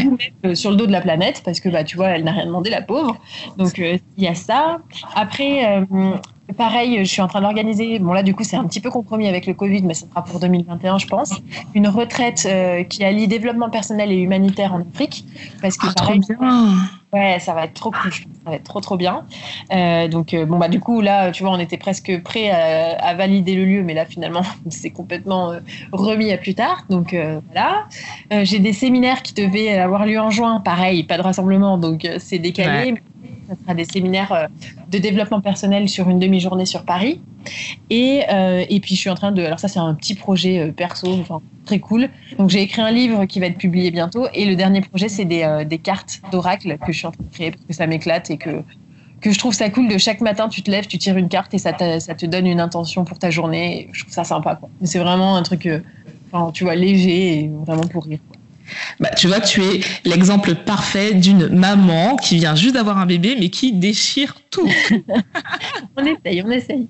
Euh, 0.44 0.54
sur 0.54 0.70
le 0.70 0.76
dos 0.76 0.86
de 0.86 0.92
la 0.92 1.00
planète, 1.00 1.42
parce 1.44 1.60
que, 1.60 1.68
bah, 1.68 1.84
tu 1.84 1.96
vois, 1.96 2.08
elle 2.08 2.24
n'a 2.24 2.32
rien 2.32 2.46
demandé, 2.46 2.70
la 2.70 2.82
pauvre. 2.82 3.18
Donc, 3.58 3.78
il 3.78 4.00
y 4.16 4.26
a 4.26 4.34
ça. 4.34 4.78
Après, 5.14 5.84
Pareil, 6.54 6.98
je 7.00 7.10
suis 7.10 7.22
en 7.22 7.26
train 7.26 7.40
d'organiser, 7.40 7.98
bon 7.98 8.12
là 8.12 8.22
du 8.22 8.32
coup 8.32 8.44
c'est 8.44 8.56
un 8.56 8.64
petit 8.64 8.80
peu 8.80 8.88
compromis 8.88 9.26
avec 9.26 9.46
le 9.46 9.54
Covid, 9.54 9.82
mais 9.82 9.94
ce 9.94 10.06
sera 10.06 10.22
pour 10.22 10.38
2021 10.38 10.98
je 10.98 11.06
pense, 11.08 11.34
une 11.74 11.88
retraite 11.88 12.46
euh, 12.46 12.84
qui 12.84 13.04
allie 13.04 13.26
développement 13.26 13.68
personnel 13.68 14.12
et 14.12 14.16
humanitaire 14.16 14.72
en 14.72 14.80
Afrique. 14.80 15.24
Parce 15.60 15.76
que 15.76 15.88
ah, 15.88 15.94
trop 15.94 16.14
bien 16.14 16.74
Ouais, 17.12 17.38
ça 17.40 17.54
va 17.54 17.64
être 17.64 17.74
trop 17.74 17.90
cool, 17.90 18.12
ça 18.12 18.24
va 18.44 18.54
être 18.54 18.64
trop 18.64 18.80
trop 18.80 18.96
bien. 18.96 19.26
Euh, 19.72 20.06
donc 20.06 20.34
euh, 20.34 20.44
bon 20.44 20.58
bah 20.58 20.68
du 20.68 20.78
coup 20.78 21.00
là, 21.00 21.32
tu 21.32 21.42
vois, 21.42 21.52
on 21.52 21.58
était 21.58 21.78
presque 21.78 22.22
prêt 22.22 22.50
à, 22.50 23.14
valider 23.14 23.54
le 23.54 23.64
lieu, 23.64 23.82
mais 23.82 23.94
là 23.94 24.06
finalement 24.06 24.42
c'est 24.70 24.90
complètement 24.90 25.52
remis 25.92 26.30
à 26.32 26.38
plus 26.38 26.54
tard. 26.54 26.84
Donc 26.90 27.16
voilà. 27.50 27.86
J'ai 28.44 28.60
des 28.60 28.72
séminaires 28.72 29.22
qui 29.22 29.34
devaient 29.34 29.76
avoir 29.78 30.06
lieu 30.06 30.20
en 30.20 30.30
juin, 30.30 30.60
pareil, 30.60 31.02
pas 31.04 31.16
de 31.16 31.22
rassemblement, 31.22 31.76
donc 31.76 32.06
c'est 32.18 32.38
décalé. 32.38 32.94
Ça 33.48 33.54
sera 33.62 33.74
des 33.74 33.84
séminaires 33.84 34.32
euh, 34.32 34.46
de 34.90 34.98
développement 34.98 35.40
personnel 35.40 35.88
sur 35.88 36.08
une 36.08 36.18
demi-journée 36.18 36.66
sur 36.66 36.84
Paris. 36.84 37.20
Et, 37.90 38.22
euh, 38.30 38.64
et 38.68 38.80
puis, 38.80 38.94
je 38.94 39.00
suis 39.00 39.10
en 39.10 39.14
train 39.14 39.32
de. 39.32 39.42
Alors, 39.42 39.60
ça, 39.60 39.68
c'est 39.68 39.78
un 39.78 39.94
petit 39.94 40.14
projet 40.14 40.58
euh, 40.58 40.72
perso, 40.72 41.24
très 41.64 41.78
cool. 41.78 42.08
Donc, 42.38 42.50
j'ai 42.50 42.62
écrit 42.62 42.82
un 42.82 42.90
livre 42.90 43.24
qui 43.26 43.38
va 43.38 43.46
être 43.46 43.58
publié 43.58 43.90
bientôt. 43.90 44.26
Et 44.34 44.44
le 44.46 44.56
dernier 44.56 44.80
projet, 44.80 45.08
c'est 45.08 45.24
des, 45.24 45.64
des 45.66 45.78
cartes 45.78 46.20
d'oracle 46.32 46.78
que 46.78 46.92
je 46.92 46.98
suis 46.98 47.06
en 47.06 47.12
train 47.12 47.24
de 47.24 47.34
créer 47.34 47.50
parce 47.52 47.64
que 47.64 47.72
ça 47.72 47.86
m'éclate 47.86 48.30
et 48.30 48.36
que, 48.36 48.62
que 49.20 49.30
je 49.30 49.38
trouve 49.38 49.54
ça 49.54 49.70
cool 49.70 49.88
de 49.88 49.98
chaque 49.98 50.20
matin, 50.20 50.48
tu 50.48 50.62
te 50.62 50.70
lèves, 50.70 50.86
tu 50.86 50.98
tires 50.98 51.16
une 51.16 51.28
carte 51.28 51.54
et 51.54 51.58
ça 51.58 51.72
ça 52.00 52.14
te 52.14 52.26
donne 52.26 52.46
une 52.46 52.60
intention 52.60 53.04
pour 53.04 53.18
ta 53.18 53.30
journée. 53.30 53.88
Je 53.92 54.02
trouve 54.02 54.12
ça 54.12 54.24
sympa. 54.24 54.60
C'est 54.82 54.98
vraiment 54.98 55.36
un 55.36 55.42
truc, 55.42 55.68
enfin, 56.30 56.50
tu 56.52 56.64
vois, 56.64 56.74
léger 56.74 57.38
et 57.38 57.50
vraiment 57.64 57.86
pour 57.86 58.04
rire. 58.04 58.20
Bah, 59.00 59.10
tu 59.10 59.28
vois, 59.28 59.40
tu 59.40 59.62
es 59.62 59.80
l'exemple 60.04 60.54
parfait 60.54 61.14
d'une 61.14 61.48
maman 61.48 62.16
qui 62.16 62.36
vient 62.36 62.54
juste 62.54 62.74
d'avoir 62.74 62.98
un 62.98 63.06
bébé, 63.06 63.36
mais 63.38 63.48
qui 63.48 63.72
déchire 63.72 64.36
tout. 64.50 64.68
on 65.96 66.04
essaye, 66.04 66.42
on 66.42 66.50
essaye. 66.50 66.88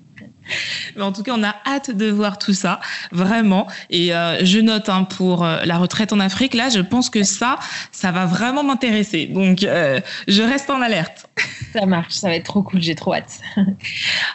Mais 0.95 1.03
en 1.03 1.11
tout 1.11 1.23
cas, 1.23 1.33
on 1.35 1.43
a 1.43 1.55
hâte 1.65 1.91
de 1.91 2.09
voir 2.09 2.37
tout 2.37 2.53
ça, 2.53 2.79
vraiment. 3.11 3.67
Et 3.89 4.13
euh, 4.13 4.43
je 4.45 4.59
note 4.59 4.89
hein, 4.89 5.03
pour 5.03 5.43
euh, 5.43 5.59
la 5.65 5.77
retraite 5.77 6.13
en 6.13 6.19
Afrique, 6.19 6.53
là, 6.53 6.69
je 6.69 6.79
pense 6.79 7.09
que 7.09 7.23
ça, 7.23 7.59
ça 7.91 8.11
va 8.11 8.25
vraiment 8.25 8.63
m'intéresser. 8.63 9.25
Donc, 9.27 9.63
euh, 9.63 9.99
je 10.27 10.41
reste 10.41 10.69
en 10.69 10.81
alerte. 10.81 11.29
Ça 11.73 11.85
marche, 11.85 12.13
ça 12.13 12.29
va 12.29 12.35
être 12.35 12.45
trop 12.45 12.63
cool, 12.63 12.81
j'ai 12.81 12.95
trop 12.95 13.13
hâte. 13.13 13.41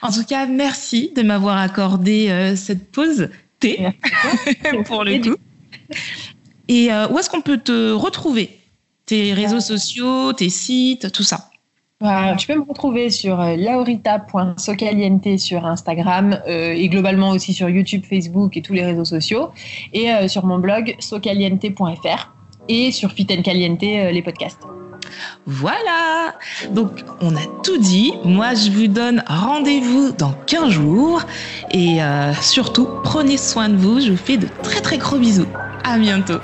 en 0.03 0.13
tout 0.13 0.25
cas, 0.25 0.47
merci 0.47 1.13
de 1.17 1.23
m'avoir 1.23 1.57
accordé 1.57 2.53
cette 2.57 2.93
pause 2.93 3.31
thé 3.59 3.89
pour 4.85 5.03
le 5.03 5.19
coup. 5.19 5.37
Et 6.73 6.91
euh, 6.91 7.07
où 7.09 7.19
est-ce 7.19 7.29
qu'on 7.29 7.43
peut 7.43 7.59
te 7.59 7.93
retrouver? 7.93 8.59
Tes 9.05 9.35
réseaux 9.35 9.61
sociaux, 9.61 10.33
tes 10.33 10.49
sites, 10.49 11.13
tout 11.13 11.23
ça 11.23 11.49
bah, 12.01 12.35
tu 12.37 12.49
peux 12.49 12.57
me 12.57 12.65
retrouver 12.65 13.11
sur 13.11 13.41
euh, 13.41 13.55
laurita.socaliente 13.55 15.39
sur 15.39 15.65
Instagram 15.65 16.37
euh, 16.49 16.73
et 16.73 16.89
globalement 16.89 17.31
aussi 17.31 17.53
sur 17.53 17.69
YouTube, 17.69 18.03
Facebook 18.09 18.57
et 18.57 18.63
tous 18.63 18.73
les 18.73 18.85
réseaux 18.85 19.05
sociaux 19.05 19.51
et 19.93 20.11
sur 20.27 20.45
mon 20.45 20.59
blog 20.59 20.97
socaliente.fr 20.99 22.33
et 22.69 22.91
sur 22.91 23.13
Fit 23.13 23.27
Caliente 23.27 23.83
les 23.83 24.23
podcasts. 24.23 24.63
Voilà, 25.47 26.35
donc 26.71 27.05
on 27.21 27.37
a 27.37 27.47
tout 27.63 27.79
dit. 27.79 28.15
Moi, 28.25 28.55
je 28.55 28.73
vous 28.73 28.89
donne 28.89 29.23
rendez-vous 29.29 30.11
dans 30.11 30.33
15 30.47 30.71
jours 30.71 31.23
et 31.71 31.99
surtout, 32.41 32.89
prenez 33.05 33.37
soin 33.37 33.69
de 33.69 33.77
vous. 33.77 34.01
Je 34.01 34.11
vous 34.11 34.17
fais 34.17 34.39
de 34.39 34.49
très 34.65 34.81
très 34.81 34.99
gros 34.99 35.19
bisous. 35.19 35.47
À 35.85 35.99
bientôt. 35.99 36.39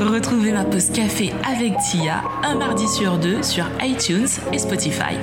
Retrouvez 0.00 0.52
ma 0.52 0.64
pause 0.64 0.90
café 0.90 1.32
avec 1.46 1.76
Tia 1.78 2.22
un 2.42 2.56
mardi 2.56 2.88
sur 2.88 3.18
deux 3.18 3.42
sur 3.42 3.64
iTunes 3.80 4.28
et 4.52 4.58
Spotify. 4.58 5.16